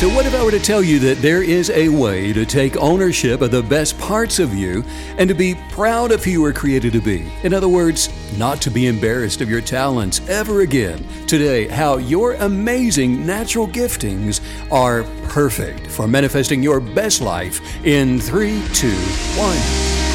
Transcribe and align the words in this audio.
So, 0.00 0.08
what 0.08 0.24
if 0.24 0.34
I 0.34 0.42
were 0.42 0.50
to 0.50 0.58
tell 0.58 0.82
you 0.82 0.98
that 1.00 1.18
there 1.18 1.42
is 1.42 1.68
a 1.68 1.90
way 1.90 2.32
to 2.32 2.46
take 2.46 2.74
ownership 2.78 3.42
of 3.42 3.50
the 3.50 3.62
best 3.62 3.98
parts 3.98 4.38
of 4.38 4.54
you 4.54 4.82
and 5.18 5.28
to 5.28 5.34
be 5.34 5.56
proud 5.72 6.10
of 6.10 6.24
who 6.24 6.30
you 6.30 6.40
were 6.40 6.54
created 6.54 6.94
to 6.94 7.02
be? 7.02 7.30
In 7.42 7.52
other 7.52 7.68
words, 7.68 8.08
not 8.38 8.62
to 8.62 8.70
be 8.70 8.86
embarrassed 8.86 9.42
of 9.42 9.50
your 9.50 9.60
talents 9.60 10.26
ever 10.26 10.62
again. 10.62 11.06
Today, 11.26 11.68
how 11.68 11.98
your 11.98 12.32
amazing 12.36 13.26
natural 13.26 13.68
giftings 13.68 14.40
are 14.72 15.02
perfect 15.28 15.88
for 15.88 16.08
manifesting 16.08 16.62
your 16.62 16.80
best 16.80 17.20
life 17.20 17.60
in 17.84 18.18
three, 18.18 18.62
two, 18.72 18.96
one. 19.36 19.60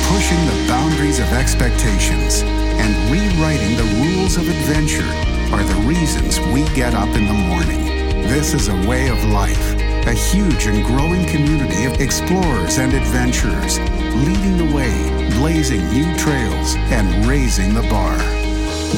Pushing 0.09 0.43
the 0.47 0.65
boundaries 0.67 1.19
of 1.19 1.31
expectations 1.31 2.41
and 2.41 3.11
rewriting 3.11 3.77
the 3.77 4.03
rules 4.03 4.35
of 4.35 4.49
adventure 4.49 5.05
are 5.53 5.63
the 5.63 5.87
reasons 5.87 6.39
we 6.51 6.63
get 6.73 6.95
up 6.95 7.15
in 7.15 7.27
the 7.27 7.33
morning. 7.33 7.85
This 8.27 8.55
is 8.55 8.69
a 8.69 8.89
way 8.89 9.07
of 9.09 9.23
life, 9.25 9.74
a 10.07 10.13
huge 10.13 10.67
and 10.67 10.85
growing 10.85 11.25
community 11.25 11.85
of 11.85 11.99
explorers 11.99 12.77
and 12.77 12.93
adventurers, 12.93 13.79
leading 14.27 14.55
the 14.55 14.71
way, 14.75 15.29
blazing 15.39 15.83
new 15.89 16.15
trails, 16.15 16.75
and 16.93 17.25
raising 17.25 17.73
the 17.73 17.81
bar. 17.89 18.15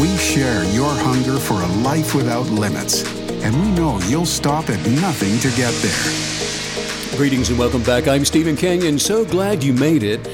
We 0.02 0.18
share 0.18 0.66
your 0.74 0.90
hunger 0.90 1.40
for 1.40 1.62
a 1.62 1.68
life 1.82 2.14
without 2.14 2.48
limits, 2.48 3.06
and 3.42 3.56
we 3.56 3.72
know 3.72 4.00
you'll 4.08 4.26
stop 4.26 4.70
at 4.70 4.86
nothing 5.02 5.40
to 5.40 5.56
get 5.56 5.74
there. 5.76 7.18
Greetings 7.18 7.50
and 7.50 7.58
welcome 7.58 7.84
back. 7.84 8.10
I'm 8.10 8.26
Steven 8.26 8.58
Canyon. 8.58 9.00
So 9.00 9.24
glad 9.24 9.64
you 9.64 9.72
made 9.72 10.04
it. 10.04 10.28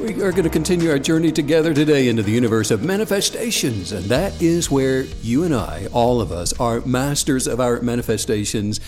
We 0.00 0.20
are 0.20 0.32
going 0.32 0.42
to 0.42 0.50
continue 0.50 0.90
our 0.90 0.98
journey 0.98 1.30
together 1.30 1.72
today 1.72 2.08
into 2.08 2.24
the 2.24 2.32
universe 2.32 2.72
of 2.72 2.82
manifestations, 2.82 3.92
and 3.92 4.04
that 4.06 4.42
is 4.42 4.68
where 4.68 5.02
you 5.22 5.44
and 5.44 5.54
I, 5.54 5.86
all 5.92 6.20
of 6.20 6.32
us, 6.32 6.58
are 6.58 6.80
masters 6.80 7.46
of 7.46 7.60
our 7.60 7.80
manifestations. 7.82 8.80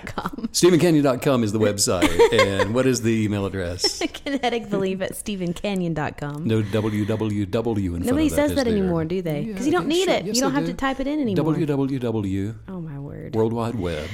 com. 0.07 0.49
StevenCanyon.com 0.53 1.43
is 1.43 1.51
the 1.53 1.59
website. 1.59 2.09
and 2.63 2.73
what 2.75 2.87
is 2.87 3.03
the 3.03 3.25
email 3.25 3.45
address? 3.45 3.99
Kinetic 4.13 4.71
belief 4.71 5.01
at 5.03 5.11
stevencanyon.com. 5.13 6.47
No 6.47 6.63
www 6.63 7.43
in 7.43 7.49
front 7.49 8.05
Nobody 8.07 8.27
of 8.27 8.31
that, 8.31 8.37
says 8.37 8.51
is 8.53 8.57
that 8.57 8.65
there? 8.67 8.75
anymore, 8.77 9.05
do 9.05 9.21
they? 9.23 9.41
Yeah, 9.41 9.47
Because 9.53 9.67
you 9.67 9.73
don't 9.73 9.89
need 9.89 10.05
sure. 10.05 10.15
it. 10.15 10.25
Yes, 10.27 10.37
you 10.37 10.43
don't 10.43 10.53
they 10.53 10.57
have 10.61 10.67
do. 10.67 10.73
to 10.73 10.77
type 10.77 11.01
it 11.01 11.07
in 11.09 11.21
anymore. 11.21 11.53
www 11.55 12.55
oh, 12.69 12.81
my 12.81 12.99
word. 12.99 13.35
World 13.35 13.53
Wide 13.53 13.75
Web. 13.75 14.09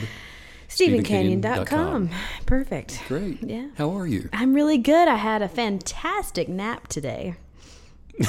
StevenCanyon.com. 0.76 2.10
Perfect. 2.46 3.00
Great. 3.08 3.42
Yeah. 3.42 3.68
How 3.76 3.90
are 3.96 4.06
you? 4.06 4.28
I'm 4.32 4.54
really 4.54 4.78
good. 4.78 5.08
I 5.08 5.16
had 5.16 5.42
a 5.42 5.48
fantastic 5.48 6.48
nap 6.48 6.88
today. 6.88 7.34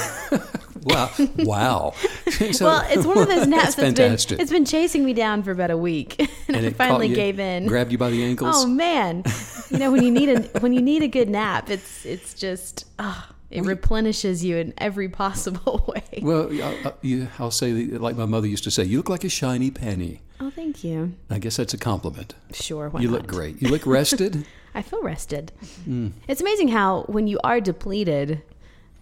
Wow. 0.86 1.10
Wow. 1.38 1.94
So- 2.52 2.66
well, 2.66 2.86
it's 2.90 3.06
one 3.06 3.18
of 3.20 3.28
those 3.30 3.48
naps 3.48 3.76
That's 3.76 3.76
that's 3.76 3.98
fantastic. 4.00 4.38
been 4.38 4.44
it's 4.44 4.52
been 4.52 4.66
chasing 4.66 5.06
me 5.06 5.14
down 5.14 5.44
for 5.44 5.52
about 5.52 5.72
a 5.72 5.78
week, 5.78 6.20
and, 6.50 6.58
I 6.58 6.62
it 6.62 6.76
finally 6.76 7.08
you- 7.08 7.16
gave 7.16 7.40
in. 7.40 7.68
Grabbed 7.68 7.92
you 7.94 7.98
by 7.98 8.10
the 8.10 8.22
ankles. 8.24 8.56
Oh 8.58 8.68
man, 8.68 9.24
you 9.70 9.78
know 9.78 9.92
when 9.92 10.04
you 10.04 10.12
need 10.12 10.30
a 10.30 10.42
when 10.60 10.74
you 10.74 10.82
need 10.82 11.04
a 11.04 11.08
good 11.08 11.30
nap, 11.30 11.70
it's 11.70 12.06
it's 12.06 12.34
just 12.34 12.86
ah, 13.00 13.30
it 13.50 13.62
replenishes 13.64 14.44
you 14.44 14.58
in 14.58 14.74
every 14.78 15.08
possible 15.08 15.86
way. 15.88 16.20
Well, 16.22 16.50
I'll, 16.62 16.78
I'll- 16.88 16.98
you, 17.02 17.30
I'll 17.40 17.52
say, 17.52 17.72
like 17.72 18.18
my 18.18 18.26
mother 18.26 18.48
used 18.48 18.66
to 18.66 18.72
say, 18.72 18.84
you 18.84 18.98
look 18.98 19.10
like 19.10 19.24
a 19.24 19.30
shiny 19.30 19.72
penny. 19.72 20.22
Oh, 20.46 20.50
thank 20.50 20.84
you. 20.84 21.14
I 21.30 21.40
guess 21.40 21.56
that's 21.56 21.74
a 21.74 21.78
compliment. 21.78 22.36
Sure, 22.52 22.92
you 23.00 23.08
not? 23.08 23.14
look 23.14 23.28
great. 23.28 23.62
You 23.62 23.70
look 23.70 23.86
rested. 23.86 24.46
I 24.76 24.82
feel 24.82 25.02
rested. 25.02 25.54
Hmm. 25.86 26.10
It's 26.28 26.42
amazing 26.42 26.68
how 26.68 27.04
when 27.04 27.28
you 27.28 27.40
are 27.46 27.62
depleted, 27.62 28.42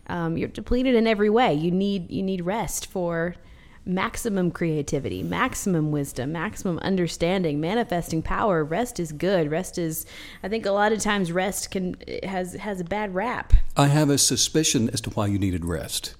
um, 0.05 0.37
you're 0.37 0.49
depleted 0.49 0.93
in 0.93 1.07
every 1.07 1.31
way. 1.31 1.55
You 1.55 1.71
need 1.71 2.11
you 2.11 2.21
need 2.21 2.45
rest 2.45 2.85
for 2.85 3.35
maximum 3.85 4.51
creativity, 4.51 5.23
maximum 5.23 5.89
wisdom, 5.89 6.31
maximum 6.31 6.77
understanding, 6.79 7.59
manifesting 7.59 8.21
power. 8.21 8.63
Rest 8.63 8.99
is 8.99 9.11
good. 9.11 9.49
Rest 9.49 9.79
is. 9.79 10.05
I 10.43 10.47
think 10.47 10.67
a 10.67 10.71
lot 10.71 10.91
of 10.91 10.99
times 10.99 11.31
rest 11.31 11.71
can 11.71 11.95
has 12.21 12.53
has 12.53 12.79
a 12.79 12.83
bad 12.83 13.15
rap. 13.15 13.53
I 13.75 13.87
have 13.87 14.11
a 14.11 14.19
suspicion 14.19 14.91
as 14.91 15.01
to 15.01 15.09
why 15.09 15.25
you 15.25 15.39
needed 15.39 15.65
rest. 15.65 16.13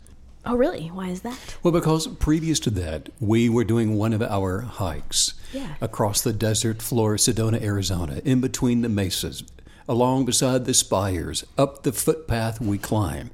Oh, 0.45 0.55
really? 0.55 0.87
Why 0.87 1.09
is 1.09 1.21
that? 1.21 1.37
Well, 1.61 1.71
because 1.71 2.07
previous 2.07 2.59
to 2.61 2.71
that, 2.71 3.09
we 3.19 3.47
were 3.47 3.63
doing 3.63 3.95
one 3.95 4.11
of 4.13 4.21
our 4.23 4.61
hikes 4.61 5.35
Yeah. 5.53 5.75
across 5.79 6.21
the 6.21 6.33
desert 6.33 6.81
floor 6.81 7.13
of 7.13 7.19
Sedona, 7.19 7.61
Arizona, 7.61 8.21
in 8.25 8.41
between 8.41 8.81
the 8.81 8.89
mesas, 8.89 9.43
along 9.87 10.25
beside 10.25 10.65
the 10.65 10.73
spires, 10.73 11.43
up 11.59 11.83
the 11.83 11.91
footpath 11.91 12.59
we 12.59 12.79
climb, 12.79 13.29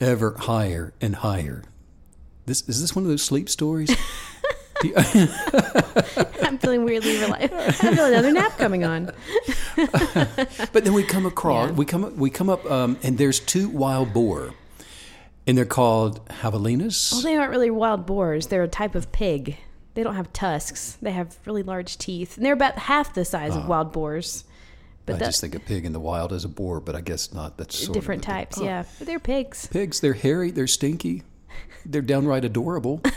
ever 0.00 0.34
higher 0.36 0.92
and 1.00 1.16
higher. 1.16 1.62
This 2.46 2.68
is 2.68 2.80
this 2.80 2.96
one 2.96 3.04
of 3.04 3.08
those 3.10 3.22
sleep 3.22 3.48
stories? 3.48 3.90
You- 4.82 4.94
I'm 6.42 6.58
feeling 6.58 6.84
weirdly 6.84 7.18
relaxed. 7.20 7.84
I 7.84 7.94
feel 7.94 8.06
another 8.06 8.32
nap 8.32 8.56
coming 8.58 8.84
on. 8.84 9.12
But 9.76 10.82
then 10.84 10.92
we 10.92 11.04
come 11.04 11.24
across, 11.26 11.68
Yeah. 11.70 11.74
we 11.76 11.84
come, 11.84 12.16
we 12.16 12.30
come 12.30 12.50
up, 12.50 12.68
um, 12.68 12.96
and 13.04 13.16
there's 13.16 13.38
two 13.38 13.68
wild 13.68 14.12
boar, 14.12 14.54
and 15.48 15.58
they're 15.58 15.64
called 15.64 16.24
javelinas. 16.28 17.10
Well, 17.12 17.22
they 17.22 17.36
aren't 17.36 17.50
really 17.50 17.70
wild 17.70 18.06
boars. 18.06 18.46
They're 18.48 18.62
a 18.62 18.68
type 18.68 18.94
of 18.94 19.10
pig. 19.10 19.56
They 19.94 20.04
don't 20.04 20.14
have 20.14 20.32
tusks. 20.32 20.96
They 21.02 21.10
have 21.10 21.36
really 21.44 21.64
large 21.64 21.98
teeth. 21.98 22.36
And 22.36 22.46
they're 22.46 22.52
about 22.52 22.78
half 22.78 23.14
the 23.14 23.24
size 23.24 23.56
of 23.56 23.64
ah. 23.64 23.66
wild 23.66 23.90
boars. 23.92 24.44
But 25.06 25.14
Oh. 25.14 25.16
I 25.16 25.18
that, 25.20 25.24
just 25.26 25.40
think 25.40 25.54
a 25.54 25.60
pig 25.60 25.84
in 25.86 25.92
the 25.92 25.98
wild 26.00 26.32
is 26.32 26.44
a 26.44 26.48
boar, 26.48 26.80
but 26.80 26.94
I 26.94 27.00
guess 27.00 27.32
not. 27.32 27.56
That's 27.56 27.76
sort 27.76 27.94
different 27.94 28.22
types, 28.22 28.58
Oh. 28.58 28.64
yeah. 28.64 28.84
But 28.98 29.06
they're 29.08 29.18
pigs. 29.18 29.66
Pigs, 29.68 30.00
they're 30.00 30.12
hairy, 30.12 30.50
they're 30.50 30.66
stinky, 30.66 31.22
they're 31.84 32.02
downright 32.02 32.44
adorable. 32.44 33.00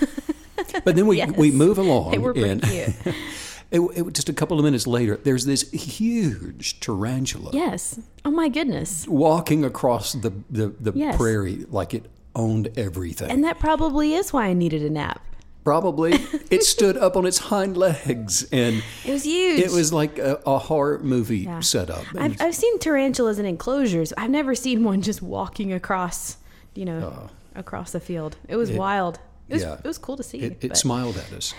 But 0.86 0.96
then 0.96 1.06
we, 1.06 1.18
Yes. 1.18 1.36
we 1.36 1.52
move 1.52 1.78
along, 1.78 2.12
They 2.12 2.18
were 2.18 2.34
pretty 2.34 2.50
and 2.50 2.64
cute. 2.64 2.94
it, 3.72 3.80
it, 3.82 4.14
just 4.14 4.30
a 4.30 4.34
couple 4.34 4.58
of 4.58 4.64
minutes 4.64 4.88
later, 4.88 5.18
there's 5.18 5.46
this 5.46 5.70
huge 5.72 6.80
tarantula 6.80 7.50
yes. 7.52 8.00
Oh 8.24 8.32
my 8.32 8.48
goodness. 8.48 9.06
walking 9.08 9.66
across 9.66 10.14
the 10.14 10.32
the, 10.50 10.68
the 10.80 10.94
Yes. 10.96 11.18
prairie 11.18 11.66
like 11.70 11.94
it 11.94 12.06
owned 12.36 12.70
everything. 12.78 13.30
And 13.30 13.44
that 13.44 13.60
probably 13.60 14.14
is 14.14 14.32
why 14.34 14.46
I 14.48 14.54
needed 14.54 14.82
a 14.84 14.90
nap. 14.90 15.22
Probably 15.64 16.14
it 16.50 16.64
stood 16.64 16.98
up 16.98 17.16
on 17.16 17.26
its 17.26 17.38
hind 17.38 17.78
legs, 17.78 18.48
and 18.52 18.84
It 19.06 19.12
was 19.12 19.24
huge. 19.24 19.60
it 19.60 19.72
was 19.72 19.94
like 19.94 20.18
a, 20.18 20.40
a 20.46 20.58
horror 20.58 21.00
movie 21.00 21.40
Yeah. 21.40 21.60
setup. 21.60 22.04
I've, 22.18 22.42
I've 22.42 22.56
seen 22.56 22.80
tarantulas 22.80 23.38
in 23.38 23.46
enclosures. 23.46 24.12
I've 24.18 24.32
never 24.32 24.56
seen 24.56 24.84
one 24.84 25.02
just 25.02 25.22
walking 25.22 25.72
across, 25.72 26.38
you 26.74 26.86
know, 26.86 27.14
oh. 27.16 27.30
across 27.60 27.92
the 27.92 28.00
field. 28.00 28.38
It 28.48 28.56
was 28.56 28.72
wild. 28.72 29.20
It 29.50 29.56
was, 29.56 29.64
Oh. 29.64 29.68
yeah. 29.68 29.74
it 29.76 29.88
was 29.88 29.98
cool 30.00 30.18
to 30.18 30.24
see. 30.24 30.40
It, 30.40 30.64
it 30.64 30.78
smiled 30.78 31.18
at 31.18 31.32
us. 31.34 31.54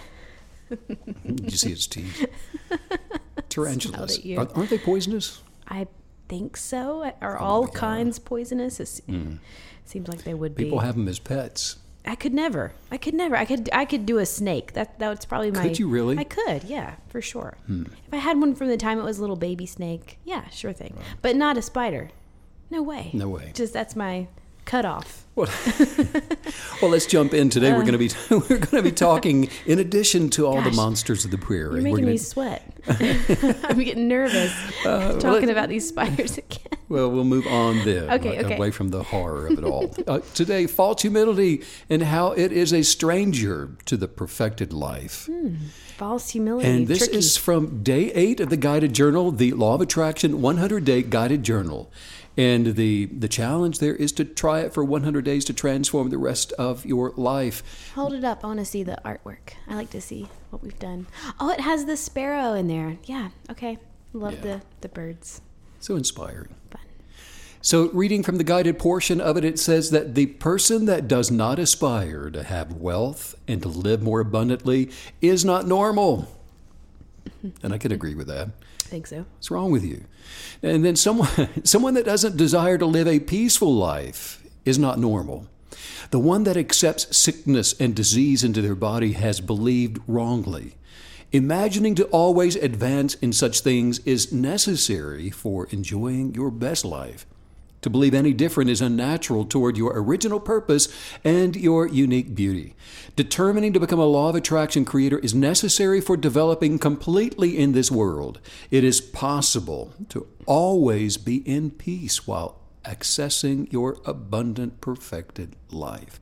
Did 1.26 1.52
you 1.52 1.58
see 1.58 1.70
its 1.70 1.86
teeth? 1.86 2.26
Tarantulas. 3.48 4.18
Are, 4.36 4.48
aren't 4.54 4.70
they 4.70 4.78
poisonous? 4.78 5.42
I 5.68 5.86
think 6.28 6.56
so. 6.56 7.12
Are 7.20 7.40
oh 7.40 7.44
all 7.44 7.68
kinds 7.68 8.18
poisonous? 8.18 8.80
It 8.80 9.02
hmm. 9.06 9.34
Seems 9.84 10.08
like 10.08 10.24
they 10.24 10.34
would 10.34 10.52
Hmm. 10.52 10.56
People 10.56 10.78
be. 10.78 10.84
have 10.86 10.96
them 10.96 11.08
as 11.08 11.18
pets. 11.18 11.76
I 12.04 12.16
could 12.16 12.34
never. 12.34 12.72
I 12.90 12.96
could 12.96 13.14
never. 13.14 13.36
I 13.36 13.44
could. 13.44 13.70
I 13.72 13.84
could 13.84 14.04
do 14.06 14.18
a 14.18 14.26
snake. 14.26 14.72
That 14.72 14.98
that's 14.98 15.24
probably 15.24 15.50
my. 15.52 15.62
Could 15.62 15.78
you 15.78 15.88
really? 15.88 16.14
Hmm. 16.16 16.20
I 16.20 16.24
could. 16.24 16.64
Yeah, 16.64 16.94
for 17.08 17.20
sure. 17.22 17.56
If 17.68 18.12
I 18.12 18.16
had 18.16 18.40
one 18.40 18.54
from 18.56 18.68
the 18.68 18.76
time 18.76 18.98
it 18.98 19.04
was 19.04 19.18
a 19.18 19.20
little 19.20 19.36
baby 19.36 19.66
snake, 19.66 20.18
yeah, 20.24 20.48
sure 20.48 20.72
thing. 20.72 20.96
But 21.20 21.36
not 21.36 21.56
a 21.56 21.62
spider. 21.62 22.10
No 22.70 22.82
way. 22.82 23.10
No 23.12 23.28
way. 23.28 23.52
Just 23.54 23.72
that's 23.72 23.94
my 23.94 24.26
cutoff. 24.64 25.18
Well, 25.34 25.48
well, 26.82 26.90
let's 26.90 27.06
jump 27.06 27.32
in 27.32 27.48
today. 27.48 27.70
Uh. 27.70 27.76
we're 27.78 27.86
going 27.86 27.92
to 27.92 27.98
be 27.98 28.10
we're 28.30 28.58
going 28.58 28.76
to 28.76 28.82
be 28.82 28.92
talking 28.92 29.48
in 29.64 29.78
addition 29.78 30.28
to 30.30 30.46
all 30.46 30.60
the 30.60 30.72
monsters 30.72 31.24
of 31.24 31.30
the 31.30 31.38
prairie. 31.38 31.62
You're 31.62 31.72
we're 31.72 31.80
making 31.82 31.96
gonna, 32.00 32.10
me 32.10 32.16
sweat. 32.18 32.76
I'm 33.64 33.78
getting 33.82 34.08
nervous 34.08 34.52
Uh, 34.84 35.18
talking 35.18 35.48
about 35.48 35.70
these 35.70 35.88
spiders 35.88 36.36
again. 36.36 36.78
Well, 36.90 37.10
we'll 37.10 37.24
move 37.24 37.46
on 37.46 37.78
then, 37.86 38.10
Okay, 38.10 38.44
okay. 38.44 38.56
away 38.56 38.70
from 38.70 38.90
the 38.90 39.02
horror 39.04 39.46
of 39.46 39.56
it 39.56 39.64
all. 39.64 39.94
uh, 40.06 40.18
today, 40.34 40.66
false 40.66 41.00
humility 41.00 41.62
and 41.88 42.02
how 42.02 42.32
it 42.32 42.52
is 42.52 42.74
a 42.74 42.82
stranger 42.82 43.70
to 43.86 43.96
the 43.96 44.08
perfected 44.08 44.74
life. 44.74 45.30
False 45.96 46.28
humility. 46.28 46.68
And 46.68 46.86
this 46.88 46.98
tricky. 46.98 47.16
is 47.16 47.38
from 47.38 47.82
day 47.82 48.12
eight 48.12 48.40
of 48.40 48.50
the 48.50 48.58
guided 48.58 48.92
journal, 48.92 49.30
the 49.32 49.52
Law 49.52 49.76
of 49.76 49.80
Attraction 49.80 50.42
100 50.42 50.84
Day 50.84 51.02
Guided 51.02 51.42
Journal. 51.42 51.90
And 52.36 52.76
the, 52.76 53.06
the 53.06 53.28
challenge 53.28 53.78
there 53.78 53.94
is 53.94 54.10
to 54.12 54.24
try 54.24 54.60
it 54.60 54.72
for 54.72 54.82
100 54.82 55.22
days 55.24 55.44
to 55.46 55.52
transform 55.52 56.08
the 56.08 56.16
rest 56.18 56.52
of 56.52 56.86
your 56.86 57.12
life. 57.16 57.92
Hold 57.94 58.14
it 58.14 58.24
up. 58.24 58.42
I 58.42 58.46
want 58.46 58.58
to 58.60 58.64
see 58.64 58.82
the 58.82 58.98
artwork. 59.04 59.52
I 59.68 59.74
like 59.74 59.90
to 59.90 60.00
see 60.00 60.28
what 60.50 60.62
we've 60.62 60.78
done. 60.78 61.06
Oh, 61.38 61.50
it 61.50 61.60
has 61.60 61.84
the 61.84 61.96
sparrow 61.96 62.54
in 62.54 62.68
there. 62.68 62.96
Yeah. 63.04 63.30
Okay. 63.50 63.78
Love 64.14 64.34
Yeah. 64.34 64.40
the 64.40 64.62
the 64.80 64.88
birds. 64.88 65.40
So 65.80 65.96
inspiring. 65.96 66.54
Fun. 66.70 66.80
So, 67.64 67.90
reading 67.90 68.22
from 68.24 68.38
the 68.38 68.44
guided 68.44 68.78
portion 68.78 69.20
of 69.20 69.36
it, 69.36 69.44
it 69.44 69.56
says 69.58 69.90
that 69.90 70.14
the 70.16 70.26
person 70.26 70.86
that 70.86 71.06
does 71.06 71.30
not 71.30 71.58
aspire 71.60 72.28
to 72.30 72.42
have 72.42 72.72
wealth 72.72 73.36
and 73.46 73.62
to 73.62 73.68
live 73.68 74.02
more 74.02 74.18
abundantly 74.20 74.90
is 75.20 75.44
not 75.44 75.66
normal. 75.66 76.26
And 77.62 77.72
I 77.72 77.78
can 77.78 77.92
agree 77.92 78.14
with 78.16 78.26
that. 78.26 78.48
Think 78.92 79.06
so. 79.06 79.24
What's 79.36 79.50
wrong 79.50 79.72
with 79.72 79.86
you? 79.86 80.04
And 80.62 80.84
then 80.84 80.96
someone, 80.96 81.48
someone 81.64 81.94
that 81.94 82.04
doesn't 82.04 82.36
desire 82.36 82.76
to 82.76 82.84
live 82.84 83.08
a 83.08 83.20
peaceful 83.20 83.74
life 83.74 84.46
is 84.66 84.78
not 84.78 84.98
normal. 84.98 85.46
The 86.10 86.18
one 86.18 86.44
that 86.44 86.58
accepts 86.58 87.16
sickness 87.16 87.72
and 87.80 87.96
disease 87.96 88.44
into 88.44 88.60
their 88.60 88.74
body 88.74 89.12
has 89.12 89.40
believed 89.40 89.98
wrongly. 90.06 90.74
Imagining 91.32 91.94
to 91.94 92.04
always 92.08 92.54
advance 92.54 93.14
in 93.14 93.32
such 93.32 93.60
things 93.60 93.98
is 94.00 94.30
necessary 94.30 95.30
for 95.30 95.68
enjoying 95.70 96.34
your 96.34 96.50
best 96.50 96.84
life. 96.84 97.24
To 97.82 97.90
believe 97.90 98.14
any 98.14 98.32
different 98.32 98.70
is 98.70 98.80
unnatural 98.80 99.44
toward 99.44 99.76
your 99.76 99.92
original 99.94 100.40
purpose 100.40 100.88
and 101.24 101.54
your 101.56 101.86
unique 101.86 102.34
beauty. 102.34 102.74
Determining 103.16 103.72
to 103.72 103.80
become 103.80 103.98
a 103.98 104.06
law 104.06 104.28
of 104.28 104.36
attraction 104.36 104.84
creator 104.84 105.18
is 105.18 105.34
necessary 105.34 106.00
for 106.00 106.16
developing 106.16 106.78
completely 106.78 107.58
in 107.58 107.72
this 107.72 107.90
world. 107.90 108.40
It 108.70 108.84
is 108.84 109.00
possible 109.00 109.92
to 110.10 110.28
always 110.46 111.16
be 111.16 111.38
in 111.38 111.72
peace 111.72 112.26
while 112.26 112.60
accessing 112.84 113.70
your 113.72 113.98
abundant, 114.04 114.80
perfected 114.80 115.56
life. 115.70 116.20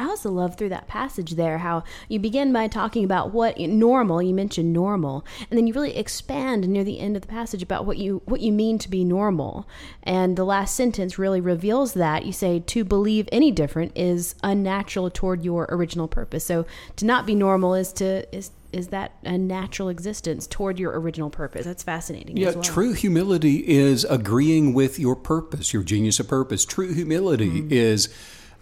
I 0.00 0.04
also 0.04 0.30
love 0.30 0.56
through 0.56 0.70
that 0.70 0.88
passage 0.88 1.32
there 1.32 1.58
how 1.58 1.84
you 2.08 2.18
begin 2.18 2.54
by 2.54 2.68
talking 2.68 3.04
about 3.04 3.34
what 3.34 3.58
normal, 3.58 4.22
you 4.22 4.32
mentioned 4.32 4.72
normal, 4.72 5.26
and 5.50 5.58
then 5.58 5.66
you 5.66 5.74
really 5.74 5.94
expand 5.94 6.66
near 6.66 6.84
the 6.84 6.98
end 7.00 7.16
of 7.16 7.22
the 7.22 7.28
passage 7.28 7.62
about 7.62 7.84
what 7.84 7.98
you 7.98 8.22
what 8.24 8.40
you 8.40 8.50
mean 8.50 8.78
to 8.78 8.88
be 8.88 9.04
normal. 9.04 9.68
And 10.02 10.36
the 10.36 10.44
last 10.44 10.74
sentence 10.74 11.18
really 11.18 11.40
reveals 11.40 11.92
that. 11.94 12.24
You 12.24 12.32
say 12.32 12.60
to 12.60 12.82
believe 12.82 13.28
any 13.30 13.50
different 13.50 13.92
is 13.94 14.34
unnatural 14.42 15.10
toward 15.10 15.44
your 15.44 15.66
original 15.68 16.08
purpose. 16.08 16.44
So 16.44 16.64
to 16.96 17.04
not 17.04 17.26
be 17.26 17.34
normal 17.34 17.74
is 17.74 17.92
to 17.94 18.34
is 18.34 18.52
is 18.72 18.88
that 18.88 19.12
a 19.24 19.36
natural 19.36 19.88
existence 19.88 20.46
toward 20.46 20.78
your 20.78 20.98
original 20.98 21.28
purpose. 21.28 21.66
That's 21.66 21.82
fascinating. 21.82 22.36
Yeah, 22.36 22.52
well. 22.52 22.62
true 22.62 22.92
humility 22.94 23.68
is 23.68 24.04
agreeing 24.04 24.72
with 24.72 24.98
your 24.98 25.16
purpose, 25.16 25.74
your 25.74 25.82
genius 25.82 26.20
of 26.20 26.28
purpose. 26.28 26.64
True 26.64 26.94
humility 26.94 27.62
mm-hmm. 27.62 27.72
is 27.72 28.08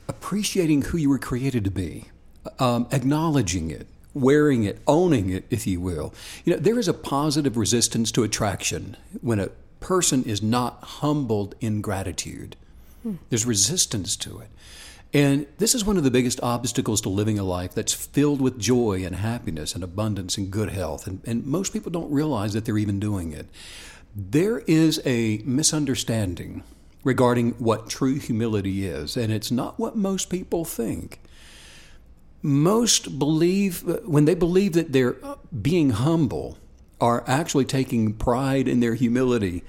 appreciating 0.09 0.83
who 0.83 0.99
you 0.99 1.09
were 1.09 1.19
created 1.19 1.65
to 1.65 1.71
be, 1.71 2.07
um, 2.59 2.89
acknowledging 2.91 3.71
it, 3.71 3.87
wearing 4.15 4.65
it, 4.65 4.81
owning 4.87 5.31
it, 5.31 5.45
if 5.51 5.67
you 5.67 5.81
will. 5.81 6.15
You 6.45 6.55
know, 6.55 6.59
there 6.59 6.79
is 6.79 6.89
a 6.89 6.95
positive 6.95 7.57
resistance 7.57 8.11
to 8.13 8.25
attraction 8.25 8.97
when 9.21 9.39
a 9.39 9.51
person 9.81 10.25
is 10.25 10.43
not 10.43 10.83
humbled 10.83 11.55
in 11.61 11.81
gratitude. 11.81 12.57
Hmm. 13.03 13.17
There's 13.29 13.47
resistance 13.47 14.17
to 14.17 14.41
it. 14.41 14.49
And 15.15 15.47
this 15.57 15.75
is 15.75 15.85
one 15.85 15.97
of 15.97 16.05
the 16.05 16.11
biggest 16.11 16.39
obstacles 16.43 17.01
to 17.03 17.09
living 17.09 17.39
a 17.39 17.45
life 17.45 17.75
that's 17.75 17.95
filled 17.95 18.43
with 18.43 18.59
joy 18.59 19.05
and 19.05 19.17
happiness 19.17 19.75
and 19.75 19.83
abundance 19.83 20.37
and 20.37 20.51
good 20.51 20.71
health. 20.71 21.07
And, 21.07 21.23
and 21.25 21.47
most 21.47 21.73
people 21.73 21.91
don't 21.91 22.13
realize 22.13 22.53
that 22.53 22.67
they're 22.67 22.77
even 22.77 23.01
doing 23.01 23.33
it. 23.33 23.47
There 24.15 24.59
is 24.61 25.01
a 25.07 25.39
misunderstanding 25.45 26.63
regarding 27.05 27.53
what 27.53 27.89
true 27.89 28.19
humility 28.19 28.87
is, 28.87 29.17
and 29.17 29.33
it's 29.33 29.51
not 29.51 29.79
what 29.79 29.97
most 29.97 30.31
people 30.31 30.65
think. 30.65 31.21
Most 32.43 33.19
believe, 33.19 33.83
when 34.05 34.25
they 34.25 34.35
believe 34.35 34.73
that 34.75 34.93
they're 34.93 35.17
being 35.61 35.91
humble, 35.91 36.59
are 37.01 37.25
actually 37.27 37.65
taking 37.65 38.13
pride 38.13 38.69
in 38.69 38.81
their 38.81 38.95
humility. 38.95 39.63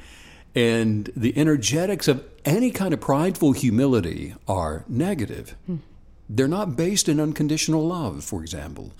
And 0.55 1.11
the 1.15 1.37
energetics 1.37 2.07
of 2.07 2.23
any 2.43 2.71
kind 2.71 2.93
of 2.93 2.99
prideful 2.99 3.51
humility 3.51 4.35
are 4.47 4.83
negative. 4.87 5.55
Hmm. 5.67 5.77
They're 6.27 6.47
not 6.47 6.75
based 6.75 7.09
in 7.09 7.19
unconditional 7.19 7.87
love, 7.87 8.23
for 8.23 8.41
example. 8.41 8.91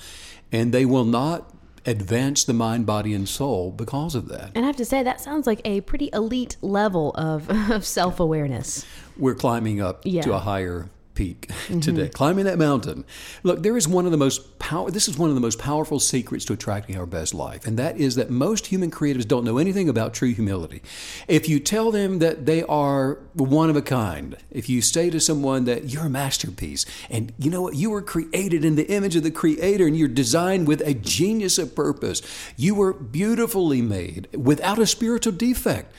And 0.52 0.72
they 0.72 0.86
will 0.86 1.06
not 1.06 1.54
advance 1.90 2.44
the 2.44 2.54
mind, 2.54 2.86
body, 2.86 3.14
and 3.14 3.28
soul 3.28 3.72
because 3.72 4.16
of 4.16 4.28
that. 4.30 4.52
And 4.54 4.64
I 4.64 4.68
have 4.68 4.78
to 4.78 4.86
say, 4.86 5.02
that 5.04 5.20
sounds 5.20 5.48
like 5.48 5.60
a 5.66 5.82
pretty 5.82 6.10
elite 6.14 6.56
level 6.62 7.12
of, 7.16 7.50
of 7.72 7.86
self 7.86 8.20
awareness. 8.20 8.86
We're 9.18 9.36
climbing 9.36 9.82
up 9.82 10.02
yeah. 10.06 10.22
to 10.22 10.34
a 10.34 10.40
higher 10.40 10.90
peak 11.20 11.48
mm-hmm. 11.50 11.82
today, 11.82 12.08
climbing 12.08 12.46
that 12.46 12.58
mountain. 12.58 13.04
Look, 13.44 13.62
there 13.62 13.76
is 13.76 13.90
one 13.90 14.06
of 14.06 14.12
the 14.12 14.18
most 14.18 14.58
power. 14.58 14.90
This 14.90 15.10
is 15.10 15.18
one 15.18 15.28
of 15.28 15.36
the 15.36 15.42
most 15.42 15.60
powerful 15.60 16.00
secrets 16.00 16.46
to 16.46 16.54
attracting 16.54 16.98
our 16.98 17.06
best 17.06 17.34
life, 17.34 17.68
and 17.68 17.78
that 17.78 17.98
is 17.98 18.16
that 18.16 18.30
most 18.30 18.68
human 18.68 18.90
creatives 18.90 19.28
don't 19.28 19.44
know 19.44 19.58
anything 19.58 19.90
about 19.90 20.14
true 20.14 20.34
humility. 20.34 20.82
If 21.28 21.50
you 21.50 21.60
tell 21.60 21.92
them 21.92 22.20
that 22.20 22.46
they 22.46 22.64
are 22.64 23.16
one 23.34 23.70
of 23.70 23.76
a 23.76 23.82
kind, 23.82 24.38
if 24.50 24.70
you 24.70 24.82
say 24.82 25.10
to 25.10 25.20
someone 25.20 25.66
that 25.66 25.90
you're 25.90 26.06
a 26.06 26.10
masterpiece, 26.10 26.86
and 27.10 27.34
you 27.38 27.52
know 27.52 27.64
what, 27.64 27.76
you 27.76 27.90
were 27.90 28.02
created 28.02 28.64
in 28.64 28.76
the 28.76 28.90
image 28.90 29.18
of 29.18 29.24
the 29.24 29.32
Creator, 29.32 29.88
and 29.88 29.98
you're 29.98 30.08
designed 30.08 30.70
with 30.70 30.80
a 30.88 30.94
genius 30.94 31.58
of 31.58 31.76
purpose, 31.76 32.22
you 32.56 32.76
were 32.76 32.94
beautifully 32.94 33.82
made 33.82 34.30
without 34.34 34.80
a 34.80 34.88
spiritual 34.88 35.34
defect 35.34 35.94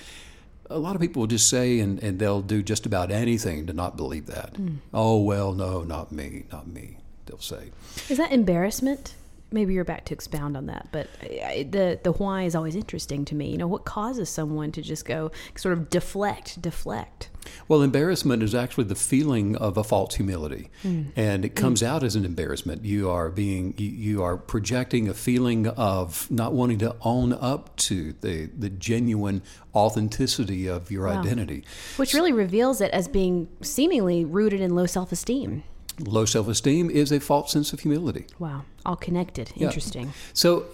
a 0.71 0.79
lot 0.79 0.95
of 0.95 1.01
people 1.01 1.21
will 1.21 1.27
just 1.27 1.49
say 1.49 1.81
and, 1.81 2.03
and 2.03 2.19
they'll 2.19 2.43
do 2.43 2.63
just 2.63 2.87
about 2.87 3.11
anything 3.11 3.67
to 3.67 3.73
not 3.73 3.97
believe 3.97 4.27
that. 4.27 4.55
Mm. 4.55 4.77
Oh, 4.95 5.21
well, 5.21 5.53
no, 5.53 5.83
not 5.83 6.13
me, 6.13 6.45
not 6.53 6.67
me, 6.67 6.99
they'll 7.27 7.39
say. 7.39 7.71
Is 8.09 8.19
that 8.19 8.33
embarrassment? 8.33 9.15
Maybe 9.53 9.75
you're 9.75 9.85
back 9.85 10.05
to 10.07 10.15
expound 10.15 10.57
on 10.57 10.67
that, 10.67 10.89
but 10.93 11.09
the 11.21 11.99
the 12.05 12.13
why 12.13 12.45
is 12.45 12.55
always 12.55 12.77
interesting 12.77 13.25
to 13.25 13.35
me. 13.35 13.51
You 13.51 13.59
know, 13.59 13.67
what 13.67 13.85
causes 13.85 14.29
someone 14.29 14.71
to 14.71 14.81
just 14.81 15.05
go 15.05 15.33
sort 15.57 15.73
of 15.77 15.91
deflect, 15.91 16.63
deflect? 16.63 17.30
Well, 17.69 17.83
embarrassment 17.83 18.43
is 18.43 18.55
actually 18.55 18.85
the 18.85 18.95
feeling 18.95 19.57
of 19.57 19.77
a 19.77 19.85
false 19.85 20.15
humility, 20.15 20.71
mm. 20.83 21.13
and 21.17 21.45
it 21.45 21.55
comes 21.55 21.83
mm. 21.83 21.87
out 21.87 22.03
as 22.03 22.17
an 22.17 22.25
embarrassment. 22.25 22.85
You 22.85 23.11
are 23.11 23.31
being 23.31 23.75
you, 23.77 23.91
you, 23.91 24.23
are 24.23 24.37
projecting 24.37 25.09
a 25.09 25.15
feeling 25.15 25.67
of 25.69 26.31
not 26.31 26.53
wanting 26.53 26.79
to 26.79 26.97
own 27.03 27.33
up 27.33 27.77
to 27.77 28.15
the 28.21 28.47
the 28.47 28.71
genuine 28.71 29.43
authenticity 29.75 30.67
of 30.67 30.91
your 30.91 31.07
wow. 31.07 31.21
identity, 31.21 31.65
which 31.97 32.15
really 32.15 32.33
reveals 32.33 32.81
it 32.81 32.91
as 32.93 33.09
being 33.09 33.49
seemingly 33.63 34.25
rooted 34.25 34.61
in 34.61 34.75
low 34.75 34.87
self 34.87 35.13
esteem. 35.13 35.63
Low 36.07 36.25
self 36.25 36.49
esteem 36.49 36.91
is 36.91 37.13
a 37.13 37.21
false 37.21 37.53
sense 37.53 37.73
of 37.73 37.81
humility. 37.81 38.27
Wow, 38.39 38.65
all 38.85 38.97
connected. 38.97 39.53
Interesting. 39.57 40.07
Yeah. 40.07 40.13
So 40.33 40.67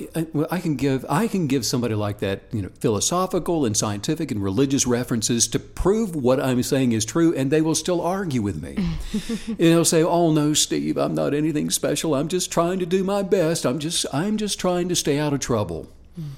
I 0.50 0.58
can 0.60 0.76
give 0.76 1.04
I 1.08 1.28
can 1.28 1.46
give 1.46 1.66
somebody 1.66 1.94
like 1.94 2.18
that, 2.20 2.42
you 2.52 2.62
know, 2.62 2.70
philosophical 2.80 3.64
and 3.64 3.76
scientific 3.76 4.30
and 4.30 4.42
religious 4.42 4.86
references 4.86 5.48
to 5.48 5.58
prove 5.58 6.14
what 6.14 6.40
I'm 6.40 6.62
saying 6.62 6.92
is 6.92 7.04
true, 7.04 7.34
and 7.34 7.50
they 7.50 7.60
will 7.60 7.74
still 7.74 8.00
argue 8.00 8.42
with 8.42 8.62
me. 8.62 8.76
and 9.48 9.58
they'll 9.58 9.84
say, 9.84 10.02
"Oh 10.02 10.32
no, 10.32 10.54
Steve, 10.54 10.96
I'm 10.96 11.14
not 11.14 11.34
anything 11.34 11.70
special. 11.70 12.14
I'm 12.14 12.28
just 12.28 12.52
trying 12.52 12.78
to 12.78 12.86
do 12.86 13.04
my 13.04 13.22
best. 13.22 13.66
I'm 13.66 13.78
just 13.78 14.06
I'm 14.12 14.36
just 14.36 14.58
trying 14.60 14.88
to 14.88 14.96
stay 14.96 15.18
out 15.18 15.32
of 15.32 15.40
trouble." 15.40 15.88
Mm. 16.18 16.30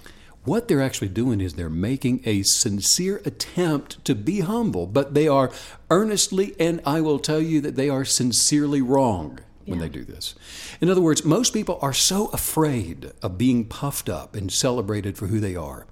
What 0.49 0.67
they're 0.67 0.81
actually 0.81 1.09
doing 1.09 1.43
is 1.43 1.55
they're 1.55 1.69
making 1.69 2.23
a 2.25 2.43
sincere 2.43 3.21
attempt 3.27 4.03
to 4.07 4.15
be 4.15 4.41
humble, 4.41 4.87
but 4.87 5.13
they 5.13 5.29
are 5.29 5.53
earnestly, 5.91 6.57
and 6.59 6.81
I 6.87 7.03
will 7.03 7.19
tell 7.19 7.43
you 7.43 7.61
that 7.61 7.77
they 7.77 7.91
are 7.91 8.07
sincerely 8.07 8.81
wrong 8.81 9.41
when 9.67 9.79
they 9.79 9.91
do 9.91 10.05
this. 10.05 10.35
In 10.81 10.89
other 10.89 11.03
words, 11.03 11.23
most 11.23 11.53
people 11.53 11.79
are 11.83 11.93
so 11.93 12.29
afraid 12.29 13.13
of 13.21 13.37
being 13.37 13.67
puffed 13.67 14.09
up 14.09 14.35
and 14.35 14.51
celebrated 14.51 15.19
for 15.19 15.27
who 15.27 15.39
they 15.39 15.55
are 15.55 15.87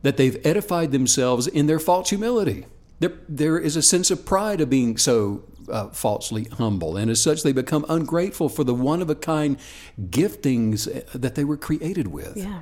that 0.00 0.16
they've 0.16 0.40
edified 0.46 0.90
themselves 0.90 1.46
in 1.46 1.66
their 1.66 1.78
false 1.78 2.08
humility. 2.08 2.64
There, 3.00 3.12
there 3.28 3.58
is 3.58 3.76
a 3.76 3.82
sense 3.82 4.10
of 4.10 4.24
pride 4.24 4.62
of 4.62 4.70
being 4.70 4.96
so 4.96 5.44
uh, 5.70 5.88
falsely 5.88 6.44
humble, 6.44 6.96
and 6.96 7.10
as 7.10 7.20
such, 7.20 7.42
they 7.42 7.52
become 7.52 7.84
ungrateful 7.90 8.48
for 8.48 8.64
the 8.64 8.72
one 8.72 9.02
of 9.02 9.10
a 9.10 9.14
kind 9.14 9.58
giftings 10.00 10.86
that 11.12 11.34
they 11.34 11.44
were 11.44 11.58
created 11.58 12.08
with. 12.08 12.38
Yeah. 12.38 12.60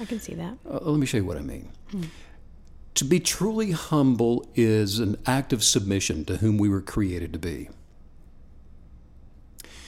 I 0.00 0.04
can 0.04 0.20
see 0.20 0.34
that. 0.34 0.58
Uh, 0.68 0.78
let 0.82 0.98
me 0.98 1.06
show 1.06 1.18
you 1.18 1.24
what 1.24 1.36
I 1.36 1.42
mean. 1.42 1.70
Hmm. 1.90 2.04
To 2.94 3.04
be 3.04 3.20
truly 3.20 3.72
humble 3.72 4.46
is 4.54 4.98
an 4.98 5.16
act 5.26 5.52
of 5.52 5.64
submission 5.64 6.24
to 6.26 6.36
whom 6.36 6.58
we 6.58 6.68
were 6.68 6.82
created 6.82 7.32
to 7.32 7.38
be. 7.38 7.68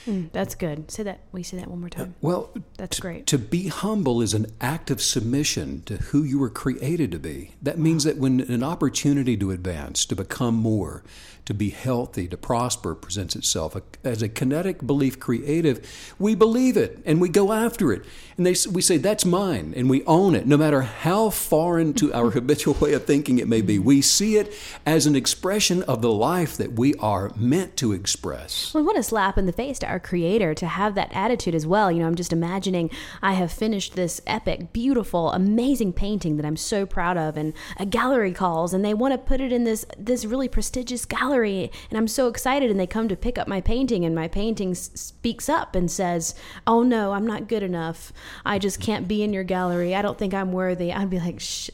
Mm, 0.07 0.31
that's 0.31 0.53
good. 0.53 0.91
Say 0.91 1.03
that. 1.03 1.21
We 1.31 1.41
say 1.41 1.57
that 1.57 1.67
one 1.67 1.79
more 1.79 1.89
time. 1.89 2.09
Uh, 2.09 2.19
well, 2.21 2.49
that's 2.77 2.97
t- 2.97 3.01
great. 3.01 3.25
To 3.27 3.39
be 3.39 3.67
humble 3.67 4.21
is 4.21 4.33
an 4.33 4.45
act 4.61 4.91
of 4.91 5.01
submission 5.01 5.81
to 5.85 5.97
who 5.97 6.23
you 6.23 6.37
were 6.37 6.49
created 6.49 7.11
to 7.11 7.19
be. 7.19 7.55
That 7.61 7.79
means 7.79 8.03
that 8.03 8.17
when 8.17 8.41
an 8.41 8.63
opportunity 8.63 9.35
to 9.37 9.51
advance, 9.51 10.05
to 10.05 10.15
become 10.15 10.55
more, 10.55 11.03
to 11.45 11.53
be 11.53 11.69
healthy, 11.69 12.27
to 12.27 12.37
prosper 12.37 12.95
presents 12.95 13.35
itself. 13.35 13.77
As 14.03 14.21
a 14.21 14.29
kinetic 14.29 14.85
belief 14.85 15.19
creative, 15.19 16.13
we 16.17 16.35
believe 16.35 16.75
it 16.75 17.01
and 17.05 17.21
we 17.21 17.29
go 17.29 17.53
after 17.53 17.93
it. 17.93 18.03
And 18.37 18.45
they, 18.45 18.55
we 18.69 18.81
say, 18.81 18.97
that's 18.97 19.23
mine, 19.23 19.73
and 19.77 19.89
we 19.89 20.03
own 20.03 20.35
it, 20.35 20.45
no 20.45 20.57
matter 20.57 20.81
how 20.81 21.29
foreign 21.29 21.93
to 21.95 22.13
our 22.13 22.29
habitual 22.31 22.73
way 22.73 22.93
of 22.93 23.05
thinking 23.05 23.39
it 23.39 23.47
may 23.47 23.61
be. 23.61 23.79
We 23.79 24.01
see 24.01 24.35
it 24.35 24.53
as 24.85 25.05
an 25.05 25.15
expression 25.15 25.83
of 25.83 26.01
the 26.01 26.11
life 26.11 26.57
that 26.57 26.73
we 26.73 26.95
are 26.95 27.31
meant 27.37 27.77
to 27.77 27.93
express. 27.93 28.73
Well, 28.73 28.83
what 28.83 28.97
a 28.97 29.03
slap 29.03 29.37
in 29.37 29.45
the 29.45 29.53
face 29.53 29.79
to 29.79 29.87
our 29.87 30.01
Creator 30.01 30.55
to 30.55 30.67
have 30.67 30.95
that 30.95 31.13
attitude 31.13 31.55
as 31.55 31.65
well. 31.65 31.89
You 31.89 31.99
know, 31.99 32.07
I'm 32.07 32.15
just 32.15 32.33
imagining 32.33 32.89
I 33.21 33.33
have 33.33 33.53
finished 33.53 33.95
this 33.95 34.19
epic, 34.27 34.73
beautiful, 34.73 35.31
amazing 35.31 35.93
painting 35.93 36.35
that 36.35 36.45
I'm 36.45 36.57
so 36.57 36.85
proud 36.85 37.15
of, 37.15 37.37
and 37.37 37.53
a 37.77 37.85
gallery 37.85 38.33
calls, 38.33 38.73
and 38.73 38.83
they 38.83 38.93
want 38.93 39.13
to 39.13 39.17
put 39.17 39.39
it 39.39 39.53
in 39.53 39.63
this 39.63 39.85
this 39.97 40.25
really 40.25 40.49
prestigious 40.49 41.05
gallery 41.05 41.34
gallery 41.35 41.71
and 41.89 41.97
I'm 41.97 42.07
so 42.07 42.27
excited 42.27 42.71
and 42.71 42.79
they 42.79 42.87
come 42.87 43.07
to 43.09 43.15
pick 43.15 43.37
up 43.37 43.47
my 43.47 43.59
painting 43.61 44.05
and 44.05 44.15
my 44.15 44.27
painting 44.27 44.71
s- 44.71 44.89
speaks 44.95 45.49
up 45.49 45.75
and 45.75 45.89
says, 45.91 46.33
"Oh 46.65 46.81
no, 46.83 47.11
I'm 47.11 47.27
not 47.27 47.47
good 47.47 47.63
enough. 47.63 48.13
I 48.45 48.57
just 48.59 48.79
can't 48.79 49.07
be 49.07 49.21
in 49.23 49.33
your 49.33 49.43
gallery. 49.43 49.93
I 49.95 50.01
don't 50.01 50.17
think 50.17 50.33
I'm 50.33 50.51
worthy." 50.53 50.93
I'd 50.93 51.09
be 51.09 51.19
like, 51.19 51.39
Sh- 51.39 51.69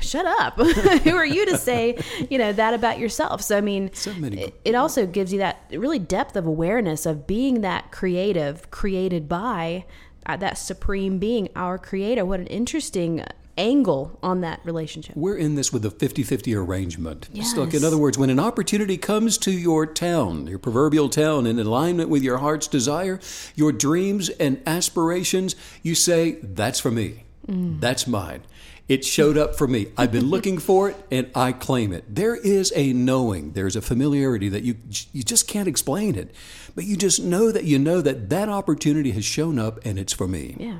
"Shut 0.00 0.26
up. 0.26 0.58
Who 1.04 1.14
are 1.16 1.24
you 1.26 1.46
to 1.46 1.56
say, 1.56 1.98
you 2.28 2.38
know, 2.38 2.52
that 2.52 2.74
about 2.74 2.98
yourself?" 2.98 3.40
So 3.42 3.56
I 3.56 3.60
mean, 3.60 3.90
So 3.94 4.12
many- 4.14 4.42
it, 4.42 4.60
it 4.64 4.74
also 4.74 5.06
gives 5.06 5.32
you 5.32 5.38
that 5.38 5.62
really 5.72 5.98
depth 5.98 6.36
of 6.36 6.46
awareness 6.46 7.06
of 7.06 7.26
being 7.26 7.62
that 7.62 7.90
creative 7.90 8.70
created 8.70 9.28
by 9.28 9.86
uh, 10.26 10.36
that 10.36 10.58
supreme 10.58 11.18
being, 11.18 11.48
our 11.56 11.78
creator. 11.78 12.24
What 12.26 12.40
an 12.40 12.46
interesting 12.48 13.24
angle 13.56 14.18
on 14.22 14.40
that 14.40 14.60
relationship. 14.64 15.16
We're 15.16 15.36
in 15.36 15.54
this 15.54 15.72
with 15.72 15.84
a 15.84 15.90
50 15.90 16.22
50 16.22 16.54
arrangement. 16.54 17.28
Like, 17.56 17.74
in 17.74 17.84
other 17.84 17.98
words, 17.98 18.18
when 18.18 18.30
an 18.30 18.40
opportunity 18.40 18.96
comes 18.96 19.38
to 19.38 19.50
your 19.50 19.86
town, 19.86 20.46
your 20.46 20.58
proverbial 20.58 21.08
town, 21.08 21.46
in 21.46 21.58
alignment 21.58 22.08
with 22.08 22.22
your 22.22 22.38
heart's 22.38 22.66
desire, 22.66 23.20
your 23.54 23.72
dreams 23.72 24.28
and 24.30 24.62
aspirations, 24.66 25.56
you 25.82 25.94
say, 25.94 26.32
That's 26.42 26.80
for 26.80 26.90
me. 26.90 27.24
Mm. 27.46 27.80
That's 27.80 28.06
mine. 28.06 28.42
It 28.88 29.04
showed 29.04 29.38
up 29.38 29.54
for 29.54 29.68
me. 29.68 29.86
I've 29.96 30.10
been 30.10 30.26
looking 30.26 30.58
for 30.68 30.90
it 30.90 30.96
and 31.12 31.30
I 31.34 31.52
claim 31.52 31.92
it. 31.92 32.12
There 32.12 32.34
is 32.34 32.72
a 32.74 32.92
knowing, 32.92 33.52
there's 33.52 33.76
a 33.76 33.80
familiarity 33.82 34.48
that 34.48 34.64
you 34.64 34.76
you 35.12 35.22
just 35.22 35.46
can't 35.46 35.68
explain 35.68 36.16
it. 36.16 36.34
But 36.74 36.84
you 36.84 36.96
just 36.96 37.22
know 37.22 37.52
that 37.52 37.64
you 37.64 37.78
know 37.78 38.00
that 38.00 38.30
that 38.30 38.48
opportunity 38.48 39.12
has 39.12 39.24
shown 39.24 39.58
up 39.58 39.78
and 39.84 39.98
it's 39.98 40.12
for 40.12 40.26
me. 40.26 40.56
Yeah. 40.58 40.78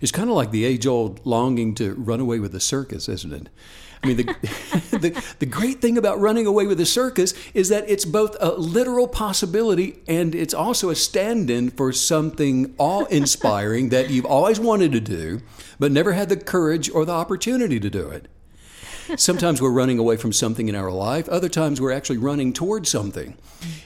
It's 0.00 0.12
kind 0.12 0.30
of 0.30 0.36
like 0.36 0.50
the 0.50 0.64
age 0.64 0.86
old 0.86 1.24
longing 1.26 1.74
to 1.76 1.94
run 1.94 2.20
away 2.20 2.38
with 2.38 2.52
the 2.52 2.60
circus, 2.60 3.08
isn't 3.08 3.32
it? 3.32 3.48
I 4.02 4.06
mean, 4.06 4.16
the, 4.18 4.24
the, 4.90 5.24
the 5.40 5.46
great 5.46 5.80
thing 5.80 5.98
about 5.98 6.20
running 6.20 6.46
away 6.46 6.66
with 6.66 6.78
the 6.78 6.86
circus 6.86 7.34
is 7.54 7.68
that 7.68 7.88
it's 7.88 8.04
both 8.04 8.36
a 8.40 8.52
literal 8.52 9.08
possibility 9.08 10.00
and 10.06 10.34
it's 10.34 10.54
also 10.54 10.90
a 10.90 10.94
stand 10.94 11.50
in 11.50 11.70
for 11.70 11.92
something 11.92 12.74
awe 12.78 13.04
inspiring 13.06 13.88
that 13.88 14.10
you've 14.10 14.26
always 14.26 14.60
wanted 14.60 14.92
to 14.92 15.00
do, 15.00 15.40
but 15.78 15.92
never 15.92 16.12
had 16.12 16.28
the 16.28 16.36
courage 16.36 16.90
or 16.90 17.04
the 17.04 17.12
opportunity 17.12 17.80
to 17.80 17.90
do 17.90 18.08
it. 18.08 18.28
Sometimes 19.16 19.62
we're 19.62 19.70
running 19.70 19.98
away 19.98 20.16
from 20.16 20.34
something 20.34 20.68
in 20.68 20.74
our 20.74 20.90
life, 20.90 21.28
other 21.30 21.48
times 21.48 21.80
we're 21.80 21.92
actually 21.92 22.18
running 22.18 22.52
towards 22.52 22.90
something. 22.90 23.36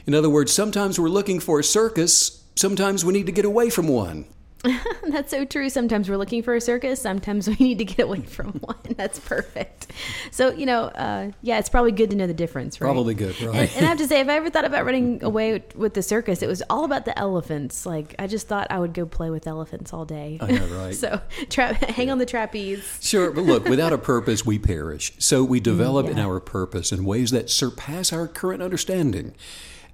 In 0.04 0.14
other 0.14 0.28
words, 0.28 0.52
sometimes 0.52 0.98
we're 0.98 1.08
looking 1.08 1.38
for 1.38 1.60
a 1.60 1.64
circus, 1.64 2.44
sometimes 2.56 3.04
we 3.04 3.12
need 3.12 3.26
to 3.26 3.32
get 3.32 3.44
away 3.44 3.70
from 3.70 3.86
one. 3.86 4.26
That's 5.08 5.30
so 5.30 5.44
true. 5.44 5.68
Sometimes 5.68 6.08
we're 6.08 6.16
looking 6.16 6.42
for 6.42 6.54
a 6.54 6.60
circus. 6.60 7.00
Sometimes 7.00 7.48
we 7.48 7.56
need 7.58 7.78
to 7.78 7.84
get 7.84 8.04
away 8.04 8.22
from 8.22 8.52
one. 8.60 8.76
That's 8.96 9.18
perfect. 9.18 9.92
So, 10.30 10.52
you 10.52 10.66
know, 10.66 10.84
uh, 10.84 11.32
yeah, 11.42 11.58
it's 11.58 11.68
probably 11.68 11.92
good 11.92 12.10
to 12.10 12.16
know 12.16 12.26
the 12.26 12.34
difference, 12.34 12.80
right? 12.80 12.86
Probably 12.86 13.14
good, 13.14 13.34
And, 13.40 13.48
right? 13.50 13.76
and 13.76 13.84
I 13.84 13.88
have 13.88 13.98
to 13.98 14.06
say, 14.06 14.20
if 14.20 14.28
I 14.28 14.36
ever 14.36 14.50
thought 14.50 14.64
about 14.64 14.84
running 14.84 15.22
away 15.24 15.52
with, 15.54 15.76
with 15.76 15.94
the 15.94 16.02
circus, 16.02 16.42
it 16.42 16.46
was 16.48 16.62
all 16.70 16.84
about 16.84 17.04
the 17.04 17.18
elephants. 17.18 17.84
Like, 17.84 18.14
I 18.18 18.26
just 18.26 18.46
thought 18.48 18.68
I 18.70 18.78
would 18.78 18.94
go 18.94 19.04
play 19.06 19.30
with 19.30 19.46
elephants 19.46 19.92
all 19.92 20.04
day. 20.04 20.38
I 20.40 20.50
know, 20.52 20.66
right? 20.66 20.94
so, 20.94 21.20
tra- 21.50 21.74
hang 21.74 22.10
on 22.10 22.18
the 22.18 22.26
trapeze. 22.26 22.98
Sure, 23.00 23.30
but 23.30 23.44
look, 23.44 23.64
without 23.64 23.92
a 23.92 23.98
purpose, 23.98 24.46
we 24.46 24.58
perish. 24.58 25.12
So 25.18 25.42
we 25.44 25.60
develop 25.60 26.06
in 26.06 26.18
our 26.18 26.40
purpose 26.40 26.92
in 26.92 27.04
ways 27.04 27.30
that 27.32 27.50
surpass 27.50 28.12
our 28.12 28.28
current 28.28 28.62
understanding. 28.62 29.34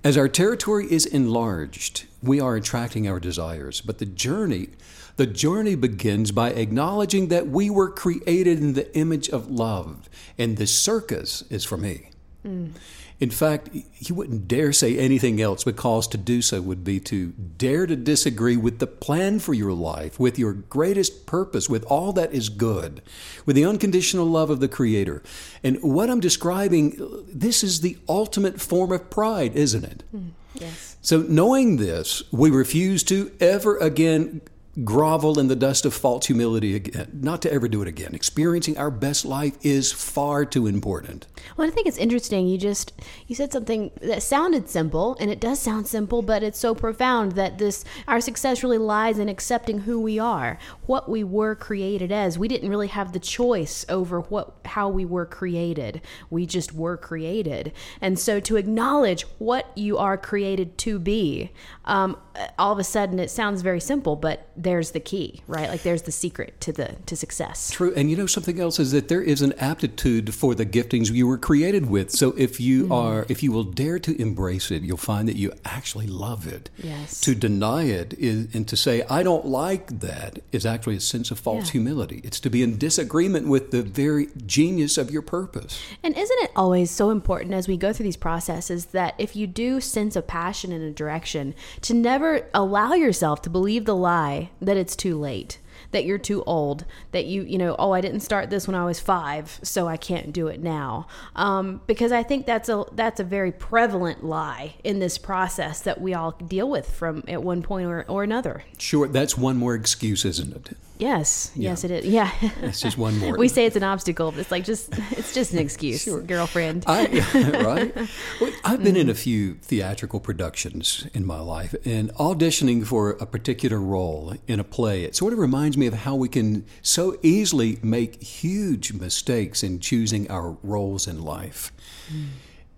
As 0.04 0.16
our 0.16 0.28
territory 0.28 0.90
is 0.90 1.06
enlarged, 1.06 2.06
we 2.22 2.40
are 2.40 2.54
attracting 2.54 3.08
our 3.08 3.18
desires. 3.18 3.80
But 3.80 3.98
the 3.98 4.06
journey, 4.06 4.68
the 5.16 5.26
journey 5.26 5.74
begins 5.74 6.30
by 6.30 6.50
acknowledging 6.50 7.28
that 7.28 7.48
we 7.48 7.68
were 7.68 7.90
created 7.90 8.60
in 8.60 8.74
the 8.74 8.96
image 8.96 9.28
of 9.28 9.50
love, 9.50 10.08
and 10.38 10.56
this 10.56 10.76
circus 10.76 11.42
is 11.50 11.64
for 11.64 11.76
me. 11.76 12.10
Mm. 12.46 12.72
In 13.20 13.30
fact, 13.30 13.70
you 13.72 14.14
wouldn't 14.14 14.46
dare 14.46 14.72
say 14.72 14.96
anything 14.96 15.40
else 15.40 15.64
because 15.64 16.06
to 16.08 16.18
do 16.18 16.40
so 16.40 16.60
would 16.60 16.84
be 16.84 17.00
to 17.00 17.32
dare 17.32 17.84
to 17.84 17.96
disagree 17.96 18.56
with 18.56 18.78
the 18.78 18.86
plan 18.86 19.40
for 19.40 19.54
your 19.54 19.72
life, 19.72 20.20
with 20.20 20.38
your 20.38 20.52
greatest 20.52 21.26
purpose, 21.26 21.68
with 21.68 21.84
all 21.86 22.12
that 22.12 22.32
is 22.32 22.48
good, 22.48 23.02
with 23.44 23.56
the 23.56 23.64
unconditional 23.64 24.24
love 24.24 24.50
of 24.50 24.60
the 24.60 24.68
Creator. 24.68 25.22
And 25.64 25.82
what 25.82 26.10
I'm 26.10 26.20
describing, 26.20 27.24
this 27.26 27.64
is 27.64 27.80
the 27.80 27.98
ultimate 28.08 28.60
form 28.60 28.92
of 28.92 29.10
pride, 29.10 29.56
isn't 29.56 29.84
it? 29.84 30.04
Hmm, 30.12 30.28
yes. 30.54 30.96
So, 31.02 31.22
knowing 31.22 31.78
this, 31.78 32.22
we 32.32 32.50
refuse 32.50 33.02
to 33.04 33.32
ever 33.40 33.78
again 33.78 34.42
grovel 34.84 35.38
in 35.38 35.48
the 35.48 35.56
dust 35.56 35.84
of 35.84 35.94
false 35.94 36.26
humility 36.26 36.74
again, 36.76 37.18
not 37.20 37.42
to 37.42 37.52
ever 37.52 37.68
do 37.68 37.82
it 37.82 37.88
again. 37.88 38.14
Experiencing 38.14 38.78
our 38.78 38.90
best 38.90 39.24
life 39.24 39.56
is 39.62 39.90
far 39.92 40.44
too 40.44 40.66
important. 40.66 41.26
Well, 41.56 41.66
I 41.66 41.70
think 41.70 41.86
it's 41.86 41.98
interesting. 41.98 42.46
You 42.46 42.58
just 42.58 42.92
you 43.26 43.34
said 43.34 43.52
something 43.52 43.90
that 44.00 44.22
sounded 44.22 44.68
simple, 44.68 45.16
and 45.20 45.30
it 45.30 45.40
does 45.40 45.58
sound 45.58 45.86
simple, 45.86 46.22
but 46.22 46.42
it's 46.42 46.58
so 46.58 46.74
profound 46.74 47.32
that 47.32 47.58
this 47.58 47.84
our 48.06 48.20
success 48.20 48.62
really 48.62 48.78
lies 48.78 49.18
in 49.18 49.28
accepting 49.28 49.80
who 49.80 50.00
we 50.00 50.18
are, 50.18 50.58
what 50.86 51.08
we 51.08 51.24
were 51.24 51.54
created 51.54 52.12
as. 52.12 52.38
We 52.38 52.48
didn't 52.48 52.70
really 52.70 52.88
have 52.88 53.12
the 53.12 53.18
choice 53.18 53.84
over 53.88 54.20
what 54.20 54.58
how 54.64 54.88
we 54.88 55.04
were 55.04 55.26
created. 55.26 56.02
We 56.30 56.46
just 56.46 56.72
were 56.72 56.96
created, 56.96 57.72
and 58.00 58.18
so 58.18 58.38
to 58.40 58.56
acknowledge 58.56 59.22
what 59.38 59.66
you 59.76 59.98
are 59.98 60.16
created 60.16 60.78
to 60.78 60.98
be, 60.98 61.50
um, 61.84 62.16
all 62.58 62.72
of 62.72 62.78
a 62.78 62.84
sudden 62.84 63.18
it 63.18 63.30
sounds 63.30 63.62
very 63.62 63.80
simple, 63.80 64.14
but 64.14 64.48
there's 64.68 64.90
the 64.90 65.00
key, 65.00 65.42
right? 65.46 65.68
Like 65.70 65.82
there's 65.82 66.02
the 66.02 66.12
secret 66.12 66.60
to 66.60 66.72
the 66.72 66.88
to 67.06 67.16
success. 67.16 67.70
True. 67.70 67.92
And 67.96 68.10
you 68.10 68.16
know 68.16 68.26
something 68.26 68.60
else 68.60 68.78
is 68.78 68.92
that 68.92 69.08
there 69.08 69.22
is 69.22 69.40
an 69.40 69.54
aptitude 69.54 70.34
for 70.34 70.54
the 70.54 70.66
giftings 70.66 71.10
you 71.10 71.26
were 71.26 71.38
created 71.38 71.84
with. 71.88 72.10
So 72.10 72.26
if 72.36 72.60
you 72.60 72.78
Mm-hmm. 72.78 72.92
are 72.92 73.26
if 73.28 73.42
you 73.42 73.50
will 73.50 73.64
dare 73.64 73.98
to 74.00 74.12
embrace 74.20 74.70
it, 74.70 74.82
you'll 74.82 74.98
find 75.12 75.26
that 75.28 75.36
you 75.36 75.52
actually 75.64 76.06
love 76.06 76.46
it. 76.46 76.68
Yes. 76.76 77.20
To 77.22 77.34
deny 77.34 77.84
it 77.84 78.12
is 78.18 78.54
and 78.54 78.68
to 78.68 78.76
say 78.76 78.94
I 79.18 79.22
don't 79.22 79.46
like 79.46 80.00
that 80.00 80.32
is 80.52 80.64
actually 80.66 80.96
a 80.96 81.00
sense 81.00 81.30
of 81.30 81.38
false 81.40 81.66
Yeah. 81.66 81.72
humility. 81.78 82.20
It's 82.24 82.40
to 82.40 82.50
be 82.50 82.62
in 82.62 82.76
disagreement 82.78 83.48
with 83.48 83.70
the 83.70 83.82
very 83.82 84.28
genius 84.46 84.98
of 84.98 85.10
your 85.10 85.22
purpose. 85.22 85.80
And 86.04 86.12
isn't 86.16 86.40
it 86.46 86.50
always 86.54 86.90
so 86.90 87.10
important 87.10 87.54
as 87.54 87.66
we 87.68 87.76
go 87.78 87.92
through 87.92 88.04
these 88.10 88.16
processes 88.28 88.86
that 88.98 89.14
if 89.18 89.34
you 89.34 89.46
do 89.46 89.80
sense 89.80 90.14
a 90.14 90.22
passion 90.22 90.72
in 90.72 90.82
a 90.82 90.90
direction, 90.92 91.54
to 91.82 91.94
never 91.94 92.46
allow 92.52 92.92
yourself 92.94 93.40
to 93.42 93.50
believe 93.50 93.84
the 93.86 93.96
lie 93.96 94.50
that 94.60 94.76
it's 94.76 94.96
too 94.96 95.18
late, 95.18 95.58
that 95.90 96.04
you're 96.04 96.18
too 96.18 96.42
old, 96.44 96.84
that 97.12 97.26
you, 97.26 97.42
you 97.42 97.58
know, 97.58 97.74
oh, 97.78 97.92
I 97.92 98.00
didn't 98.00 98.20
start 98.20 98.50
this 98.50 98.66
when 98.66 98.74
I 98.74 98.84
was 98.84 99.00
five, 99.00 99.58
so 99.62 99.88
I 99.88 99.96
can't 99.96 100.32
do 100.32 100.48
it 100.48 100.60
now. 100.60 101.06
Um, 101.34 101.80
because 101.86 102.12
I 102.12 102.22
think 102.22 102.46
that's 102.46 102.68
a 102.68 102.84
that's 102.92 103.20
a 103.20 103.24
very 103.24 103.52
prevalent 103.52 104.24
lie 104.24 104.74
in 104.84 104.98
this 104.98 105.18
process 105.18 105.80
that 105.82 106.00
we 106.00 106.14
all 106.14 106.32
deal 106.32 106.68
with 106.68 106.90
from 106.90 107.24
at 107.28 107.42
one 107.42 107.62
point 107.62 107.86
or, 107.86 108.04
or 108.08 108.22
another. 108.22 108.64
Sure, 108.78 109.08
that's 109.08 109.36
one 109.36 109.56
more 109.56 109.74
excuse, 109.74 110.24
isn't 110.24 110.54
it? 110.54 110.76
Yes, 110.98 111.52
yes, 111.54 111.84
it 111.84 111.92
is. 111.92 112.06
Yeah, 112.06 112.30
It's 112.62 112.80
just 112.80 112.98
one 112.98 113.18
more. 113.18 113.36
we 113.38 113.46
say 113.46 113.66
it's 113.66 113.76
an 113.76 113.84
obstacle, 113.84 114.32
but 114.32 114.40
it's 114.40 114.50
like 114.50 114.64
just 114.64 114.92
it's 115.12 115.32
just 115.32 115.52
an 115.52 115.60
excuse, 115.60 116.04
girlfriend. 116.04 116.84
I, 116.86 117.06
right? 117.64 118.08
Well, 118.40 118.52
I've 118.64 118.82
been 118.82 118.96
in 118.96 119.08
a 119.08 119.14
few 119.14 119.54
theatrical 119.54 120.20
productions 120.20 121.06
in 121.14 121.24
my 121.24 121.40
life, 121.40 121.74
and 121.84 122.12
auditioning 122.14 122.84
for 122.84 123.10
a 123.10 123.26
particular 123.26 123.78
role 123.78 124.34
in 124.46 124.60
a 124.60 124.64
play, 124.64 125.04
it 125.04 125.14
sort 125.14 125.32
of 125.32 125.38
reminds 125.38 125.76
me 125.78 125.86
of 125.86 125.94
how 125.94 126.14
we 126.14 126.28
can 126.28 126.64
so 126.82 127.16
easily 127.22 127.78
make 127.82 128.22
huge 128.22 128.92
mistakes 128.92 129.62
in 129.62 129.80
choosing 129.80 130.30
our 130.30 130.56
roles 130.62 131.06
in 131.06 131.22
life. 131.22 131.72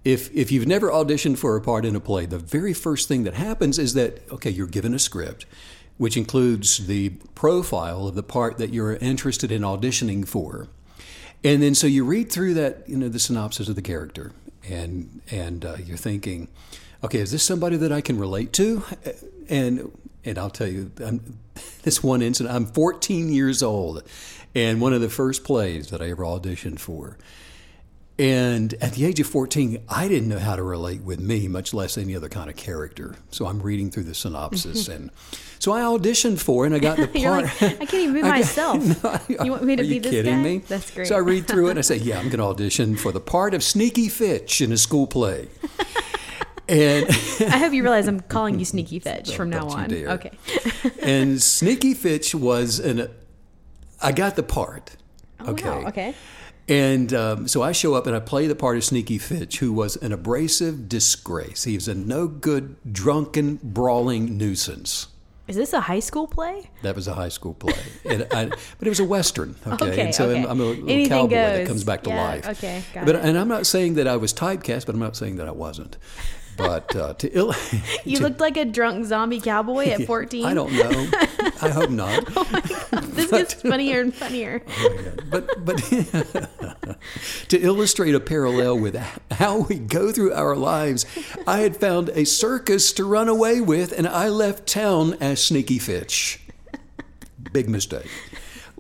If, 0.05 0.35
if 0.35 0.51
you've 0.51 0.67
never 0.67 0.91
auditioned 0.91 1.39
for 1.39 1.57
a 1.57 1.61
part 1.61 1.85
in 1.85 1.97
a 1.97 2.01
play, 2.01 2.27
the 2.27 2.39
very 2.39 2.73
first 2.73 3.09
thing 3.09 3.25
that 3.25 3.35
happens 3.35 3.79
is 3.79 3.95
that, 3.95 4.21
okay, 4.31 4.51
you're 4.51 4.67
given 4.67 4.95
a 4.95 4.99
script, 4.99 5.45
which 5.99 6.17
includes 6.17 6.87
the 6.87 7.11
profile 7.35 8.07
of 8.09 8.15
the 8.15 8.23
part 8.23 8.57
that 8.59 8.71
you're 8.71 8.97
interested 8.97 9.53
in 9.53 9.63
auditioning 9.63 10.27
for. 10.27 10.69
And 11.45 11.63
then 11.63 11.75
so 11.75 11.87
you 11.87 12.05
read 12.05 12.31
through 12.31 12.55
that, 12.55 12.89
you 12.89 12.97
know, 12.97 13.09
the 13.09 13.19
synopsis 13.19 13.69
of 13.69 13.75
the 13.75 13.83
character, 13.83 14.33
and 14.69 15.23
and 15.31 15.65
uh, 15.65 15.77
you're 15.85 15.97
thinking, 15.97 16.49
okay, 17.03 17.19
is 17.19 17.33
this 17.33 17.43
somebody 17.43 17.77
that 17.77 17.93
I 17.93 18.01
can 18.01 18.19
relate 18.19 18.53
to? 18.55 18.83
And 19.49 19.91
and 20.25 20.39
I'll 20.39 20.51
tell 20.51 20.69
you, 20.69 20.91
I'm, 21.05 21.39
this 21.83 22.03
one 22.03 22.23
incident. 22.23 22.55
I'm 22.55 22.67
14 22.67 23.29
years 23.31 23.63
old, 23.63 24.03
and 24.55 24.81
one 24.81 24.93
of 24.93 25.01
the 25.01 25.09
first 25.11 25.45
plays 25.45 25.89
that 25.91 26.01
I 26.03 26.11
ever 26.11 26.25
auditioned 26.25 26.79
for. 26.81 27.17
And 28.19 28.75
at 28.83 28.93
the 28.93 29.07
age 29.07 29.19
of 29.19 29.27
14, 29.29 29.83
I 29.89 30.07
didn't 30.07 30.29
know 30.29 30.39
how 30.39 30.55
to 30.55 30.63
relate 30.63 31.01
with 31.01 31.21
me, 31.21 31.49
much 31.49 31.73
less 31.73 31.97
any 31.97 32.15
other 32.15 32.29
kind 32.29 32.51
of 32.51 32.57
character. 32.57 33.15
So 33.31 33.47
I'm 33.47 33.63
reading 33.63 33.91
through 33.91 34.03
the 34.03 34.15
synopsis. 34.15 34.89
and 34.95 35.11
so 35.59 35.73
I 35.73 35.81
auditioned 35.81 36.39
for 36.39 36.65
it, 36.65 36.73
and 36.73 36.75
I 36.75 36.81
got 36.81 36.99
the 36.99 37.07
part. 37.25 37.45
Like, 37.45 37.63
I 37.63 37.87
can't 37.87 37.95
even 37.95 38.15
be 38.17 38.21
got- 38.21 38.29
myself. 38.29 39.03
No, 39.03 39.19
You 39.43 39.51
want 39.53 39.65
me 39.65 39.75
to 39.77 39.83
are 39.83 39.87
be 39.87 39.95
you 39.95 40.01
this 40.01 40.11
kidding 40.11 40.37
guy? 40.37 40.43
me? 40.43 40.59
That's 40.59 40.91
great. 40.91 41.07
So 41.07 41.15
I 41.17 41.21
read 41.21 41.49
through 41.49 41.69
it 41.69 41.71
and 41.71 41.79
I 41.79 41.83
say, 41.83 41.97
yeah, 41.97 42.19
I'm 42.19 42.27
going 42.29 42.41
to 42.41 42.45
audition 42.45 42.95
for 42.95 43.11
the 43.11 43.21
part 43.21 43.55
of 43.55 43.63
Sneaky 43.63 44.11
Fitch 44.11 44.61
in 44.61 44.71
a 44.71 44.77
school 44.77 45.07
play. 45.07 45.49
And 46.71 47.07
I 47.53 47.59
hope 47.59 47.73
you 47.73 47.83
realize 47.83 48.07
I'm 48.09 48.21
calling 48.35 48.59
you 48.59 48.65
Sneaky 48.65 48.99
Fitch 48.99 49.35
from 49.37 49.51
now 49.51 49.67
on. 49.69 49.89
dare. 49.89 50.11
Okay. 50.11 50.31
and 51.03 51.43
Sneaky 51.43 51.95
Fitch 51.95 52.35
was 52.35 52.79
an. 52.79 53.09
I 54.01 54.13
got 54.13 54.37
the 54.37 54.43
part. 54.43 54.97
Oh, 55.41 55.51
Okay. 55.53 55.69
wow, 55.69 55.89
okay. 55.89 56.15
And 56.69 57.13
um, 57.13 57.49
so 57.49 57.63
I 57.63 57.73
show 57.73 57.95
up 57.95 58.07
and 58.07 58.15
I 58.15 58.21
play 58.21 58.47
the 58.47 58.55
part 58.55 58.77
of 58.77 58.85
Sneaky 58.85 59.19
Fitch, 59.19 59.59
who 59.59 59.73
was 59.73 59.97
an 59.97 60.13
abrasive 60.13 60.89
disgrace. 60.89 61.65
He 61.65 61.75
was 61.75 61.89
a 61.89 61.95
no 61.95 62.29
good, 62.29 62.77
drunken, 62.91 63.59
brawling 63.63 64.39
nuisance. 64.39 65.09
Is 65.49 65.57
this 65.57 65.73
a 65.73 65.81
high 65.81 65.99
school 65.99 66.29
play? 66.29 66.71
That 66.83 66.95
was 66.95 67.09
a 67.09 67.15
high 67.15 67.29
school 67.31 67.55
play, 67.55 67.75
and 68.09 68.25
I, 68.33 68.45
but 68.47 68.87
it 68.87 68.89
was 68.89 69.01
a 69.01 69.05
western. 69.05 69.57
Okay, 69.67 69.91
Okay, 69.91 70.01
and 70.05 70.15
so 70.15 70.29
okay. 70.29 70.45
I'm, 70.45 70.47
I'm 70.49 70.61
a 70.61 70.65
little 70.65 70.85
Anything 70.89 71.09
cowboy 71.09 71.31
that 71.35 71.67
comes 71.67 71.83
back 71.83 72.05
to 72.05 72.11
Yeah, 72.11 72.23
life. 72.23 72.49
okay, 72.51 72.85
got 72.95 73.05
but 73.05 73.17
it. 73.17 73.25
and 73.25 73.37
I'm 73.37 73.49
not 73.49 73.67
saying 73.67 73.95
that 73.95 74.07
I 74.07 74.17
was 74.17 74.33
typecast, 74.33 74.87
but 74.87 74.95
I'm 74.95 75.01
not 75.01 75.17
saying 75.17 75.37
that 75.37 75.49
I 75.49 75.51
wasn't. 75.51 75.97
But 76.61 76.95
uh, 76.97 77.15
to 77.15 77.29
ill, 77.37 77.55
You 78.05 78.19
to- 78.19 78.23
looked 78.25 78.41
like 78.41 78.57
a 78.57 78.65
drunk 78.65 79.07
zombie 79.07 79.41
cowboy 79.41 79.87
at 79.89 80.03
14. 80.07 80.45
I 80.45 80.55
don't 80.55 80.73
know. 80.73 81.09
I 81.63 81.69
hope 81.71 81.91
not. 81.91 82.25
This 83.11 83.31
gets 83.31 83.55
funnier 83.55 84.01
and 84.01 84.15
funnier. 84.15 84.63
but 85.31 85.65
but 85.65 85.77
to 87.49 87.59
illustrate 87.61 88.15
a 88.15 88.21
parallel 88.21 88.79
with 88.79 88.97
how 89.31 89.59
we 89.61 89.79
go 89.79 90.11
through 90.13 90.33
our 90.33 90.57
lives, 90.57 91.05
I 91.47 91.59
had 91.61 91.77
found 91.77 92.09
a 92.11 92.25
circus 92.25 92.93
to 92.95 93.05
run 93.05 93.29
away 93.29 93.61
with, 93.61 93.93
and 93.93 94.07
I 94.09 94.29
left 94.29 94.67
town 94.67 95.15
as 95.21 95.43
Sneaky 95.45 95.79
Fitch. 95.79 96.41
Big 97.53 97.69
mistake. 97.69 98.09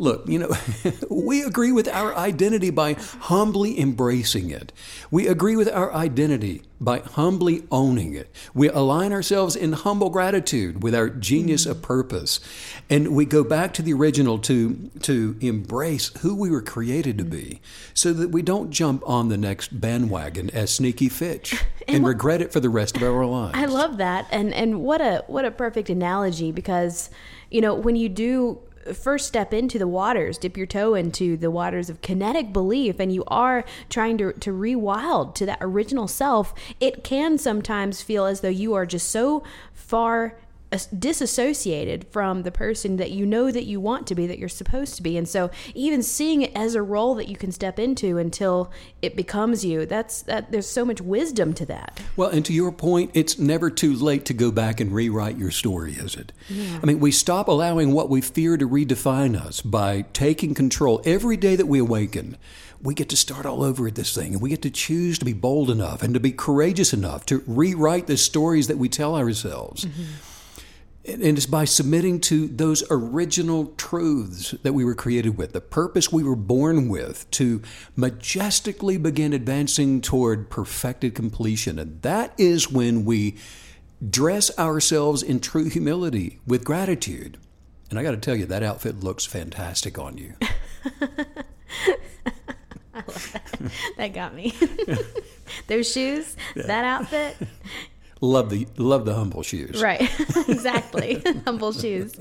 Look, 0.00 0.26
you 0.26 0.38
know, 0.38 0.50
we 1.10 1.42
agree 1.42 1.72
with 1.72 1.86
our 1.86 2.16
identity 2.16 2.70
by 2.70 2.94
humbly 2.94 3.78
embracing 3.78 4.50
it. 4.50 4.72
We 5.10 5.28
agree 5.28 5.56
with 5.56 5.68
our 5.68 5.92
identity 5.92 6.62
by 6.80 7.00
humbly 7.00 7.64
owning 7.70 8.14
it. 8.14 8.34
We 8.54 8.70
align 8.70 9.12
ourselves 9.12 9.54
in 9.54 9.74
humble 9.74 10.08
gratitude 10.08 10.82
with 10.82 10.94
our 10.94 11.10
genius 11.10 11.66
of 11.66 11.82
purpose. 11.82 12.40
And 12.88 13.08
we 13.08 13.26
go 13.26 13.44
back 13.44 13.74
to 13.74 13.82
the 13.82 13.92
original 13.92 14.38
to, 14.38 14.90
to 15.02 15.36
embrace 15.42 16.10
who 16.20 16.34
we 16.34 16.50
were 16.50 16.62
created 16.62 17.18
to 17.18 17.24
be 17.24 17.60
so 17.92 18.14
that 18.14 18.30
we 18.30 18.40
don't 18.40 18.70
jump 18.70 19.06
on 19.06 19.28
the 19.28 19.36
next 19.36 19.82
bandwagon 19.82 20.48
as 20.50 20.72
Sneaky 20.74 21.10
Fitch 21.10 21.62
and 21.86 22.06
regret 22.06 22.40
it 22.40 22.54
for 22.54 22.60
the 22.60 22.70
rest 22.70 22.96
of 22.96 23.02
our 23.02 23.26
lives. 23.26 23.52
I 23.54 23.66
love 23.66 23.98
that, 23.98 24.26
and 24.30 24.54
and 24.54 24.80
what 24.80 25.02
a 25.02 25.24
what 25.26 25.44
a 25.44 25.50
perfect 25.50 25.90
analogy 25.90 26.52
because, 26.52 27.10
you 27.50 27.60
know, 27.60 27.74
when 27.74 27.96
you 27.96 28.08
do 28.08 28.60
first 28.94 29.26
step 29.26 29.52
into 29.52 29.78
the 29.78 29.88
waters, 29.88 30.38
dip 30.38 30.56
your 30.56 30.66
toe 30.66 30.94
into 30.94 31.36
the 31.36 31.50
waters 31.50 31.90
of 31.90 32.00
kinetic 32.00 32.52
belief, 32.52 32.98
and 32.98 33.12
you 33.12 33.24
are 33.26 33.64
trying 33.88 34.18
to 34.18 34.32
to 34.32 34.50
rewild 34.52 35.34
to 35.36 35.46
that 35.46 35.58
original 35.60 36.08
self, 36.08 36.54
it 36.80 37.04
can 37.04 37.38
sometimes 37.38 38.02
feel 38.02 38.26
as 38.26 38.40
though 38.40 38.48
you 38.48 38.74
are 38.74 38.86
just 38.86 39.10
so 39.10 39.42
far 39.72 40.36
disassociated 40.98 42.06
from 42.10 42.42
the 42.42 42.50
person 42.52 42.96
that 42.96 43.10
you 43.10 43.26
know 43.26 43.50
that 43.50 43.64
you 43.64 43.80
want 43.80 44.06
to 44.06 44.14
be 44.14 44.26
that 44.26 44.38
you're 44.38 44.48
supposed 44.48 44.94
to 44.96 45.02
be 45.02 45.16
and 45.16 45.28
so 45.28 45.50
even 45.74 46.02
seeing 46.02 46.42
it 46.42 46.52
as 46.54 46.74
a 46.74 46.82
role 46.82 47.14
that 47.14 47.28
you 47.28 47.36
can 47.36 47.50
step 47.50 47.78
into 47.78 48.18
until 48.18 48.70
it 49.02 49.16
becomes 49.16 49.64
you 49.64 49.84
that's 49.84 50.22
that 50.22 50.52
there's 50.52 50.68
so 50.68 50.84
much 50.84 51.00
wisdom 51.00 51.52
to 51.52 51.66
that 51.66 52.00
Well, 52.16 52.30
and 52.30 52.44
to 52.46 52.52
your 52.52 52.72
point, 52.72 53.10
it's 53.14 53.38
never 53.38 53.70
too 53.70 53.94
late 53.94 54.24
to 54.26 54.34
go 54.34 54.50
back 54.50 54.80
and 54.80 54.92
rewrite 54.92 55.38
your 55.38 55.50
story, 55.50 55.92
is 55.92 56.14
it? 56.14 56.32
I 56.82 56.86
mean, 56.86 57.00
we 57.00 57.12
stop 57.12 57.48
allowing 57.48 57.92
what 57.92 58.08
we 58.08 58.20
fear 58.20 58.56
to 58.56 58.68
redefine 58.68 59.40
us 59.40 59.60
by 59.60 60.02
taking 60.12 60.54
control. 60.54 61.00
Every 61.04 61.36
day 61.36 61.56
that 61.56 61.66
we 61.66 61.78
awaken, 61.78 62.36
we 62.82 62.94
get 62.94 63.08
to 63.10 63.16
start 63.16 63.46
all 63.46 63.62
over 63.62 63.86
at 63.86 63.94
this 63.94 64.14
thing, 64.14 64.32
and 64.32 64.42
we 64.42 64.50
get 64.50 64.62
to 64.62 64.70
choose 64.70 65.18
to 65.18 65.24
be 65.24 65.32
bold 65.32 65.70
enough 65.70 66.02
and 66.02 66.14
to 66.14 66.20
be 66.20 66.32
courageous 66.32 66.92
enough 66.92 67.26
to 67.26 67.42
rewrite 67.46 68.06
the 68.06 68.16
stories 68.16 68.66
that 68.68 68.78
we 68.78 68.88
tell 68.88 69.16
ourselves. 69.16 69.84
And 69.84 69.92
and 71.06 71.22
it's 71.22 71.46
by 71.46 71.64
submitting 71.64 72.20
to 72.20 72.46
those 72.48 72.84
original 72.90 73.72
truths 73.76 74.50
that 74.62 74.74
we 74.74 74.84
were 74.84 74.94
created 74.94 75.36
with, 75.38 75.52
the 75.52 75.60
purpose 75.60 76.12
we 76.12 76.22
were 76.22 76.36
born 76.36 76.88
with, 76.88 77.30
to 77.32 77.62
majestically 77.96 78.98
begin 78.98 79.32
advancing 79.32 80.00
toward 80.02 80.50
perfected 80.50 81.14
completion. 81.14 81.78
And 81.78 82.02
that 82.02 82.34
is 82.38 82.70
when 82.70 83.04
we 83.04 83.36
dress 84.08 84.56
ourselves 84.58 85.22
in 85.22 85.40
true 85.40 85.68
humility 85.70 86.38
with 86.46 86.64
gratitude. 86.64 87.38
And 87.88 87.98
I 87.98 88.02
got 88.02 88.12
to 88.12 88.16
tell 88.18 88.36
you, 88.36 88.46
that 88.46 88.62
outfit 88.62 89.00
looks 89.00 89.24
fantastic 89.24 89.98
on 89.98 90.18
you. 90.18 90.34
That 93.96 94.14
got 94.14 94.34
me. 94.34 94.54
Those 95.66 95.90
shoes, 95.90 96.36
that 96.54 96.84
outfit. 96.84 97.36
Love 98.22 98.50
the 98.50 98.66
love 98.76 99.06
the 99.06 99.14
humble 99.14 99.42
shoes. 99.42 99.82
Right. 99.82 100.02
exactly. 100.48 101.22
Humble 101.46 101.72
shoes. 101.72 102.14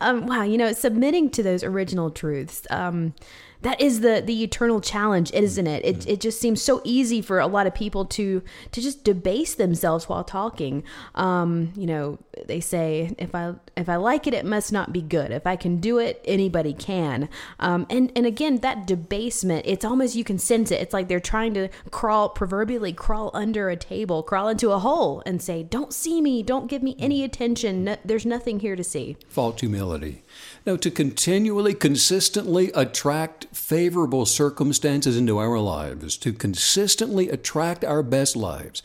Um, 0.00 0.26
wow. 0.26 0.42
You 0.42 0.58
know, 0.58 0.72
submitting 0.72 1.30
to 1.30 1.42
those 1.42 1.64
original 1.64 2.10
truths. 2.10 2.66
Um, 2.70 3.14
that 3.62 3.80
is 3.80 4.00
the 4.00 4.22
the 4.24 4.42
eternal 4.42 4.80
challenge, 4.80 5.32
isn't 5.32 5.66
it? 5.66 5.84
It 5.84 6.06
it 6.06 6.20
just 6.20 6.40
seems 6.40 6.62
so 6.62 6.80
easy 6.84 7.20
for 7.20 7.40
a 7.40 7.46
lot 7.46 7.66
of 7.66 7.74
people 7.74 8.04
to 8.06 8.42
to 8.72 8.80
just 8.80 9.04
debase 9.04 9.54
themselves 9.54 10.08
while 10.08 10.24
talking. 10.24 10.84
Um, 11.14 11.72
you 11.76 11.86
know, 11.86 12.18
they 12.46 12.60
say 12.60 13.14
if 13.18 13.34
I 13.34 13.54
if 13.76 13.88
I 13.88 13.96
like 13.96 14.26
it, 14.26 14.34
it 14.34 14.44
must 14.44 14.72
not 14.72 14.92
be 14.92 15.02
good. 15.02 15.32
If 15.32 15.46
I 15.46 15.56
can 15.56 15.80
do 15.80 15.98
it, 15.98 16.22
anybody 16.24 16.72
can. 16.72 17.28
Um, 17.58 17.86
and 17.90 18.12
and 18.14 18.26
again, 18.26 18.58
that 18.58 18.86
debasement, 18.86 19.66
it's 19.66 19.84
almost 19.84 20.14
you 20.14 20.24
can 20.24 20.38
sense 20.38 20.70
it. 20.70 20.80
It's 20.80 20.94
like 20.94 21.08
they're 21.08 21.20
trying 21.20 21.54
to 21.54 21.68
crawl, 21.90 22.28
proverbially 22.28 22.92
crawl 22.92 23.30
under 23.34 23.70
a 23.70 23.76
table, 23.76 24.22
crawl 24.22 24.48
into 24.48 24.70
a 24.70 24.78
hole, 24.78 25.22
and 25.26 25.42
say, 25.42 25.62
"Don't 25.62 25.92
see 25.92 26.20
me. 26.20 26.42
Don't 26.42 26.68
give 26.68 26.82
me 26.82 26.94
any 26.98 27.24
attention. 27.24 27.84
No, 27.84 27.96
there's 28.04 28.26
nothing 28.26 28.60
here 28.60 28.76
to 28.76 28.84
see." 28.84 29.16
false 29.28 29.60
humility. 29.60 30.22
No, 30.68 30.76
to 30.76 30.90
continually, 30.90 31.72
consistently 31.72 32.70
attract 32.74 33.46
favorable 33.56 34.26
circumstances 34.26 35.16
into 35.16 35.38
our 35.38 35.58
lives, 35.58 36.18
to 36.18 36.30
consistently 36.30 37.30
attract 37.30 37.86
our 37.86 38.02
best 38.02 38.36
lives, 38.36 38.82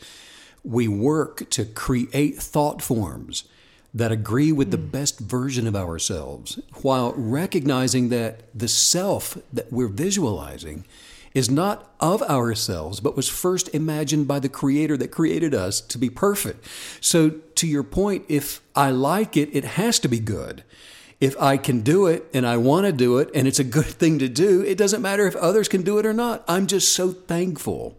we 0.64 0.88
work 0.88 1.50
to 1.50 1.66
create 1.66 2.36
thought 2.36 2.80
forms 2.80 3.44
that 3.92 4.10
agree 4.10 4.50
with 4.50 4.70
the 4.70 4.78
hmm. 4.78 4.86
best 4.86 5.18
version 5.18 5.66
of 5.66 5.76
ourselves 5.76 6.58
while 6.80 7.12
recognizing 7.18 8.08
that 8.08 8.44
the 8.58 8.66
self 8.66 9.36
that 9.52 9.70
we're 9.70 9.86
visualizing 9.86 10.86
is 11.34 11.50
not 11.50 11.92
of 12.00 12.22
ourselves, 12.22 12.98
but 12.98 13.14
was 13.14 13.28
first 13.28 13.68
imagined 13.74 14.26
by 14.26 14.38
the 14.38 14.48
Creator 14.48 14.96
that 14.96 15.08
created 15.08 15.54
us 15.54 15.82
to 15.82 15.98
be 15.98 16.08
perfect. 16.08 16.64
So, 17.02 17.28
to 17.56 17.66
your 17.66 17.82
point, 17.82 18.24
if 18.26 18.62
I 18.74 18.88
like 18.90 19.36
it, 19.36 19.54
it 19.54 19.64
has 19.64 19.98
to 19.98 20.08
be 20.08 20.18
good. 20.18 20.64
If 21.20 21.40
I 21.40 21.56
can 21.56 21.80
do 21.80 22.06
it 22.06 22.26
and 22.34 22.46
I 22.46 22.56
want 22.56 22.86
to 22.86 22.92
do 22.92 23.18
it 23.18 23.30
and 23.34 23.48
it's 23.48 23.58
a 23.58 23.64
good 23.64 23.86
thing 23.86 24.18
to 24.18 24.28
do, 24.28 24.62
it 24.62 24.76
doesn't 24.76 25.02
matter 25.02 25.26
if 25.26 25.36
others 25.36 25.68
can 25.68 25.82
do 25.82 25.98
it 25.98 26.06
or 26.06 26.12
not. 26.12 26.44
I'm 26.48 26.66
just 26.66 26.92
so 26.92 27.12
thankful 27.12 27.96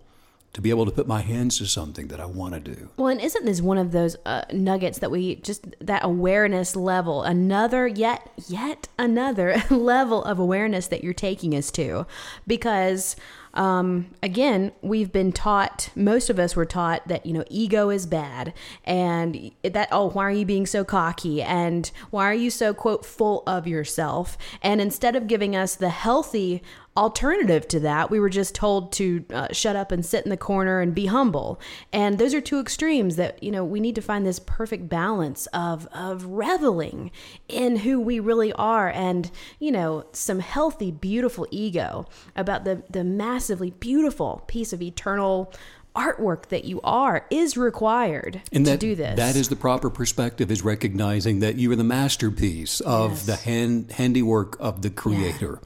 to 0.55 0.61
be 0.61 0.69
able 0.69 0.85
to 0.85 0.91
put 0.91 1.05
my 1.05 1.19
hands 1.19 1.57
to 1.57 1.65
something 1.65 2.07
that 2.07 2.21
I 2.21 2.25
want 2.25 2.53
to 2.53 2.61
do. 2.61 2.89
Well, 2.95 3.09
and 3.09 3.19
isn't 3.19 3.43
this 3.43 3.59
one 3.59 3.77
of 3.77 3.91
those 3.91 4.15
uh, 4.25 4.45
nuggets 4.53 4.99
that 4.99 5.11
we 5.11 5.35
just 5.35 5.75
that 5.81 6.05
awareness 6.05 6.77
level, 6.77 7.23
another 7.23 7.87
yet 7.87 8.31
yet 8.47 8.87
another 8.97 9.61
level 9.69 10.23
of 10.23 10.39
awareness 10.39 10.87
that 10.87 11.03
you're 11.03 11.13
taking 11.13 11.53
us 11.53 11.71
to, 11.71 12.07
because 12.47 13.17
um, 13.55 14.07
again, 14.21 14.71
we've 14.81 15.11
been 15.11 15.33
taught. 15.33 15.89
Most 15.93 16.29
of 16.29 16.39
us 16.39 16.55
were 16.55 16.65
taught 16.65 17.05
that 17.09 17.25
you 17.25 17.33
know 17.33 17.43
ego 17.49 17.89
is 17.89 18.05
bad, 18.05 18.53
and 18.85 19.51
that 19.63 19.89
oh, 19.91 20.09
why 20.09 20.23
are 20.23 20.31
you 20.31 20.45
being 20.45 20.65
so 20.65 20.85
cocky, 20.85 21.41
and 21.41 21.91
why 22.11 22.29
are 22.29 22.33
you 22.33 22.49
so 22.49 22.73
quote 22.73 23.05
full 23.05 23.43
of 23.45 23.67
yourself? 23.67 24.37
And 24.61 24.79
instead 24.79 25.17
of 25.17 25.27
giving 25.27 25.53
us 25.53 25.75
the 25.75 25.89
healthy 25.89 26.63
alternative 26.97 27.67
to 27.67 27.79
that, 27.81 28.09
we 28.09 28.19
were 28.19 28.29
just 28.29 28.55
told 28.55 28.93
to 28.93 29.25
uh, 29.33 29.47
shut 29.51 29.75
up 29.75 29.91
and 29.91 30.05
sit 30.05 30.23
in 30.23 30.29
the 30.29 30.37
corner 30.37 30.79
and 30.79 30.95
be 30.95 31.07
humble. 31.07 31.59
And 31.91 32.17
those 32.17 32.33
are 32.33 32.41
two 32.41 32.59
extremes 32.59 33.17
that, 33.17 33.41
you 33.43 33.51
know, 33.51 33.65
we 33.65 33.79
need 33.79 33.95
to 33.95 34.01
find 34.01 34.25
this 34.25 34.39
perfect 34.39 34.87
balance 34.87 35.45
of, 35.47 35.87
of 35.87 36.25
reveling 36.25 37.11
in 37.47 37.77
who 37.77 37.99
we 37.99 38.19
really 38.19 38.53
are 38.53 38.89
and, 38.89 39.29
you 39.59 39.71
know, 39.71 40.05
some 40.13 40.39
healthy, 40.39 40.91
beautiful 40.91 41.47
ego 41.51 42.05
about 42.35 42.63
the, 42.63 42.83
the 42.89 43.03
massively 43.03 43.71
beautiful 43.71 44.43
piece 44.47 44.71
of 44.71 44.81
eternal 44.81 45.53
artwork 45.95 46.47
that 46.47 46.65
you 46.65 46.81
are 46.83 47.25
is 47.29 47.57
required 47.57 48.41
And 48.51 48.65
to 48.65 48.71
that, 48.71 48.79
do 48.79 48.95
this. 48.95 49.15
that 49.17 49.35
is 49.35 49.49
the 49.49 49.55
proper 49.55 49.89
perspective 49.89 50.51
is 50.51 50.61
recognizing 50.63 51.39
that 51.39 51.55
you 51.55 51.71
are 51.71 51.75
the 51.75 51.83
masterpiece 51.83 52.79
of 52.81 53.11
Yes. 53.11 53.25
the 53.25 53.35
hand, 53.37 53.91
handiwork 53.93 54.57
of 54.59 54.81
the 54.81 54.89
creator. 54.89 55.59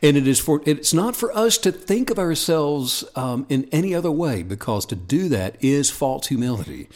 And 0.00 0.16
it 0.16 0.26
is 0.28 0.38
for, 0.38 0.62
it's 0.64 0.94
not 0.94 1.16
for 1.16 1.36
us 1.36 1.58
to 1.58 1.72
think 1.72 2.10
of 2.10 2.18
ourselves 2.18 3.04
um, 3.16 3.46
in 3.48 3.68
any 3.72 3.94
other 3.94 4.10
way 4.10 4.42
because 4.42 4.86
to 4.86 4.96
do 4.96 5.28
that 5.30 5.56
is 5.60 5.90
false 5.90 6.28
humility. 6.28 6.88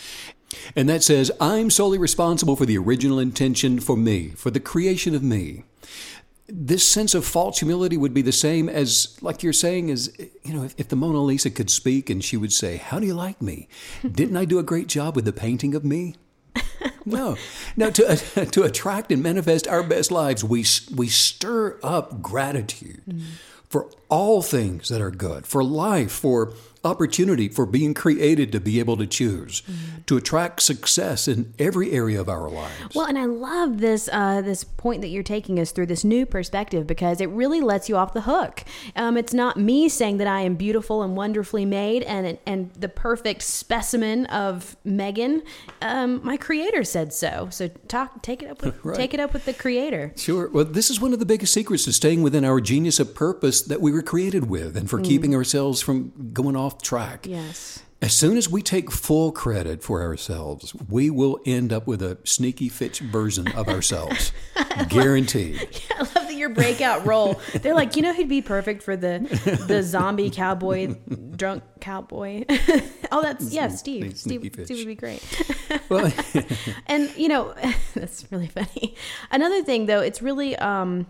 And 0.77 0.89
that 0.89 1.03
says, 1.03 1.31
I'm 1.41 1.71
solely 1.71 1.99
responsible 1.99 2.55
for 2.57 2.67
the 2.67 2.79
original 2.79 3.19
intention 3.19 3.81
for 3.81 3.97
me, 3.97 4.29
for 4.31 4.51
the 4.51 4.61
creation 4.61 5.15
of 5.15 5.23
me 5.23 5.65
this 6.49 6.87
sense 6.87 7.15
of 7.15 7.25
false 7.25 7.59
humility 7.59 7.97
would 7.97 8.15
be 8.15 8.23
the 8.23 8.33
same 8.33 8.69
as, 8.69 9.17
like 9.21 9.43
you're 9.43 9.53
saying, 9.53 9.89
is, 9.89 10.17
you 10.45 10.55
know, 10.55 10.65
if, 10.65 10.75
if 10.79 10.89
the 10.89 10.97
Mona 10.97 11.21
Lisa 11.21 11.51
could 11.51 11.71
speak 11.71 12.09
and 12.09 12.25
she 12.25 12.37
would 12.37 12.53
say, 12.53 12.77
How 12.77 13.01
do 13.01 13.07
you 13.07 13.15
like 13.15 13.43
me? 13.43 13.69
Didn't 14.09 14.37
I 14.37 14.45
do 14.45 14.59
a 14.59 14.63
great 14.63 14.87
job 14.87 15.17
with 15.17 15.25
the 15.25 15.33
painting 15.33 15.75
of 15.75 15.85
me? 15.85 16.15
No. 17.07 17.37
No, 17.77 17.91
to, 17.93 18.17
to 18.51 18.63
attract 18.65 19.13
and 19.13 19.23
manifest 19.23 19.69
our 19.69 19.85
best 19.85 20.11
lives, 20.11 20.43
we, 20.43 20.65
we 20.95 21.07
stir 21.07 21.79
up 21.83 22.21
gratitude 22.21 23.03
mm. 23.09 23.23
for 23.69 23.89
all 24.09 24.43
things 24.43 24.89
that 24.89 25.01
are 25.01 25.11
good, 25.11 25.47
for 25.47 25.65
life, 25.65 26.13
for 26.13 26.53
opportunity, 26.87 27.49
for 27.49 27.67
being 27.67 27.93
created 27.93 28.53
to 28.53 28.61
be 28.61 28.79
able 28.79 28.97
to 28.97 29.07
choose, 29.07 29.63
mm-hmm. 29.63 30.03
to 30.07 30.17
attract 30.17 30.63
success 30.63 31.27
in 31.29 31.53
every 31.59 31.91
area 31.91 32.21
of 32.21 32.29
our 32.29 32.49
lives. 32.49 32.95
Well, 32.95 33.07
and 33.07 33.19
I 33.19 33.25
love 33.25 33.79
this 33.79 34.09
uh, 34.13 34.41
this 34.41 34.65
point 34.65 35.03
that 35.03 35.09
you're 35.09 35.23
taking 35.23 35.59
us 35.59 35.73
through 35.73 35.87
this 35.87 36.05
new 36.05 36.25
perspective 36.25 36.87
because 36.87 37.21
it 37.21 37.29
really 37.31 37.61
lets 37.61 37.89
you 37.89 37.97
off 37.97 38.15
the 38.15 38.23
hook. 38.23 38.65
Um, 38.95 39.17
it's 39.17 39.35
not 39.35 39.57
me 39.57 39.89
saying 39.89 40.19
that 40.19 40.29
I 40.29 40.43
am 40.43 40.55
beautiful 40.55 41.03
and 41.03 41.17
wonderfully 41.17 41.65
made 41.65 42.03
and 42.05 42.39
and 42.47 42.73
the 42.75 42.89
perfect 42.89 43.43
specimen 43.43 44.27
of 44.27 44.77
Megan. 44.85 45.43
Um, 45.83 46.25
my 46.25 46.37
Creator 46.37 46.85
said 46.85 47.13
so. 47.13 47.49
So 47.51 47.69
talk, 47.89 48.23
take 48.23 48.43
it 48.43 48.51
up, 48.51 48.63
with, 48.63 48.79
right. 48.85 48.97
take 48.97 49.13
it 49.13 49.21
up 49.21 49.33
with 49.33 49.45
the 49.45 49.55
Creator. 49.55 50.13
Sure. 50.17 50.49
Well, 50.49 50.65
this 50.65 50.91
is 50.91 51.01
one 51.01 51.13
of 51.13 51.19
the 51.19 51.27
biggest 51.27 51.53
secrets 51.53 51.85
to 51.85 51.93
staying 51.93 52.23
within 52.23 52.45
our 52.45 52.61
genius 52.61 53.01
of 53.01 53.15
purpose 53.15 53.63
that 53.63 53.81
we 53.81 53.91
were 53.97 54.03
created 54.03 54.49
with, 54.49 54.77
and 54.77 54.89
for 54.89 55.01
mm. 55.01 55.05
keeping 55.05 55.35
ourselves 55.35 55.83
from 55.83 56.31
going 56.33 56.57
off 56.57 56.81
track. 56.83 57.27
Yes. 57.27 57.83
As 58.03 58.13
soon 58.13 58.37
as 58.37 58.49
we 58.49 58.61
take 58.61 58.91
full 58.91 59.33
credit 59.33 59.83
for 59.83 60.03
ourselves, 60.03 60.75
we 60.89 61.09
will 61.09 61.41
end 61.47 61.73
up 61.73 61.87
with 61.87 62.03
a 62.03 62.19
sneaky 62.25 62.69
Fitch 62.69 63.01
version 63.01 63.49
of 63.53 63.69
ourselves. 63.69 64.33
Guaranteed. 64.89 65.57
Yeah, 65.91 65.97
I 65.97 66.01
love 66.01 66.13
that 66.15 66.35
your 66.35 66.51
breakout 66.51 67.07
role. 67.07 67.41
They're 67.55 67.75
like, 67.75 67.97
you 67.97 68.03
know 68.03 68.13
who'd 68.13 68.29
be 68.29 68.43
perfect 68.43 68.83
for 68.83 68.97
the 68.97 69.21
the 69.67 69.83
zombie 69.83 70.31
cowboy, 70.31 70.95
drunk 71.37 71.63
cowboy? 71.81 72.45
oh, 73.11 73.23
that's 73.23 73.53
yeah, 73.53 73.69
Steve. 73.69 74.19
Steve, 74.19 74.51
Steve 74.53 74.79
would 74.79 74.87
be 74.87 74.95
great. 74.95 75.23
well, 75.89 76.13
and 76.87 77.15
you 77.17 77.29
know, 77.29 77.55
that's 77.95 78.31
really 78.31 78.49
funny. 78.49 78.95
Another 79.31 79.63
thing 79.63 79.87
though, 79.87 80.01
it's 80.01 80.21
really 80.21 80.57
um 80.57 81.07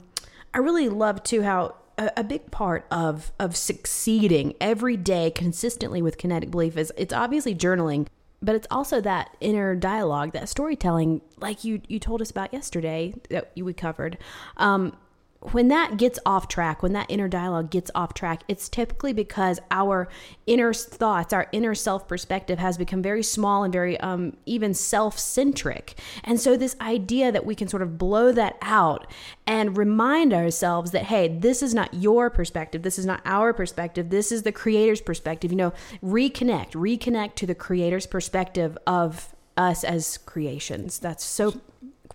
I 0.54 0.58
really 0.58 0.88
love 0.88 1.22
too 1.22 1.42
how 1.42 1.74
a, 1.98 2.10
a 2.18 2.24
big 2.24 2.50
part 2.50 2.86
of 2.90 3.32
of 3.38 3.56
succeeding 3.56 4.54
every 4.60 4.96
day 4.96 5.30
consistently 5.30 6.02
with 6.02 6.18
kinetic 6.18 6.50
belief 6.50 6.76
is 6.76 6.92
it's 6.96 7.12
obviously 7.12 7.54
journaling 7.54 8.06
but 8.42 8.54
it's 8.54 8.66
also 8.70 9.00
that 9.00 9.36
inner 9.40 9.74
dialogue 9.74 10.32
that 10.32 10.48
storytelling 10.48 11.20
like 11.38 11.64
you 11.64 11.80
you 11.88 11.98
told 11.98 12.20
us 12.20 12.30
about 12.30 12.52
yesterday 12.52 13.14
that 13.30 13.50
we 13.56 13.72
covered. 13.72 14.18
Um, 14.56 14.96
when 15.40 15.68
that 15.68 15.96
gets 15.96 16.18
off 16.26 16.48
track, 16.48 16.82
when 16.82 16.92
that 16.92 17.06
inner 17.08 17.28
dialogue 17.28 17.70
gets 17.70 17.90
off 17.94 18.14
track, 18.14 18.42
it's 18.48 18.68
typically 18.68 19.12
because 19.12 19.60
our 19.70 20.08
inner 20.46 20.72
thoughts, 20.72 21.32
our 21.32 21.48
inner 21.52 21.74
self 21.74 22.08
perspective 22.08 22.58
has 22.58 22.78
become 22.78 23.02
very 23.02 23.22
small 23.22 23.62
and 23.62 23.72
very 23.72 23.98
um, 24.00 24.36
even 24.46 24.74
self 24.74 25.18
centric. 25.18 25.94
And 26.24 26.40
so, 26.40 26.56
this 26.56 26.76
idea 26.80 27.30
that 27.30 27.46
we 27.46 27.54
can 27.54 27.68
sort 27.68 27.82
of 27.82 27.98
blow 27.98 28.32
that 28.32 28.56
out 28.62 29.06
and 29.46 29.76
remind 29.76 30.32
ourselves 30.32 30.90
that, 30.92 31.04
hey, 31.04 31.28
this 31.28 31.62
is 31.62 31.74
not 31.74 31.92
your 31.94 32.30
perspective, 32.30 32.82
this 32.82 32.98
is 32.98 33.06
not 33.06 33.20
our 33.24 33.52
perspective, 33.52 34.10
this 34.10 34.32
is 34.32 34.42
the 34.42 34.52
creator's 34.52 35.00
perspective. 35.00 35.52
You 35.52 35.58
know, 35.58 35.72
reconnect, 36.02 36.72
reconnect 36.72 37.34
to 37.36 37.46
the 37.46 37.54
creator's 37.54 38.06
perspective 38.06 38.76
of 38.86 39.34
us 39.56 39.84
as 39.84 40.18
creations. 40.18 40.98
That's 40.98 41.24
so 41.24 41.60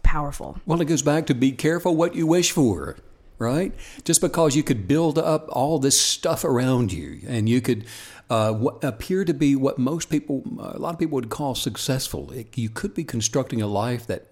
powerful. 0.03 0.59
Well, 0.65 0.81
it 0.81 0.85
goes 0.85 1.01
back 1.01 1.27
to 1.27 1.33
be 1.33 1.51
careful 1.51 1.95
what 1.95 2.15
you 2.15 2.27
wish 2.27 2.51
for 2.51 2.97
right? 3.41 3.73
Just 4.05 4.21
because 4.21 4.55
you 4.55 4.63
could 4.63 4.87
build 4.87 5.17
up 5.17 5.49
all 5.49 5.79
this 5.79 5.99
stuff 5.99 6.45
around 6.45 6.93
you 6.93 7.19
and 7.27 7.49
you 7.49 7.59
could 7.59 7.85
uh, 8.29 8.53
appear 8.83 9.25
to 9.25 9.33
be 9.33 9.55
what 9.55 9.77
most 9.77 10.09
people, 10.09 10.43
a 10.59 10.77
lot 10.77 10.93
of 10.93 10.99
people 10.99 11.15
would 11.15 11.29
call 11.29 11.55
successful, 11.55 12.31
it, 12.31 12.57
you 12.57 12.69
could 12.69 12.93
be 12.93 13.03
constructing 13.03 13.61
a 13.61 13.67
life 13.67 14.07
that 14.07 14.27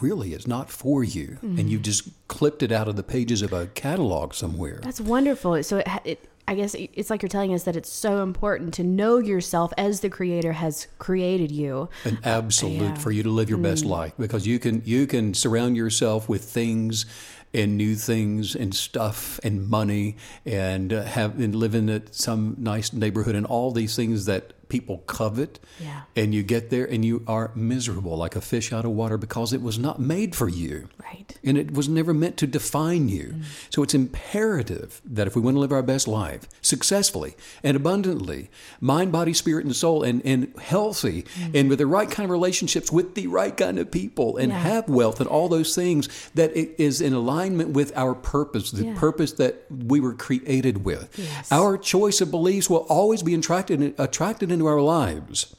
really 0.00 0.32
is 0.32 0.46
not 0.46 0.70
for 0.70 1.04
you 1.04 1.38
mm. 1.42 1.58
and 1.58 1.68
you've 1.68 1.82
just 1.82 2.08
clipped 2.28 2.62
it 2.62 2.72
out 2.72 2.88
of 2.88 2.96
the 2.96 3.02
pages 3.02 3.42
of 3.42 3.52
a 3.52 3.66
catalog 3.66 4.32
somewhere. 4.32 4.80
That's 4.82 5.00
wonderful. 5.00 5.62
So 5.64 5.78
it, 5.78 5.88
it 6.04 6.28
I 6.48 6.54
guess 6.54 6.74
it's 6.74 7.08
like 7.08 7.22
you're 7.22 7.28
telling 7.28 7.54
us 7.54 7.64
that 7.64 7.76
it's 7.76 7.88
so 7.88 8.22
important 8.22 8.74
to 8.74 8.82
know 8.82 9.18
yourself 9.18 9.72
as 9.78 10.00
the 10.00 10.10
creator 10.10 10.52
has 10.52 10.88
created 10.98 11.52
you. 11.52 11.88
An 12.04 12.18
absolute 12.24 12.80
yeah. 12.80 12.94
for 12.94 13.12
you 13.12 13.22
to 13.22 13.30
live 13.30 13.48
your 13.48 13.58
mm. 13.58 13.64
best 13.64 13.84
life 13.84 14.12
because 14.18 14.46
you 14.46 14.58
can 14.58 14.82
you 14.84 15.06
can 15.06 15.34
surround 15.34 15.76
yourself 15.76 16.28
with 16.28 16.44
things 16.44 17.06
and 17.54 17.76
new 17.76 17.94
things 17.94 18.54
and 18.54 18.74
stuff 18.74 19.38
and 19.42 19.68
money 19.68 20.16
and 20.46 20.92
uh, 20.92 21.02
have 21.02 21.38
and 21.38 21.54
live 21.54 21.74
in 21.74 22.02
some 22.12 22.56
nice 22.58 22.92
neighborhood 22.92 23.34
and 23.34 23.46
all 23.46 23.70
these 23.70 23.94
things 23.94 24.24
that 24.24 24.52
people 24.72 25.02
covet. 25.06 25.60
Yeah. 25.78 26.04
And 26.16 26.34
you 26.34 26.42
get 26.42 26.70
there 26.70 26.86
and 26.86 27.04
you 27.04 27.22
are 27.26 27.50
miserable 27.54 28.16
like 28.16 28.34
a 28.34 28.40
fish 28.40 28.72
out 28.72 28.86
of 28.86 28.92
water 28.92 29.18
because 29.18 29.52
it 29.52 29.60
was 29.60 29.78
not 29.78 30.00
made 30.00 30.34
for 30.34 30.48
you. 30.48 30.88
Right. 30.98 31.38
And 31.44 31.58
it 31.58 31.74
was 31.74 31.90
never 31.90 32.14
meant 32.14 32.38
to 32.38 32.46
define 32.46 33.10
you. 33.10 33.34
Mm. 33.34 33.42
So 33.68 33.82
it's 33.82 33.92
imperative 33.92 35.02
that 35.04 35.26
if 35.26 35.36
we 35.36 35.42
want 35.42 35.56
to 35.56 35.60
live 35.60 35.72
our 35.72 35.82
best 35.82 36.08
life 36.08 36.48
successfully 36.62 37.36
and 37.62 37.76
abundantly, 37.76 38.48
mind, 38.80 39.12
body, 39.12 39.34
spirit, 39.34 39.66
and 39.66 39.76
soul, 39.76 40.02
and, 40.02 40.24
and 40.24 40.50
healthy, 40.58 41.24
mm. 41.24 41.54
and 41.54 41.68
with 41.68 41.78
the 41.78 41.86
right 41.86 42.10
kind 42.10 42.24
of 42.24 42.30
relationships 42.30 42.90
with 42.90 43.14
the 43.14 43.26
right 43.26 43.54
kind 43.54 43.78
of 43.78 43.90
people, 43.90 44.38
and 44.38 44.50
yeah. 44.50 44.58
have 44.58 44.88
wealth 44.88 45.20
and 45.20 45.28
all 45.28 45.50
those 45.50 45.74
things, 45.74 46.08
that 46.34 46.56
it 46.56 46.74
is 46.78 47.02
in 47.02 47.12
alignment 47.12 47.70
with 47.70 47.94
our 47.94 48.14
purpose, 48.14 48.70
the 48.70 48.86
yeah. 48.86 48.94
purpose 48.96 49.32
that 49.32 49.66
we 49.68 50.00
were 50.00 50.14
created 50.14 50.82
with. 50.82 51.10
Yes. 51.18 51.52
Our 51.52 51.76
choice 51.76 52.22
of 52.22 52.30
beliefs 52.30 52.70
will 52.70 52.86
always 52.88 53.22
be 53.22 53.34
attracted, 53.34 53.94
attracted 53.98 54.50
in 54.50 54.61
into 54.62 54.68
our 54.68 54.80
lives. 54.80 55.54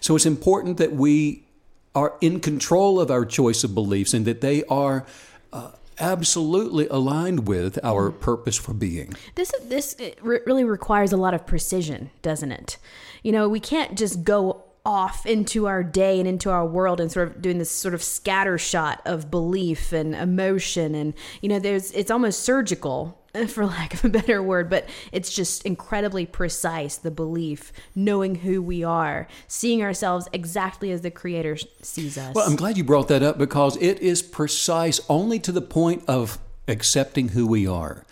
So 0.00 0.16
it's 0.16 0.26
important 0.26 0.76
that 0.78 0.92
we 0.92 1.44
are 1.94 2.14
in 2.20 2.40
control 2.40 3.00
of 3.00 3.10
our 3.10 3.24
choice 3.24 3.64
of 3.64 3.74
beliefs 3.74 4.14
and 4.14 4.24
that 4.26 4.40
they 4.40 4.64
are 4.64 5.04
uh, 5.52 5.72
absolutely 5.98 6.86
aligned 6.88 7.48
with 7.48 7.78
our 7.82 8.10
purpose 8.10 8.56
for 8.56 8.74
being. 8.74 9.14
This 9.34 9.52
this 9.64 9.96
really 10.20 10.64
requires 10.64 11.12
a 11.12 11.16
lot 11.16 11.34
of 11.34 11.46
precision, 11.46 12.10
doesn't 12.22 12.52
it? 12.52 12.78
You 13.22 13.32
know, 13.32 13.48
we 13.48 13.60
can't 13.60 13.98
just 13.98 14.22
go 14.22 14.64
off 14.86 15.26
into 15.26 15.66
our 15.66 15.82
day 15.82 16.18
and 16.18 16.28
into 16.28 16.50
our 16.50 16.64
world 16.64 17.00
and 17.00 17.10
sort 17.10 17.28
of 17.28 17.42
doing 17.42 17.58
this 17.58 17.70
sort 17.70 17.94
of 17.94 18.02
scatter 18.02 18.56
shot 18.56 19.02
of 19.04 19.30
belief 19.30 19.92
and 19.92 20.14
emotion 20.14 20.94
and 20.94 21.12
you 21.42 21.48
know 21.48 21.58
there's 21.58 21.90
it's 21.92 22.10
almost 22.10 22.40
surgical 22.40 23.20
for 23.46 23.66
lack 23.66 23.94
of 23.94 24.04
a 24.04 24.08
better 24.08 24.42
word, 24.42 24.68
but 24.68 24.88
it's 25.12 25.32
just 25.32 25.64
incredibly 25.64 26.26
precise 26.26 26.96
the 26.96 27.10
belief, 27.10 27.72
knowing 27.94 28.36
who 28.36 28.62
we 28.62 28.82
are, 28.82 29.28
seeing 29.46 29.82
ourselves 29.82 30.28
exactly 30.32 30.90
as 30.90 31.02
the 31.02 31.10
Creator 31.10 31.58
sees 31.82 32.18
us. 32.18 32.34
Well, 32.34 32.48
I'm 32.48 32.56
glad 32.56 32.76
you 32.76 32.84
brought 32.84 33.08
that 33.08 33.22
up 33.22 33.38
because 33.38 33.76
it 33.76 34.00
is 34.00 34.22
precise 34.22 35.00
only 35.08 35.38
to 35.40 35.52
the 35.52 35.62
point 35.62 36.02
of 36.08 36.38
accepting 36.66 37.28
who 37.28 37.46
we 37.46 37.66
are 37.66 38.04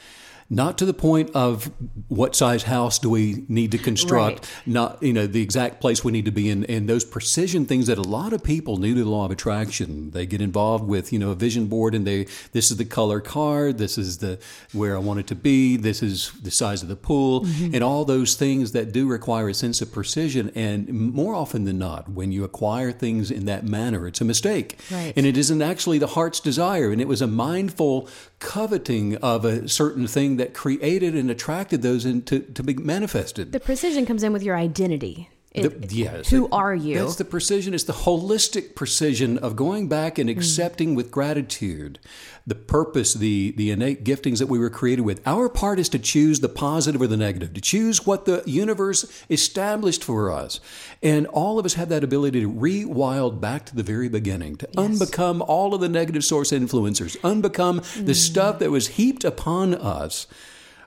not 0.48 0.78
to 0.78 0.84
the 0.84 0.94
point 0.94 1.30
of 1.34 1.70
what 2.08 2.36
size 2.36 2.64
house 2.64 2.98
do 2.98 3.10
we 3.10 3.44
need 3.48 3.72
to 3.72 3.78
construct, 3.78 4.38
right. 4.38 4.62
not 4.66 5.02
you 5.02 5.12
know 5.12 5.26
the 5.26 5.42
exact 5.42 5.80
place 5.80 6.04
we 6.04 6.12
need 6.12 6.24
to 6.24 6.30
be 6.30 6.48
in, 6.48 6.64
and 6.66 6.88
those 6.88 7.04
precision 7.04 7.66
things 7.66 7.88
that 7.88 7.98
a 7.98 8.02
lot 8.02 8.32
of 8.32 8.44
people 8.44 8.76
new 8.76 8.94
to 8.94 9.02
the 9.02 9.10
law 9.10 9.24
of 9.24 9.30
attraction 9.30 10.10
they 10.12 10.26
get 10.26 10.40
involved 10.40 10.84
with. 10.84 11.12
You 11.12 11.18
know, 11.18 11.30
a 11.30 11.34
vision 11.34 11.66
board, 11.66 11.94
and 11.94 12.06
they 12.06 12.26
this 12.52 12.70
is 12.70 12.76
the 12.76 12.84
color 12.84 13.20
card, 13.20 13.78
this 13.78 13.98
is 13.98 14.18
the 14.18 14.38
where 14.72 14.94
I 14.94 14.98
want 14.98 15.20
it 15.20 15.26
to 15.28 15.34
be, 15.34 15.76
this 15.76 16.02
is 16.02 16.32
the 16.42 16.50
size 16.50 16.82
of 16.82 16.88
the 16.88 16.96
pool, 16.96 17.42
mm-hmm. 17.42 17.74
and 17.74 17.82
all 17.82 18.04
those 18.04 18.34
things 18.34 18.72
that 18.72 18.92
do 18.92 19.08
require 19.08 19.48
a 19.48 19.54
sense 19.54 19.80
of 19.80 19.92
precision. 19.92 20.52
And 20.54 20.88
more 20.88 21.34
often 21.34 21.64
than 21.64 21.78
not, 21.78 22.08
when 22.08 22.30
you 22.30 22.44
acquire 22.44 22.92
things 22.92 23.30
in 23.30 23.46
that 23.46 23.64
manner, 23.64 24.06
it's 24.06 24.20
a 24.20 24.24
mistake, 24.24 24.78
right. 24.92 25.12
and 25.16 25.26
it 25.26 25.36
isn't 25.36 25.60
actually 25.60 25.98
the 25.98 26.08
heart's 26.08 26.38
desire, 26.38 26.92
and 26.92 27.00
it 27.00 27.08
was 27.08 27.20
a 27.20 27.26
mindful 27.26 28.08
coveting 28.38 29.16
of 29.16 29.44
a 29.44 29.68
certain 29.68 30.06
thing 30.06 30.35
that 30.36 30.54
created 30.54 31.14
and 31.14 31.30
attracted 31.30 31.82
those 31.82 32.04
into 32.04 32.40
to 32.40 32.62
be 32.62 32.74
manifested. 32.74 33.52
The 33.52 33.60
precision 33.60 34.06
comes 34.06 34.22
in 34.22 34.32
with 34.32 34.42
your 34.42 34.56
identity. 34.56 35.30
It, 35.56 35.88
the, 35.88 35.94
yes. 35.94 36.30
Who 36.30 36.48
are 36.50 36.74
you? 36.74 36.98
That's 36.98 37.16
the 37.16 37.24
precision. 37.24 37.74
It's 37.74 37.84
the 37.84 37.92
holistic 37.92 38.74
precision 38.74 39.38
of 39.38 39.56
going 39.56 39.88
back 39.88 40.18
and 40.18 40.28
mm. 40.28 40.36
accepting 40.36 40.92
mm. 40.92 40.96
with 40.96 41.10
gratitude 41.10 41.98
the 42.46 42.54
purpose, 42.54 43.14
the, 43.14 43.50
the 43.52 43.72
innate 43.72 44.04
giftings 44.04 44.38
that 44.38 44.46
we 44.46 44.58
were 44.58 44.70
created 44.70 45.02
with. 45.02 45.26
Our 45.26 45.48
part 45.48 45.80
is 45.80 45.88
to 45.90 45.98
choose 45.98 46.40
the 46.40 46.48
positive 46.48 47.02
or 47.02 47.08
the 47.08 47.16
negative, 47.16 47.52
to 47.54 47.60
choose 47.60 48.06
what 48.06 48.24
the 48.24 48.42
universe 48.46 49.24
established 49.28 50.04
for 50.04 50.30
us. 50.30 50.60
And 51.02 51.26
all 51.26 51.58
of 51.58 51.66
us 51.66 51.74
have 51.74 51.88
that 51.88 52.04
ability 52.04 52.40
to 52.42 52.50
rewild 52.50 53.40
back 53.40 53.66
to 53.66 53.74
the 53.74 53.82
very 53.82 54.08
beginning, 54.08 54.56
to 54.56 54.68
yes. 54.72 54.76
unbecome 54.76 55.44
all 55.46 55.74
of 55.74 55.80
the 55.80 55.88
negative 55.88 56.24
source 56.24 56.52
influencers, 56.52 57.16
unbecome 57.18 57.80
mm. 57.80 58.06
the 58.06 58.14
stuff 58.14 58.60
that 58.60 58.70
was 58.70 58.88
heaped 58.88 59.24
upon 59.24 59.74
us. 59.74 60.28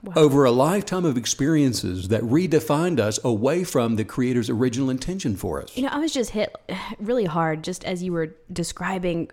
Wow. 0.02 0.14
over 0.16 0.44
a 0.44 0.50
lifetime 0.50 1.04
of 1.04 1.18
experiences 1.18 2.08
that 2.08 2.22
redefined 2.22 2.98
us 2.98 3.18
away 3.22 3.64
from 3.64 3.96
the 3.96 4.04
creator's 4.04 4.48
original 4.48 4.88
intention 4.88 5.36
for 5.36 5.62
us. 5.62 5.76
You 5.76 5.82
know, 5.82 5.90
I 5.90 5.98
was 5.98 6.12
just 6.12 6.30
hit 6.30 6.56
really 6.98 7.26
hard 7.26 7.62
just 7.62 7.84
as 7.84 8.02
you 8.02 8.12
were 8.12 8.34
describing 8.50 9.30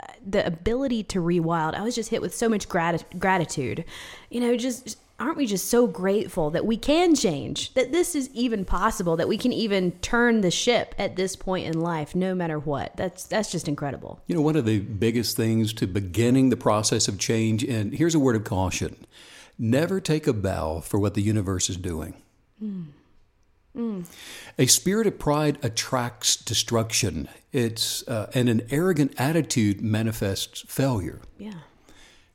uh, 0.00 0.06
the 0.24 0.46
ability 0.46 1.02
to 1.04 1.20
rewild, 1.20 1.74
I 1.74 1.82
was 1.82 1.94
just 1.94 2.10
hit 2.10 2.22
with 2.22 2.34
so 2.34 2.48
much 2.48 2.68
grat- 2.68 3.18
gratitude. 3.18 3.84
You 4.30 4.40
know, 4.40 4.56
just 4.56 4.96
aren't 5.18 5.36
we 5.36 5.46
just 5.46 5.68
so 5.68 5.86
grateful 5.86 6.50
that 6.50 6.66
we 6.66 6.76
can 6.76 7.14
change, 7.14 7.72
that 7.74 7.92
this 7.92 8.14
is 8.14 8.28
even 8.30 8.64
possible, 8.64 9.16
that 9.16 9.28
we 9.28 9.38
can 9.38 9.52
even 9.52 9.92
turn 10.00 10.40
the 10.40 10.50
ship 10.50 10.94
at 10.98 11.16
this 11.16 11.36
point 11.36 11.66
in 11.66 11.80
life, 11.80 12.14
no 12.14 12.34
matter 12.34 12.58
what? 12.58 12.96
That's 12.96 13.24
that's 13.24 13.50
just 13.50 13.68
incredible. 13.68 14.20
You 14.26 14.34
know, 14.34 14.42
one 14.42 14.56
of 14.56 14.64
the 14.64 14.80
biggest 14.80 15.36
things 15.36 15.72
to 15.74 15.86
beginning 15.86 16.50
the 16.50 16.56
process 16.56 17.08
of 17.08 17.18
change, 17.18 17.62
and 17.64 17.94
here's 17.94 18.14
a 18.14 18.18
word 18.18 18.36
of 18.36 18.44
caution: 18.44 19.06
Never 19.58 20.00
take 20.00 20.26
a 20.26 20.32
bow 20.32 20.80
for 20.80 20.98
what 20.98 21.14
the 21.14 21.22
universe 21.22 21.70
is 21.70 21.76
doing. 21.76 22.14
A 24.58 24.66
spirit 24.66 25.06
of 25.06 25.18
pride 25.18 25.58
attracts 25.62 26.36
destruction. 26.36 27.28
It's 27.52 28.06
uh, 28.06 28.30
and 28.34 28.48
an 28.48 28.62
arrogant 28.70 29.14
attitude 29.18 29.80
manifests 29.80 30.64
failure. 30.68 31.20
Yeah. 31.38 31.54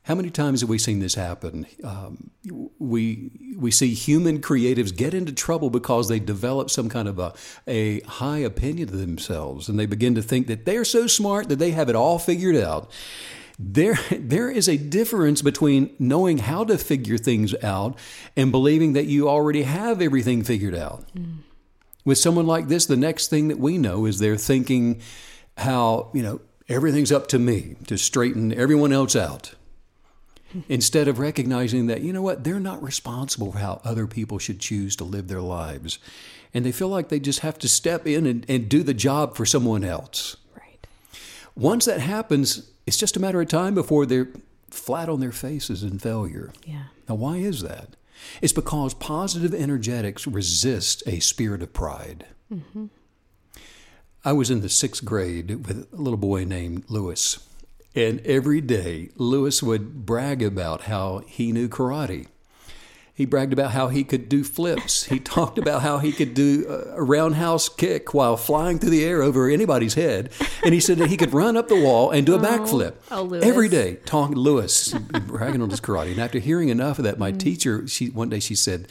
How 0.04 0.14
many 0.14 0.30
times 0.30 0.60
have 0.60 0.70
we 0.70 0.78
seen 0.78 0.98
this 0.98 1.14
happen? 1.14 1.66
Um, 1.84 2.30
we 2.78 3.30
we 3.56 3.70
see 3.70 3.94
human 3.94 4.40
creatives 4.40 4.94
get 4.94 5.14
into 5.14 5.32
trouble 5.32 5.70
because 5.70 6.08
they 6.08 6.18
develop 6.18 6.68
some 6.70 6.88
kind 6.88 7.06
of 7.06 7.18
a, 7.18 7.32
a 7.66 8.00
high 8.00 8.38
opinion 8.38 8.88
of 8.88 8.98
themselves, 8.98 9.68
and 9.68 9.78
they 9.78 9.86
begin 9.86 10.14
to 10.16 10.22
think 10.22 10.46
that 10.46 10.64
they're 10.64 10.84
so 10.84 11.06
smart 11.06 11.48
that 11.48 11.58
they 11.58 11.70
have 11.72 11.88
it 11.88 11.96
all 11.96 12.18
figured 12.18 12.56
out. 12.56 12.90
There, 13.62 13.98
there 14.10 14.50
is 14.50 14.70
a 14.70 14.78
difference 14.78 15.42
between 15.42 15.94
knowing 15.98 16.38
how 16.38 16.64
to 16.64 16.78
figure 16.78 17.18
things 17.18 17.54
out 17.62 17.98
and 18.34 18.50
believing 18.50 18.94
that 18.94 19.04
you 19.04 19.28
already 19.28 19.64
have 19.64 20.00
everything 20.00 20.42
figured 20.42 20.74
out. 20.74 21.04
Mm. 21.14 21.40
With 22.06 22.16
someone 22.16 22.46
like 22.46 22.68
this, 22.68 22.86
the 22.86 22.96
next 22.96 23.28
thing 23.28 23.48
that 23.48 23.58
we 23.58 23.76
know 23.76 24.06
is 24.06 24.18
they're 24.18 24.36
thinking 24.36 25.02
how, 25.58 26.10
you 26.14 26.22
know, 26.22 26.40
everything's 26.70 27.12
up 27.12 27.26
to 27.28 27.38
me 27.38 27.76
to 27.86 27.98
straighten 27.98 28.54
everyone 28.54 28.94
else 28.94 29.14
out. 29.14 29.52
Instead 30.70 31.06
of 31.06 31.18
recognizing 31.18 31.86
that, 31.88 32.00
you 32.00 32.14
know 32.14 32.22
what, 32.22 32.44
they're 32.44 32.60
not 32.60 32.82
responsible 32.82 33.52
for 33.52 33.58
how 33.58 33.82
other 33.84 34.06
people 34.06 34.38
should 34.38 34.58
choose 34.58 34.96
to 34.96 35.04
live 35.04 35.28
their 35.28 35.42
lives. 35.42 35.98
And 36.54 36.64
they 36.64 36.72
feel 36.72 36.88
like 36.88 37.10
they 37.10 37.20
just 37.20 37.40
have 37.40 37.58
to 37.58 37.68
step 37.68 38.06
in 38.06 38.24
and, 38.24 38.46
and 38.48 38.70
do 38.70 38.82
the 38.82 38.94
job 38.94 39.36
for 39.36 39.44
someone 39.44 39.84
else. 39.84 40.38
Right. 40.56 40.86
Once 41.54 41.84
that 41.84 42.00
happens, 42.00 42.70
it's 42.90 42.96
just 42.96 43.16
a 43.16 43.20
matter 43.20 43.40
of 43.40 43.46
time 43.46 43.72
before 43.72 44.04
they're 44.04 44.26
flat 44.68 45.08
on 45.08 45.20
their 45.20 45.30
faces 45.30 45.84
in 45.84 46.00
failure. 46.00 46.52
Yeah. 46.66 46.86
Now, 47.08 47.14
why 47.14 47.36
is 47.36 47.62
that? 47.62 47.90
It's 48.42 48.52
because 48.52 48.94
positive 48.94 49.54
energetics 49.54 50.26
resist 50.26 51.04
a 51.06 51.20
spirit 51.20 51.62
of 51.62 51.72
pride. 51.72 52.26
Mm-hmm. 52.52 52.86
I 54.24 54.32
was 54.32 54.50
in 54.50 54.60
the 54.60 54.68
sixth 54.68 55.04
grade 55.04 55.68
with 55.68 55.86
a 55.92 55.96
little 56.02 56.16
boy 56.16 56.42
named 56.42 56.82
Lewis, 56.88 57.38
and 57.94 58.18
every 58.26 58.60
day 58.60 59.10
Lewis 59.14 59.62
would 59.62 60.04
brag 60.04 60.42
about 60.42 60.82
how 60.82 61.20
he 61.28 61.52
knew 61.52 61.68
karate. 61.68 62.26
He 63.14 63.26
bragged 63.26 63.52
about 63.52 63.72
how 63.72 63.88
he 63.88 64.02
could 64.04 64.28
do 64.28 64.42
flips. 64.44 65.04
He 65.04 65.18
talked 65.36 65.58
about 65.58 65.82
how 65.82 65.98
he 65.98 66.10
could 66.12 66.32
do 66.34 66.66
a 66.94 67.02
roundhouse 67.02 67.68
kick 67.68 68.14
while 68.14 68.36
flying 68.36 68.78
through 68.78 68.90
the 68.90 69.04
air 69.04 69.22
over 69.22 69.48
anybody's 69.48 69.94
head. 69.94 70.30
And 70.64 70.72
he 70.72 70.80
said 70.80 70.98
that 70.98 71.10
he 71.10 71.16
could 71.16 71.32
run 71.34 71.56
up 71.56 71.68
the 71.68 71.80
wall 71.80 72.10
and 72.10 72.24
do 72.24 72.34
a 72.34 72.38
backflip. 72.38 72.94
oh, 73.10 73.32
Every 73.34 73.68
day, 73.68 73.96
talking 74.06 74.36
Lewis, 74.36 74.92
bragging 74.92 75.60
on 75.60 75.70
his 75.70 75.80
karate. 75.80 76.12
And 76.12 76.20
after 76.20 76.38
hearing 76.38 76.70
enough 76.70 76.98
of 76.98 77.04
that, 77.04 77.18
my 77.18 77.30
teacher, 77.32 77.86
she 77.86 78.08
one 78.08 78.30
day 78.30 78.40
she 78.40 78.54
said 78.54 78.88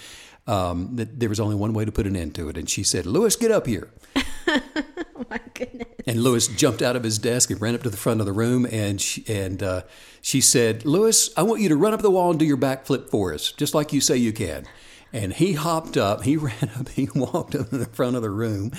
um, 0.47 0.95
that 0.95 1.19
there 1.19 1.29
was 1.29 1.39
only 1.39 1.55
one 1.55 1.73
way 1.73 1.85
to 1.85 1.91
put 1.91 2.05
an 2.07 2.15
end 2.15 2.35
to 2.35 2.49
it. 2.49 2.57
And 2.57 2.69
she 2.69 2.83
said, 2.83 3.05
Lewis, 3.05 3.35
get 3.35 3.51
up 3.51 3.65
here. 3.67 3.89
My 5.29 5.39
goodness. 5.53 5.87
And 6.07 6.23
Lewis 6.23 6.47
jumped 6.47 6.81
out 6.81 6.95
of 6.95 7.03
his 7.03 7.19
desk 7.19 7.51
and 7.51 7.61
ran 7.61 7.75
up 7.75 7.83
to 7.83 7.89
the 7.89 7.97
front 7.97 8.19
of 8.19 8.25
the 8.25 8.33
room. 8.33 8.65
And 8.71 8.99
she, 8.99 9.23
and 9.27 9.61
uh, 9.61 9.81
she 10.21 10.41
said, 10.41 10.85
Lewis, 10.85 11.29
I 11.37 11.43
want 11.43 11.61
you 11.61 11.69
to 11.69 11.75
run 11.75 11.93
up 11.93 12.01
the 12.01 12.11
wall 12.11 12.31
and 12.31 12.39
do 12.39 12.45
your 12.45 12.57
backflip 12.57 13.09
for 13.09 13.33
us, 13.33 13.51
just 13.51 13.73
like 13.73 13.93
you 13.93 14.01
say 14.01 14.17
you 14.17 14.33
can. 14.33 14.65
And 15.11 15.33
he 15.33 15.53
hopped 15.53 15.97
up, 15.97 16.23
he 16.23 16.37
ran 16.37 16.71
up, 16.77 16.89
he 16.89 17.09
walked 17.15 17.55
up 17.55 17.69
to 17.69 17.77
the 17.77 17.85
front 17.85 18.15
of 18.15 18.21
the 18.21 18.29
room, 18.29 18.71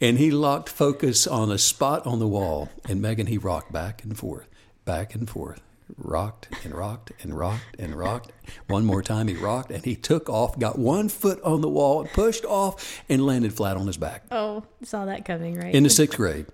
and 0.00 0.18
he 0.18 0.30
locked 0.30 0.68
focus 0.68 1.26
on 1.26 1.50
a 1.50 1.58
spot 1.58 2.06
on 2.06 2.18
the 2.18 2.28
wall. 2.28 2.68
And 2.88 3.00
Megan, 3.02 3.26
he 3.26 3.38
rocked 3.38 3.72
back 3.72 4.02
and 4.02 4.16
forth, 4.16 4.48
back 4.84 5.14
and 5.14 5.28
forth, 5.28 5.60
rocked 5.96 6.48
and 6.64 6.74
rocked 6.74 7.12
and 7.22 7.36
rocked 7.36 7.76
and 7.78 7.94
rocked. 7.94 8.32
One 8.68 8.84
more 8.84 9.02
time, 9.02 9.28
he 9.28 9.34
rocked 9.34 9.70
and 9.70 9.84
he 9.84 9.96
took 9.96 10.28
off, 10.28 10.58
got 10.58 10.78
one 10.78 11.08
foot 11.08 11.40
on 11.42 11.60
the 11.60 11.68
wall, 11.68 12.06
pushed 12.14 12.44
off, 12.44 13.02
and 13.08 13.24
landed 13.24 13.52
flat 13.54 13.76
on 13.76 13.86
his 13.86 13.96
back 13.96 14.24
Oh, 14.30 14.64
saw 14.82 15.04
that 15.06 15.24
coming, 15.24 15.56
right? 15.58 15.74
in 15.74 15.82
the 15.82 15.90
sixth 15.90 16.16
grade. 16.16 16.46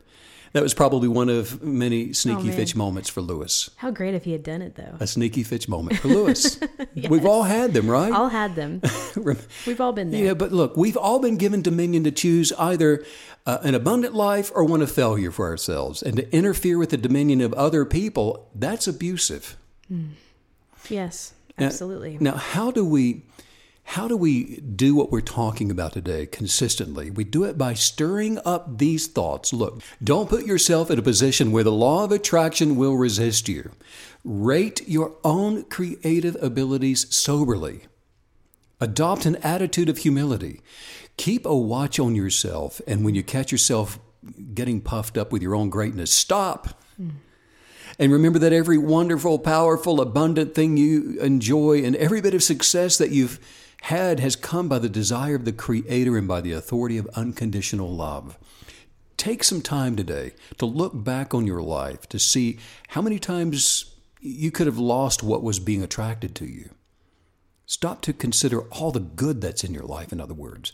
That 0.52 0.64
was 0.64 0.74
probably 0.74 1.06
one 1.06 1.28
of 1.28 1.62
many 1.62 2.12
sneaky 2.12 2.48
Oh. 2.50 2.52
Fitch 2.52 2.74
moments 2.74 3.08
for 3.08 3.20
Lewis. 3.20 3.70
How 3.76 3.92
great 3.92 4.14
if 4.14 4.24
he 4.24 4.32
had 4.32 4.42
done 4.42 4.62
it, 4.62 4.74
though. 4.74 4.96
A 4.98 5.06
sneaky 5.06 5.44
Fitch 5.44 5.68
moment 5.68 5.98
for 5.98 6.08
Lewis. 6.08 6.58
We've 7.08 7.24
all 7.24 7.44
had 7.44 7.72
them, 7.72 7.88
right? 7.88 8.12
All 8.12 8.28
had 8.28 8.56
them. 8.56 8.82
We've 9.66 9.80
all 9.80 9.92
been 9.92 10.10
there. 10.10 10.24
yeah, 10.24 10.34
but 10.34 10.50
look, 10.50 10.76
we've 10.76 10.96
all 10.96 11.20
been 11.20 11.36
given 11.36 11.62
dominion 11.62 12.02
to 12.04 12.10
choose 12.10 12.52
either 12.58 13.04
uh, 13.46 13.58
an 13.62 13.74
abundant 13.76 14.14
life 14.14 14.50
or 14.54 14.64
one 14.64 14.82
of 14.82 14.90
failure 14.90 15.30
for 15.30 15.46
ourselves. 15.46 16.02
And 16.02 16.16
to 16.16 16.34
interfere 16.34 16.78
with 16.78 16.90
the 16.90 16.96
dominion 16.96 17.40
of 17.42 17.52
other 17.54 17.84
people, 17.84 18.48
that's 18.54 18.88
abusive. 18.88 19.56
Yes, 20.88 21.32
Now- 21.58 21.66
absolutely. 21.66 22.18
Now, 22.20 22.34
how 22.36 22.70
do 22.70 22.84
we 22.84 23.22
how 23.90 24.06
do 24.06 24.16
we 24.16 24.60
do 24.60 24.94
what 24.94 25.10
we're 25.10 25.20
talking 25.20 25.68
about 25.68 25.92
today 25.94 26.24
consistently? 26.24 27.10
We 27.10 27.24
do 27.24 27.42
it 27.42 27.58
by 27.58 27.74
stirring 27.74 28.38
up 28.44 28.78
these 28.78 29.08
thoughts. 29.08 29.52
Look, 29.52 29.82
don't 30.02 30.28
put 30.28 30.46
yourself 30.46 30.92
in 30.92 30.98
a 31.00 31.02
position 31.02 31.50
where 31.50 31.64
the 31.64 31.72
law 31.72 32.04
of 32.04 32.12
attraction 32.12 32.76
will 32.76 32.96
resist 32.96 33.48
you. 33.48 33.72
Rate 34.22 34.88
your 34.88 35.16
own 35.24 35.64
creative 35.64 36.40
abilities 36.40 37.12
soberly. 37.12 37.88
Adopt 38.80 39.26
an 39.26 39.34
attitude 39.42 39.88
of 39.88 39.98
humility. 39.98 40.60
Keep 41.16 41.44
a 41.44 41.56
watch 41.56 41.98
on 41.98 42.14
yourself, 42.14 42.80
and 42.86 43.04
when 43.04 43.16
you 43.16 43.24
catch 43.24 43.50
yourself 43.50 43.98
getting 44.54 44.80
puffed 44.80 45.18
up 45.18 45.32
with 45.32 45.42
your 45.42 45.56
own 45.56 45.68
greatness, 45.68 46.12
stop. 46.12 46.80
And 47.98 48.12
remember 48.12 48.38
that 48.38 48.52
every 48.52 48.78
wonderful, 48.78 49.40
powerful, 49.40 50.00
abundant 50.00 50.54
thing 50.54 50.76
you 50.76 51.18
enjoy 51.20 51.82
and 51.82 51.96
every 51.96 52.20
bit 52.20 52.34
of 52.34 52.42
success 52.44 52.96
that 52.98 53.10
you've 53.10 53.40
had 53.82 54.20
has 54.20 54.36
come 54.36 54.68
by 54.68 54.78
the 54.78 54.88
desire 54.88 55.34
of 55.34 55.44
the 55.44 55.52
Creator 55.52 56.16
and 56.16 56.28
by 56.28 56.40
the 56.40 56.52
authority 56.52 56.98
of 56.98 57.08
unconditional 57.14 57.94
love. 57.94 58.38
Take 59.16 59.44
some 59.44 59.62
time 59.62 59.96
today 59.96 60.32
to 60.58 60.66
look 60.66 60.92
back 61.04 61.34
on 61.34 61.46
your 61.46 61.62
life 61.62 62.08
to 62.08 62.18
see 62.18 62.58
how 62.88 63.02
many 63.02 63.18
times 63.18 63.94
you 64.20 64.50
could 64.50 64.66
have 64.66 64.78
lost 64.78 65.22
what 65.22 65.42
was 65.42 65.58
being 65.58 65.82
attracted 65.82 66.34
to 66.36 66.46
you. 66.46 66.70
Stop 67.66 68.00
to 68.02 68.12
consider 68.12 68.62
all 68.70 68.90
the 68.90 69.00
good 69.00 69.40
that's 69.40 69.64
in 69.64 69.72
your 69.72 69.84
life, 69.84 70.12
in 70.12 70.20
other 70.20 70.34
words. 70.34 70.72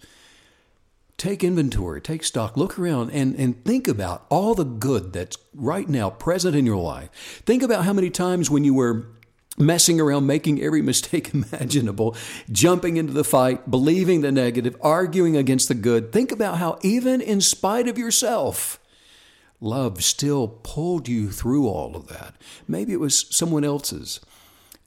Take 1.18 1.42
inventory, 1.42 2.00
take 2.00 2.24
stock, 2.24 2.56
look 2.56 2.78
around 2.78 3.10
and, 3.10 3.34
and 3.36 3.64
think 3.64 3.88
about 3.88 4.26
all 4.28 4.54
the 4.54 4.64
good 4.64 5.12
that's 5.12 5.36
right 5.54 5.88
now 5.88 6.10
present 6.10 6.54
in 6.54 6.66
your 6.66 6.76
life. 6.76 7.42
Think 7.46 7.62
about 7.62 7.84
how 7.84 7.92
many 7.94 8.10
times 8.10 8.50
when 8.50 8.64
you 8.64 8.74
were 8.74 9.08
messing 9.58 10.00
around, 10.00 10.26
making 10.26 10.62
every 10.62 10.82
mistake 10.92 11.32
imaginable, 11.34 12.16
jumping 12.50 12.96
into 12.96 13.12
the 13.12 13.24
fight, 13.24 13.70
believing 13.70 14.20
the 14.20 14.32
negative, 14.32 14.76
arguing 14.80 15.36
against 15.36 15.68
the 15.68 15.74
good. 15.74 16.12
Think 16.12 16.32
about 16.32 16.58
how, 16.58 16.78
even 16.82 17.20
in 17.20 17.40
spite 17.40 17.88
of 17.88 17.98
yourself, 17.98 18.78
love 19.60 20.02
still 20.04 20.48
pulled 20.48 21.08
you 21.08 21.30
through 21.30 21.68
all 21.68 21.96
of 21.96 22.08
that. 22.08 22.34
Maybe 22.68 22.92
it 22.92 23.00
was 23.00 23.26
someone 23.30 23.64
else's 23.64 24.20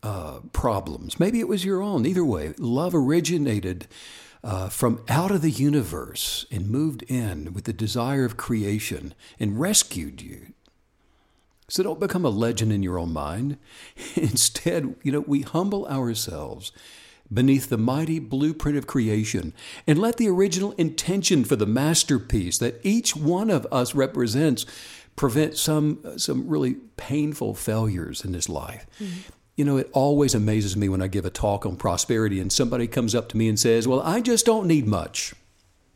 uh, 0.03 0.39
problems. 0.53 1.19
Maybe 1.19 1.39
it 1.39 1.47
was 1.47 1.65
your 1.65 1.82
own. 1.82 2.05
Either 2.05 2.25
way, 2.25 2.53
love 2.58 2.95
originated 2.95 3.88
uh, 4.43 4.69
from 4.69 5.03
out 5.10 5.32
of 5.32 5.41
the 5.41 5.51
universe 5.51 6.45
and 6.51 6.69
moved 6.69 7.03
in 7.03 7.53
with 7.53 7.65
the 7.65 7.73
desire 7.73 8.23
of 8.23 8.38
creation 8.38 9.13
and 9.39 9.60
rescued 9.60 10.21
you. 10.21 10.53
So 11.69 11.84
don't 11.84 11.99
become 11.99 12.25
a 12.25 12.29
legend 12.29 12.73
in 12.73 12.84
your 12.84 12.97
own 12.97 13.13
mind. 13.13 13.58
Instead, 14.15 14.95
you 15.03 15.12
know, 15.12 15.21
we 15.21 15.41
humble 15.41 15.88
ourselves 15.88 16.71
beneath 17.32 17.69
the 17.69 17.77
mighty 17.77 18.19
blueprint 18.19 18.77
of 18.77 18.88
creation 18.88 19.53
and 19.86 19.99
let 19.99 20.17
the 20.17 20.27
original 20.27 20.71
intention 20.73 21.43
for 21.43 21.55
the 21.55 21.65
masterpiece 21.65 22.58
that 22.58 22.79
each 22.84 23.15
one 23.15 23.49
of 23.49 23.67
us 23.71 23.93
represents 23.93 24.65
prevent 25.15 25.58
some 25.58 25.99
some 26.17 26.47
really 26.47 26.75
painful 26.97 27.53
failures 27.53 28.23
in 28.23 28.32
this 28.32 28.49
life. 28.49 28.88
Mm-hmm. 28.99 29.19
You 29.58 29.65
know, 29.65 29.77
it 29.77 29.89
always 29.91 30.34
amazes 30.34 30.77
me 30.77 30.88
when 30.88 31.01
I 31.01 31.08
give 31.08 31.25
a 31.25 31.29
talk 31.29 31.65
on 31.65 31.75
prosperity 31.75 32.39
and 32.39 32.51
somebody 32.51 32.88
comes 32.88 33.13
up 33.13 33.27
to 33.29 33.38
me 33.38 33.49
and 33.49 33.60
says, 33.60 33.88
"Well, 33.88 34.01
I 34.01 34.21
just 34.21 34.45
don't 34.45 34.67
need 34.67 34.88
much. 34.88 35.34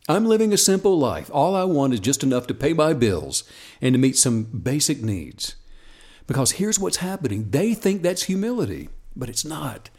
I'm 0.10 0.26
living 0.26 0.52
a 0.52 0.58
simple 0.58 1.00
life. 1.00 1.32
All 1.34 1.56
I 1.56 1.64
want 1.64 1.94
is 1.94 2.02
just 2.02 2.24
enough 2.24 2.46
to 2.48 2.54
pay 2.54 2.74
my 2.74 2.92
bills 2.92 3.46
and 3.82 3.94
to 3.94 3.98
meet 3.98 4.18
some 4.18 4.44
basic 4.44 5.02
needs." 5.02 5.56
Because 6.28 6.52
here's 6.52 6.80
what's 6.80 6.98
happening. 6.98 7.50
They 7.50 7.74
think 7.74 8.02
that's 8.02 8.24
humility, 8.24 8.90
but 9.16 9.30
it's 9.30 9.46
not. 9.46 9.90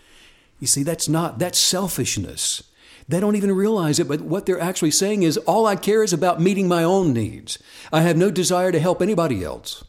You 0.60 0.66
see, 0.66 0.82
that's 0.82 1.08
not, 1.08 1.38
that's 1.38 1.58
selfishness. 1.58 2.62
They 3.08 3.20
don't 3.20 3.36
even 3.36 3.52
realize 3.52 3.98
it, 3.98 4.08
but 4.08 4.22
what 4.22 4.46
they're 4.46 4.60
actually 4.60 4.90
saying 4.90 5.24
is 5.24 5.36
all 5.38 5.66
I 5.66 5.76
care 5.76 6.02
is 6.02 6.12
about 6.12 6.40
meeting 6.40 6.68
my 6.68 6.82
own 6.82 7.12
needs. 7.12 7.58
I 7.92 8.00
have 8.00 8.16
no 8.16 8.30
desire 8.30 8.72
to 8.72 8.80
help 8.80 9.02
anybody 9.02 9.44
else. 9.44 9.84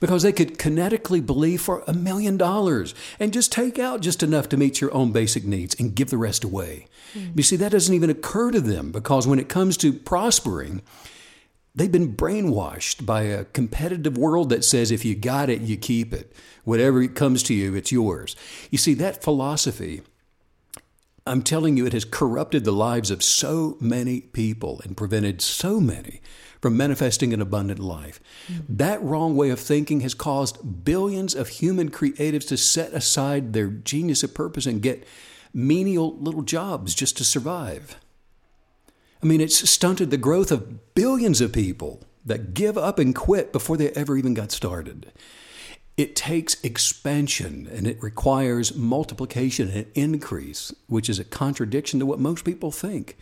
Because 0.00 0.22
they 0.22 0.32
could 0.32 0.58
kinetically 0.58 1.24
believe 1.24 1.60
for 1.60 1.82
a 1.86 1.92
million 1.92 2.36
dollars 2.36 2.94
and 3.18 3.32
just 3.32 3.52
take 3.52 3.78
out 3.78 4.00
just 4.00 4.22
enough 4.22 4.48
to 4.50 4.56
meet 4.56 4.80
your 4.80 4.92
own 4.92 5.12
basic 5.12 5.44
needs 5.44 5.74
and 5.78 5.94
give 5.94 6.10
the 6.10 6.18
rest 6.18 6.44
away. 6.44 6.86
Hmm. 7.12 7.26
You 7.36 7.42
see, 7.42 7.56
that 7.56 7.72
doesn't 7.72 7.94
even 7.94 8.10
occur 8.10 8.50
to 8.50 8.60
them 8.60 8.92
because 8.92 9.26
when 9.26 9.38
it 9.38 9.48
comes 9.48 9.76
to 9.78 9.92
prospering, 9.92 10.82
They've 11.74 11.90
been 11.90 12.14
brainwashed 12.14 13.04
by 13.04 13.22
a 13.22 13.46
competitive 13.46 14.16
world 14.16 14.50
that 14.50 14.64
says 14.64 14.90
if 14.90 15.04
you 15.04 15.14
got 15.14 15.50
it, 15.50 15.60
you 15.60 15.76
keep 15.76 16.12
it. 16.12 16.32
Whatever 16.62 17.06
comes 17.08 17.42
to 17.44 17.54
you, 17.54 17.74
it's 17.74 17.90
yours. 17.90 18.36
You 18.70 18.78
see, 18.78 18.94
that 18.94 19.22
philosophy 19.22 20.02
I'm 21.26 21.42
telling 21.42 21.76
you, 21.76 21.86
it 21.86 21.94
has 21.94 22.04
corrupted 22.04 22.64
the 22.64 22.72
lives 22.72 23.10
of 23.10 23.22
so 23.22 23.78
many 23.80 24.20
people 24.20 24.82
and 24.84 24.96
prevented 24.96 25.40
so 25.40 25.80
many 25.80 26.20
from 26.60 26.76
manifesting 26.76 27.32
an 27.32 27.40
abundant 27.40 27.78
life. 27.78 28.20
Mm-hmm. 28.46 28.76
That 28.76 29.02
wrong 29.02 29.34
way 29.34 29.48
of 29.48 29.58
thinking 29.58 30.00
has 30.00 30.12
caused 30.12 30.84
billions 30.84 31.34
of 31.34 31.48
human 31.48 31.90
creatives 31.90 32.46
to 32.48 32.58
set 32.58 32.92
aside 32.92 33.52
their 33.52 33.68
genius 33.68 34.22
of 34.22 34.34
purpose 34.34 34.66
and 34.66 34.82
get 34.82 35.06
menial 35.54 36.16
little 36.18 36.42
jobs 36.42 36.94
just 36.94 37.16
to 37.18 37.24
survive. 37.24 37.96
I 39.24 39.26
mean, 39.26 39.40
it's 39.40 39.70
stunted 39.70 40.10
the 40.10 40.18
growth 40.18 40.52
of 40.52 40.94
billions 40.94 41.40
of 41.40 41.50
people 41.50 42.02
that 42.26 42.52
give 42.52 42.76
up 42.76 42.98
and 42.98 43.14
quit 43.14 43.54
before 43.54 43.78
they 43.78 43.88
ever 43.92 44.18
even 44.18 44.34
got 44.34 44.52
started. 44.52 45.12
It 45.96 46.14
takes 46.14 46.62
expansion 46.62 47.66
and 47.72 47.86
it 47.86 48.02
requires 48.02 48.76
multiplication 48.76 49.70
and 49.70 49.86
increase, 49.94 50.74
which 50.88 51.08
is 51.08 51.18
a 51.18 51.24
contradiction 51.24 52.00
to 52.00 52.06
what 52.06 52.20
most 52.20 52.44
people 52.44 52.70
think. 52.70 53.16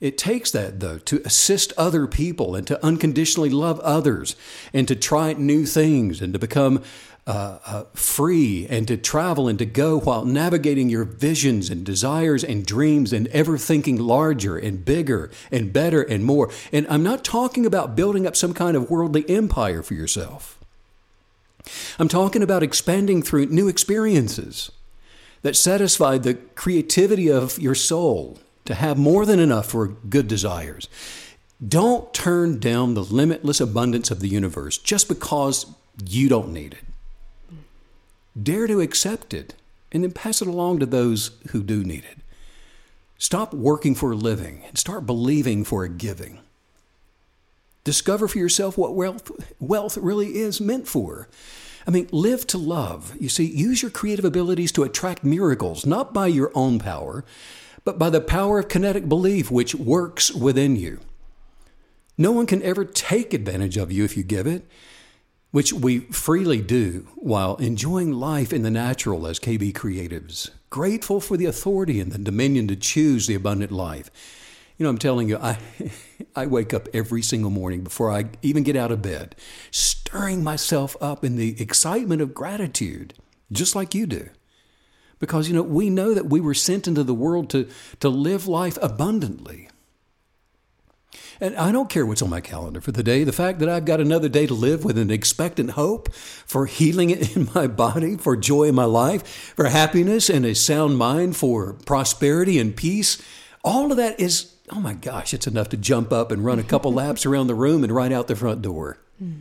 It 0.00 0.16
takes 0.16 0.52
that, 0.52 0.78
though, 0.78 0.98
to 0.98 1.20
assist 1.24 1.72
other 1.76 2.06
people 2.06 2.54
and 2.54 2.66
to 2.68 2.84
unconditionally 2.84 3.50
love 3.50 3.80
others 3.80 4.36
and 4.72 4.86
to 4.86 4.94
try 4.94 5.32
new 5.32 5.66
things 5.66 6.22
and 6.22 6.32
to 6.32 6.38
become 6.38 6.84
uh, 7.26 7.58
uh, 7.66 7.84
free 7.94 8.66
and 8.70 8.86
to 8.88 8.96
travel 8.96 9.48
and 9.48 9.58
to 9.58 9.66
go 9.66 9.98
while 9.98 10.24
navigating 10.24 10.88
your 10.88 11.04
visions 11.04 11.68
and 11.68 11.84
desires 11.84 12.42
and 12.44 12.64
dreams 12.64 13.12
and 13.12 13.26
ever 13.28 13.58
thinking 13.58 13.98
larger 13.98 14.56
and 14.56 14.84
bigger 14.84 15.30
and 15.50 15.72
better 15.72 16.00
and 16.00 16.24
more. 16.24 16.48
And 16.72 16.86
I'm 16.88 17.02
not 17.02 17.24
talking 17.24 17.66
about 17.66 17.96
building 17.96 18.26
up 18.26 18.36
some 18.36 18.54
kind 18.54 18.76
of 18.76 18.88
worldly 18.88 19.28
empire 19.28 19.82
for 19.82 19.94
yourself. 19.94 20.58
I'm 21.98 22.08
talking 22.08 22.42
about 22.42 22.62
expanding 22.62 23.20
through 23.20 23.46
new 23.46 23.68
experiences 23.68 24.70
that 25.42 25.56
satisfy 25.56 26.18
the 26.18 26.34
creativity 26.34 27.30
of 27.30 27.58
your 27.58 27.74
soul 27.74 28.38
to 28.68 28.74
have 28.74 28.98
more 28.98 29.24
than 29.24 29.40
enough 29.40 29.64
for 29.64 29.88
good 29.88 30.28
desires. 30.28 30.90
Don't 31.66 32.12
turn 32.12 32.60
down 32.60 32.92
the 32.92 33.02
limitless 33.02 33.62
abundance 33.62 34.10
of 34.10 34.20
the 34.20 34.28
universe 34.28 34.76
just 34.76 35.08
because 35.08 35.64
you 36.06 36.28
don't 36.28 36.52
need 36.52 36.74
it. 36.74 37.54
Dare 38.40 38.66
to 38.66 38.82
accept 38.82 39.32
it 39.32 39.54
and 39.90 40.04
then 40.04 40.12
pass 40.12 40.42
it 40.42 40.48
along 40.48 40.80
to 40.80 40.86
those 40.86 41.30
who 41.52 41.62
do 41.62 41.82
need 41.82 42.04
it. 42.04 42.18
Stop 43.16 43.54
working 43.54 43.94
for 43.94 44.12
a 44.12 44.16
living 44.16 44.62
and 44.68 44.76
start 44.76 45.06
believing 45.06 45.64
for 45.64 45.82
a 45.82 45.88
giving. 45.88 46.38
Discover 47.84 48.28
for 48.28 48.38
yourself 48.38 48.76
what 48.76 48.94
wealth, 48.94 49.30
wealth 49.58 49.96
really 49.96 50.36
is 50.36 50.60
meant 50.60 50.86
for. 50.86 51.26
I 51.86 51.90
mean, 51.90 52.06
live 52.12 52.46
to 52.48 52.58
love. 52.58 53.14
You 53.18 53.30
see, 53.30 53.46
use 53.46 53.80
your 53.80 53.90
creative 53.90 54.26
abilities 54.26 54.72
to 54.72 54.82
attract 54.82 55.24
miracles, 55.24 55.86
not 55.86 56.12
by 56.12 56.26
your 56.26 56.52
own 56.54 56.78
power, 56.78 57.24
but 57.88 57.98
by 57.98 58.10
the 58.10 58.20
power 58.20 58.58
of 58.58 58.68
kinetic 58.68 59.08
belief 59.08 59.50
which 59.50 59.74
works 59.74 60.30
within 60.30 60.76
you. 60.76 61.00
No 62.18 62.32
one 62.32 62.44
can 62.44 62.62
ever 62.62 62.84
take 62.84 63.32
advantage 63.32 63.78
of 63.78 63.90
you 63.90 64.04
if 64.04 64.14
you 64.14 64.22
give 64.22 64.46
it 64.46 64.68
which 65.52 65.72
we 65.72 66.00
freely 66.00 66.60
do 66.60 67.08
while 67.14 67.56
enjoying 67.56 68.12
life 68.12 68.52
in 68.52 68.60
the 68.60 68.70
natural 68.70 69.26
as 69.26 69.40
KB 69.40 69.72
creatives, 69.72 70.50
grateful 70.68 71.18
for 71.18 71.38
the 71.38 71.46
authority 71.46 71.98
and 71.98 72.12
the 72.12 72.18
dominion 72.18 72.68
to 72.68 72.76
choose 72.76 73.26
the 73.26 73.34
abundant 73.34 73.72
life. 73.72 74.10
You 74.76 74.84
know, 74.84 74.90
I'm 74.90 74.98
telling 74.98 75.26
you, 75.30 75.38
I, 75.38 75.56
I 76.36 76.44
wake 76.44 76.74
up 76.74 76.90
every 76.92 77.22
single 77.22 77.50
morning 77.50 77.82
before 77.82 78.12
I 78.12 78.26
even 78.42 78.62
get 78.62 78.76
out 78.76 78.92
of 78.92 79.00
bed, 79.00 79.34
stirring 79.70 80.44
myself 80.44 80.98
up 81.00 81.24
in 81.24 81.36
the 81.36 81.58
excitement 81.58 82.20
of 82.20 82.34
gratitude, 82.34 83.14
just 83.50 83.74
like 83.74 83.94
you 83.94 84.06
do. 84.06 84.28
Because, 85.18 85.48
you 85.48 85.54
know, 85.54 85.62
we 85.62 85.90
know 85.90 86.14
that 86.14 86.26
we 86.26 86.40
were 86.40 86.54
sent 86.54 86.86
into 86.86 87.02
the 87.02 87.14
world 87.14 87.50
to, 87.50 87.68
to 88.00 88.08
live 88.08 88.46
life 88.46 88.78
abundantly. 88.80 89.68
And 91.40 91.56
I 91.56 91.70
don't 91.70 91.88
care 91.88 92.04
what's 92.04 92.22
on 92.22 92.30
my 92.30 92.40
calendar 92.40 92.80
for 92.80 92.90
the 92.90 93.02
day. 93.02 93.22
The 93.22 93.32
fact 93.32 93.60
that 93.60 93.68
I've 93.68 93.84
got 93.84 94.00
another 94.00 94.28
day 94.28 94.46
to 94.46 94.54
live 94.54 94.84
with 94.84 94.98
an 94.98 95.10
expectant 95.10 95.72
hope 95.72 96.12
for 96.12 96.66
healing 96.66 97.10
in 97.36 97.48
my 97.54 97.66
body, 97.66 98.16
for 98.16 98.36
joy 98.36 98.64
in 98.64 98.74
my 98.74 98.84
life, 98.84 99.26
for 99.54 99.66
happiness 99.66 100.28
and 100.28 100.44
a 100.44 100.54
sound 100.54 100.98
mind, 100.98 101.36
for 101.36 101.74
prosperity 101.86 102.58
and 102.58 102.76
peace, 102.76 103.22
all 103.62 103.90
of 103.90 103.96
that 103.96 104.18
is, 104.18 104.54
oh 104.70 104.80
my 104.80 104.94
gosh, 104.94 105.32
it's 105.32 105.46
enough 105.46 105.68
to 105.68 105.76
jump 105.76 106.12
up 106.12 106.32
and 106.32 106.44
run 106.44 106.58
a 106.58 106.64
couple 106.64 106.92
laps 106.92 107.24
around 107.26 107.46
the 107.46 107.54
room 107.54 107.84
and 107.84 107.92
right 107.92 108.12
out 108.12 108.26
the 108.26 108.36
front 108.36 108.62
door. 108.62 108.98
Hmm. 109.18 109.40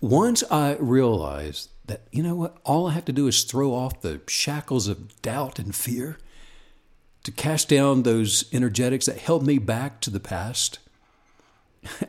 Once 0.00 0.44
I 0.50 0.76
realized 0.78 1.70
that, 1.86 2.02
you 2.10 2.22
know 2.22 2.34
what, 2.34 2.58
all 2.64 2.88
I 2.88 2.92
have 2.92 3.04
to 3.06 3.12
do 3.12 3.26
is 3.26 3.44
throw 3.44 3.72
off 3.72 4.00
the 4.00 4.20
shackles 4.26 4.88
of 4.88 5.20
doubt 5.22 5.58
and 5.58 5.74
fear 5.74 6.18
to 7.24 7.32
cast 7.32 7.68
down 7.68 8.02
those 8.02 8.44
energetics 8.52 9.06
that 9.06 9.18
held 9.18 9.46
me 9.46 9.58
back 9.58 10.00
to 10.00 10.10
the 10.10 10.20
past 10.20 10.78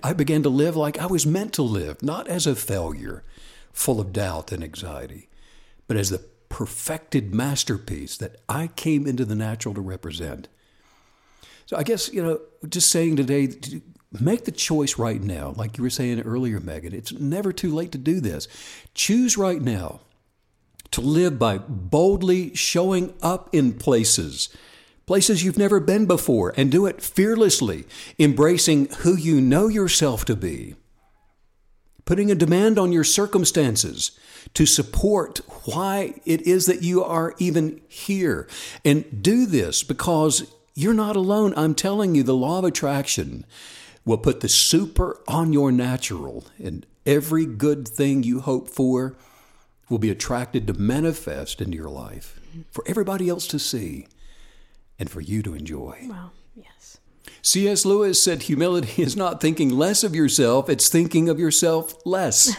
I 0.04 0.13
began 0.13 0.44
to 0.44 0.50
live 0.50 0.76
like 0.76 0.98
I 0.98 1.06
was 1.06 1.26
meant 1.26 1.54
to 1.54 1.62
live, 1.62 2.02
not 2.02 2.28
as 2.28 2.48
a 2.48 2.56
failure, 2.56 3.24
full 3.72 4.00
of 4.00 4.13
doubt 4.13 4.52
and 4.52 4.63
anxiety, 4.63 5.30
but 5.88 5.98
as 5.98 6.10
the 6.10 6.24
perfected 6.50 7.34
masterpiece 7.34 8.18
that 8.18 8.38
I 8.48 8.68
came 8.68 9.06
into 9.06 9.26
the 9.26 9.36
natural 9.36 9.74
to 9.76 9.82
represent. 9.82 10.48
So 11.66 11.78
I 11.78 11.84
guess, 11.84 12.12
you 12.13 12.24
know, 12.24 12.40
just 12.68 12.90
saying 12.90 13.18
today, 13.18 13.50
make 14.12 14.46
the 14.46 14.52
choice 14.52 14.98
right 14.98 15.22
now. 15.22 15.54
Like 15.56 15.78
you 15.78 15.84
were 15.84 15.89
saying 15.89 16.22
earlier, 16.22 16.60
Megan, 16.60 16.93
it's 16.93 17.13
never 17.13 17.52
too 17.52 17.74
late 17.74 17.91
to 17.91 17.98
do 17.98 18.20
this. 18.20 18.48
Choose 18.93 19.38
right 19.38 19.62
now 19.62 20.02
to 20.91 21.02
live 21.02 21.38
by 21.38 21.58
boldly 21.58 22.56
showing 22.56 23.13
up 23.22 23.50
in 23.52 23.74
places 23.74 24.50
places 25.08 25.41
you've 25.41 25.58
never 25.58 25.80
been 25.80 26.06
before, 26.06 26.54
and 26.58 26.70
do 26.70 26.86
it 26.86 27.02
fearlessly, 27.02 27.86
embracing 28.20 28.89
who 29.00 29.15
you 29.15 29.41
know 29.41 29.70
yourself 29.70 30.26
to 30.26 30.36
be. 30.36 30.76
Putting 32.06 32.30
a 32.30 32.36
demand 32.36 32.78
on 32.78 32.91
your 32.91 33.06
circumstances 33.06 34.12
to 34.54 34.65
support 34.65 35.39
why 35.63 36.20
it 36.26 36.41
is 36.41 36.65
that 36.65 36.84
you 36.84 37.04
are 37.04 37.34
even 37.39 37.82
here. 37.88 38.48
And 38.86 39.24
do 39.24 39.46
this 39.46 39.82
because 39.82 40.52
you're 40.76 40.93
not 40.93 41.15
alone. 41.15 41.54
I'm 41.56 41.74
telling 41.74 42.13
you, 42.13 42.24
the 42.24 42.36
law 42.36 42.60
of 42.60 42.65
attraction 42.65 43.46
will 44.08 44.17
put 44.17 44.39
the 44.39 44.48
super 44.48 45.22
on 45.28 45.52
your 45.52 45.70
natural, 45.72 46.46
and 46.63 46.86
every 47.06 47.46
good 47.46 47.86
thing 47.86 48.24
you 48.24 48.39
hope 48.39 48.70
for 48.70 49.17
will 49.89 49.98
be 50.00 50.10
attracted 50.10 50.65
to 50.65 50.74
manifest 50.74 51.62
into 51.62 51.78
your 51.78 51.89
life 51.89 52.39
for 52.72 52.84
everybody 52.88 53.28
else 53.28 53.46
to 53.48 53.60
see 53.60 54.08
and 54.98 55.10
for 55.10 55.20
you 55.20 55.43
to 55.43 55.54
enjoy. 55.54 55.98
Yes. 56.02 56.37
C.S. 57.41 57.86
Lewis 57.86 58.21
said 58.21 58.43
humility 58.43 59.02
is 59.02 59.15
not 59.15 59.39
thinking 59.39 59.69
less 59.69 60.04
of 60.04 60.15
yourself, 60.15 60.69
it's 60.69 60.89
thinking 60.89 61.30
of 61.30 61.39
yourself 61.39 61.93
less. 62.06 62.58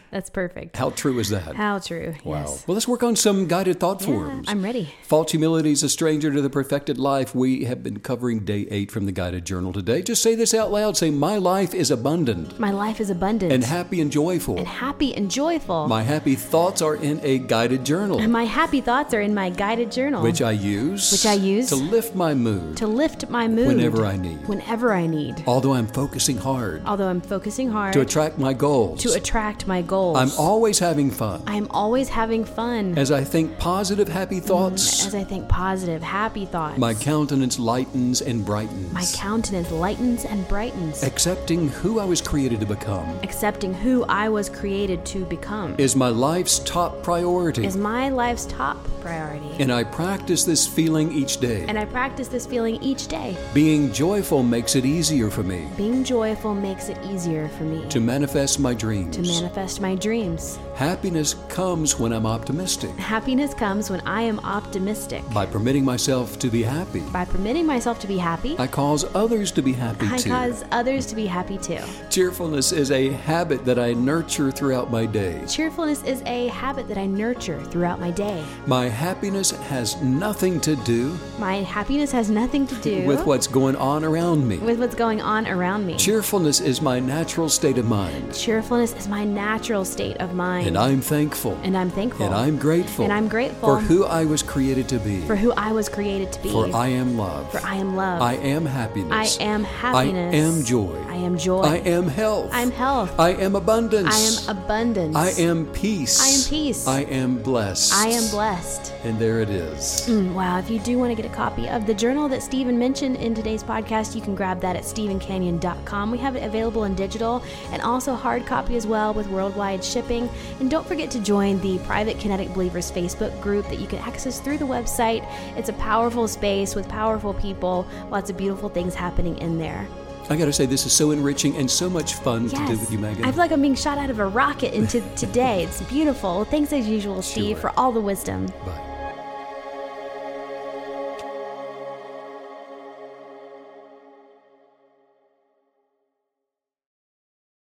That's 0.10 0.30
perfect. 0.30 0.76
How 0.76 0.90
true 0.90 1.18
is 1.18 1.28
that? 1.30 1.54
How 1.56 1.78
true. 1.78 2.14
Wow. 2.24 2.40
Yes. 2.40 2.64
Well, 2.66 2.74
let's 2.74 2.88
work 2.88 3.02
on 3.02 3.14
some 3.16 3.46
guided 3.46 3.78
thought 3.80 4.00
Yeah, 4.00 4.06
forms. 4.06 4.48
I'm 4.48 4.62
ready. 4.62 4.94
False 5.02 5.30
humility 5.32 5.72
is 5.72 5.82
a 5.82 5.88
stranger 5.88 6.32
to 6.32 6.40
the 6.40 6.48
perfected 6.50 6.98
life. 6.98 7.34
We 7.34 7.64
have 7.64 7.82
been 7.82 8.00
covering 8.00 8.40
day 8.44 8.66
eight 8.70 8.90
from 8.90 9.06
the 9.06 9.12
guided 9.12 9.44
journal 9.44 9.72
today. 9.72 10.02
Just 10.02 10.22
say 10.22 10.34
this 10.34 10.54
out 10.54 10.70
loud. 10.70 10.96
Say, 10.96 11.10
My 11.10 11.36
life 11.36 11.74
is 11.74 11.90
abundant 11.90 12.58
My 12.58 12.70
life 12.70 13.00
is 13.00 13.10
abundant 13.10 13.52
and 13.52 13.64
happy 13.64 14.00
and 14.00 14.10
joyful. 14.10 14.56
and 14.58 14.66
happy 14.66 15.14
and 15.14 15.30
joyful. 15.30 15.88
My 15.88 16.02
happy 16.02 16.34
thoughts 16.36 16.80
are 16.80 16.94
in 16.96 17.20
a 17.22 17.38
guided 17.38 17.84
journal, 17.84 18.18
And 18.20 18.32
my 18.32 18.44
happy 18.44 18.80
thoughts 18.80 19.12
are 19.14 19.20
in 19.20 19.34
my 19.34 19.50
guided 19.50 19.90
journal, 19.92 20.22
which 20.22 20.40
I 20.42 20.52
use 20.52 21.12
Which 21.12 21.26
I 21.26 21.34
use 21.34 21.68
to 21.68 21.76
lift 21.76 22.14
my 22.14 22.34
mood 22.34 22.76
to 22.78 22.86
lift 22.86 23.28
my 23.28 23.46
mood 23.48 23.68
whenever 23.68 24.04
I 24.06 24.16
need. 24.22 24.46
Whenever 24.48 24.92
I 24.92 25.06
need. 25.06 25.42
Although 25.46 25.74
I'm 25.74 25.86
focusing 25.86 26.36
hard 26.38 26.82
Although 26.86 27.08
I'm 27.08 27.20
focusing 27.20 27.70
hard 27.70 27.92
to 27.92 28.00
attract 28.00 28.38
my 28.38 28.52
goals. 28.52 29.02
to 29.02 29.12
attract 29.12 29.66
my 29.66 29.82
goals. 29.82 30.18
I'm 30.18 30.30
always 30.38 30.78
having 30.78 31.10
fun. 31.10 31.42
I'm 31.46 31.66
always 31.70 32.08
having 32.08 32.44
fun 32.44 32.98
As 32.98 33.10
I 33.10 33.24
think 33.24 33.58
positive, 33.58 34.08
happy 34.08 34.40
mm, 34.40 34.44
thoughts, 34.44 35.06
as 35.06 35.14
I 35.14 35.24
think 35.24 35.48
positive, 35.48 36.02
happy 36.02 36.44
thoughts. 36.46 36.78
my 36.78 36.94
countenance 36.94 37.58
lightens 37.58 38.20
and 38.20 38.44
brightens. 38.44 38.92
My 38.92 39.04
countenance 39.14 39.70
lightens 39.70 40.24
and 40.24 40.46
brightens, 40.48 41.02
Accepting 41.02 41.68
who 41.68 42.00
I 42.00 42.04
was 42.04 42.20
created 42.20 42.60
to 42.60 42.66
become 42.66 43.08
accepting 43.22 43.72
who 43.74 44.04
I 44.04 44.28
was 44.28 44.48
created 44.48 45.04
to 45.06 45.24
become 45.26 45.74
is 45.78 45.94
my 45.94 46.08
life's 46.08 46.58
top 46.60 47.02
priority. 47.02 47.64
is 47.64 47.76
my 47.76 48.08
life's 48.08 48.46
top 48.46 48.76
priority. 49.00 49.50
and 49.60 49.72
I 49.72 49.84
practice 49.84 50.44
this 50.44 50.66
feeling 50.66 51.12
each 51.12 51.38
day. 51.38 51.64
And 51.68 51.78
I 51.78 51.84
practice 51.84 52.28
this 52.28 52.46
feeling 52.46 52.82
each 52.82 53.08
day. 53.08 53.36
Being 53.54 53.92
joyful 53.92 54.07
makes 54.08 54.74
it 54.74 54.86
easier 54.86 55.28
for 55.30 55.42
me 55.42 55.68
Being 55.76 56.02
joyful 56.02 56.54
makes 56.54 56.88
it 56.88 56.96
easier 57.04 57.48
for 57.50 57.64
me 57.64 57.86
to 57.90 58.00
manifest 58.00 58.58
my 58.58 58.72
dreams. 58.72 59.14
to 59.16 59.22
manifest 59.22 59.80
my 59.82 59.94
dreams. 59.94 60.58
Happiness 60.74 61.34
comes 61.48 61.98
when 61.98 62.12
I'm 62.12 62.24
optimistic. 62.24 62.90
Happiness 62.96 63.52
comes 63.52 63.90
when 63.90 64.00
I 64.06 64.22
am 64.22 64.38
optimistic. 64.40 65.22
By 65.34 65.44
permitting 65.44 65.84
myself 65.84 66.38
to 66.38 66.48
be 66.48 66.62
happy, 66.62 67.00
By 67.12 67.24
permitting 67.26 67.66
myself 67.66 67.98
to 68.00 68.06
be 68.06 68.16
happy, 68.16 68.56
I 68.58 68.66
cause 68.66 69.04
others 69.14 69.50
to 69.52 69.62
be 69.62 69.72
happy 69.72 70.06
I 70.08 70.16
too. 70.18 70.30
cause 70.30 70.64
others 70.70 71.04
to 71.06 71.14
be 71.16 71.26
happy 71.26 71.58
too. 71.58 71.80
Cheerfulness 72.10 72.72
is 72.72 72.90
a 72.90 73.08
habit 73.10 73.64
that 73.66 73.78
I 73.78 73.92
nurture 73.92 74.50
throughout 74.50 74.90
my 74.90 75.04
day. 75.04 75.42
Cheerfulness 75.48 76.02
is 76.04 76.22
a 76.26 76.46
habit 76.48 76.88
that 76.88 76.96
I 76.98 77.06
nurture 77.06 77.60
throughout 77.64 78.00
my 78.00 78.10
day. 78.12 78.42
My 78.66 78.86
happiness 78.88 79.50
has 79.50 80.00
nothing 80.00 80.60
to 80.60 80.76
do 80.76 81.18
My 81.38 81.56
happiness 81.56 82.10
has 82.12 82.30
nothing 82.30 82.66
to 82.68 82.74
do 82.76 83.04
with 83.06 83.24
what's 83.26 83.46
going 83.46 83.76
on 83.76 83.97
around 84.04 84.46
me. 84.46 84.58
with 84.58 84.78
what's 84.78 84.94
going 84.94 85.20
on 85.20 85.46
around 85.46 85.86
me. 85.86 85.96
Cheerfulness 85.96 86.60
is 86.60 86.80
my 86.82 86.98
natural 87.00 87.48
state 87.48 87.78
of 87.78 87.86
mind, 87.86 88.34
Cheerfulness 88.34 88.94
is 88.94 89.08
my 89.08 89.24
natural 89.24 89.84
state 89.84 90.16
of 90.18 90.34
mind. 90.34 90.66
and 90.66 90.76
I'm 90.78 91.00
thankful. 91.00 91.58
And 91.62 91.76
I'm 91.76 91.90
thankful. 91.90 92.26
And 92.26 92.34
I'm 92.34 92.58
grateful. 92.58 93.04
And 93.04 93.12
I'm 93.12 93.28
grateful 93.28 93.76
for 93.76 93.80
who 93.80 94.04
I 94.04 94.24
was 94.24 94.42
created 94.42 94.88
to 94.90 94.98
be. 94.98 95.20
for 95.26 95.36
who 95.36 95.52
I 95.52 95.72
was 95.72 95.88
created 95.88 96.32
to 96.32 96.42
be. 96.42 96.50
For 96.50 96.74
I 96.74 96.88
am 96.88 97.16
love. 97.16 97.50
For 97.50 97.60
I 97.64 97.76
am 97.76 97.96
love. 97.96 98.22
I 98.22 98.34
am 98.34 98.64
happiness. 98.66 99.38
I 99.40 99.42
am 99.44 99.64
happiness. 99.64 100.34
I 100.34 100.38
am 100.38 100.64
joy. 100.64 100.96
I 101.08 101.14
am 101.16 101.36
joy. 101.38 101.62
I 101.62 101.76
am 101.78 102.06
health. 102.08 102.52
I 102.52 102.60
am 102.62 102.70
health. 102.70 103.18
I 103.18 103.30
am 103.30 103.56
abundance. 103.56 104.46
I 104.48 104.52
am 104.52 104.56
abundance. 104.58 105.16
I 105.16 105.30
am 105.40 105.66
peace. 105.72 106.20
I 106.20 106.28
am 106.28 106.50
peace. 106.50 106.86
I 106.86 107.00
am 107.02 107.38
blessed. 107.42 107.92
I 107.94 108.08
am 108.08 108.30
blessed. 108.30 108.92
And 109.04 109.18
there 109.18 109.40
it 109.40 109.50
is. 109.50 110.06
Mm, 110.08 110.32
wow, 110.34 110.58
if 110.58 110.70
you 110.70 110.78
do 110.80 110.98
want 110.98 111.14
to 111.14 111.20
get 111.20 111.30
a 111.30 111.34
copy 111.34 111.68
of 111.68 111.86
the 111.86 111.94
journal 111.94 112.28
that 112.28 112.42
Steven 112.42 112.78
mentioned 112.78 113.16
in 113.16 113.34
today's 113.34 113.62
podcast, 113.62 113.87
you 113.88 114.20
can 114.20 114.34
grab 114.34 114.60
that 114.60 114.76
at 114.76 114.82
stevencanyon.com. 114.84 116.10
We 116.10 116.18
have 116.18 116.36
it 116.36 116.42
available 116.44 116.84
in 116.84 116.94
digital 116.94 117.42
and 117.72 117.82
also 117.82 118.14
hard 118.14 118.46
copy 118.46 118.76
as 118.76 118.86
well 118.86 119.14
with 119.14 119.26
worldwide 119.28 119.82
shipping. 119.82 120.28
And 120.60 120.70
don't 120.70 120.86
forget 120.86 121.10
to 121.12 121.20
join 121.20 121.60
the 121.60 121.78
private 121.80 122.18
Kinetic 122.18 122.52
Believers 122.54 122.90
Facebook 122.92 123.40
group 123.40 123.66
that 123.68 123.78
you 123.78 123.86
can 123.86 123.98
access 124.00 124.40
through 124.40 124.58
the 124.58 124.66
website. 124.66 125.26
It's 125.56 125.68
a 125.68 125.74
powerful 125.74 126.28
space 126.28 126.74
with 126.74 126.88
powerful 126.88 127.34
people, 127.34 127.86
lots 128.10 128.30
of 128.30 128.36
beautiful 128.36 128.68
things 128.68 128.94
happening 128.94 129.38
in 129.38 129.58
there. 129.58 129.86
I 130.30 130.36
got 130.36 130.44
to 130.44 130.52
say, 130.52 130.66
this 130.66 130.84
is 130.84 130.92
so 130.92 131.10
enriching 131.10 131.56
and 131.56 131.70
so 131.70 131.88
much 131.88 132.12
fun 132.12 132.50
to 132.50 132.56
do 132.56 132.68
with 132.72 132.92
you, 132.92 132.98
Megan. 132.98 133.24
I 133.24 133.30
feel 133.30 133.38
like 133.38 133.50
I'm 133.50 133.62
being 133.62 133.74
shot 133.74 133.96
out 133.96 134.10
of 134.10 134.18
a 134.18 134.26
rocket 134.26 134.74
into 134.74 135.00
today. 135.16 135.64
It's 135.64 135.80
beautiful. 135.84 136.44
Thanks 136.44 136.70
as 136.74 136.86
usual, 136.86 137.22
Steve, 137.22 137.56
Sure. 137.58 137.70
for 137.70 137.78
all 137.80 137.92
the 137.92 138.00
wisdom. 138.02 138.44
Bye. 138.66 138.84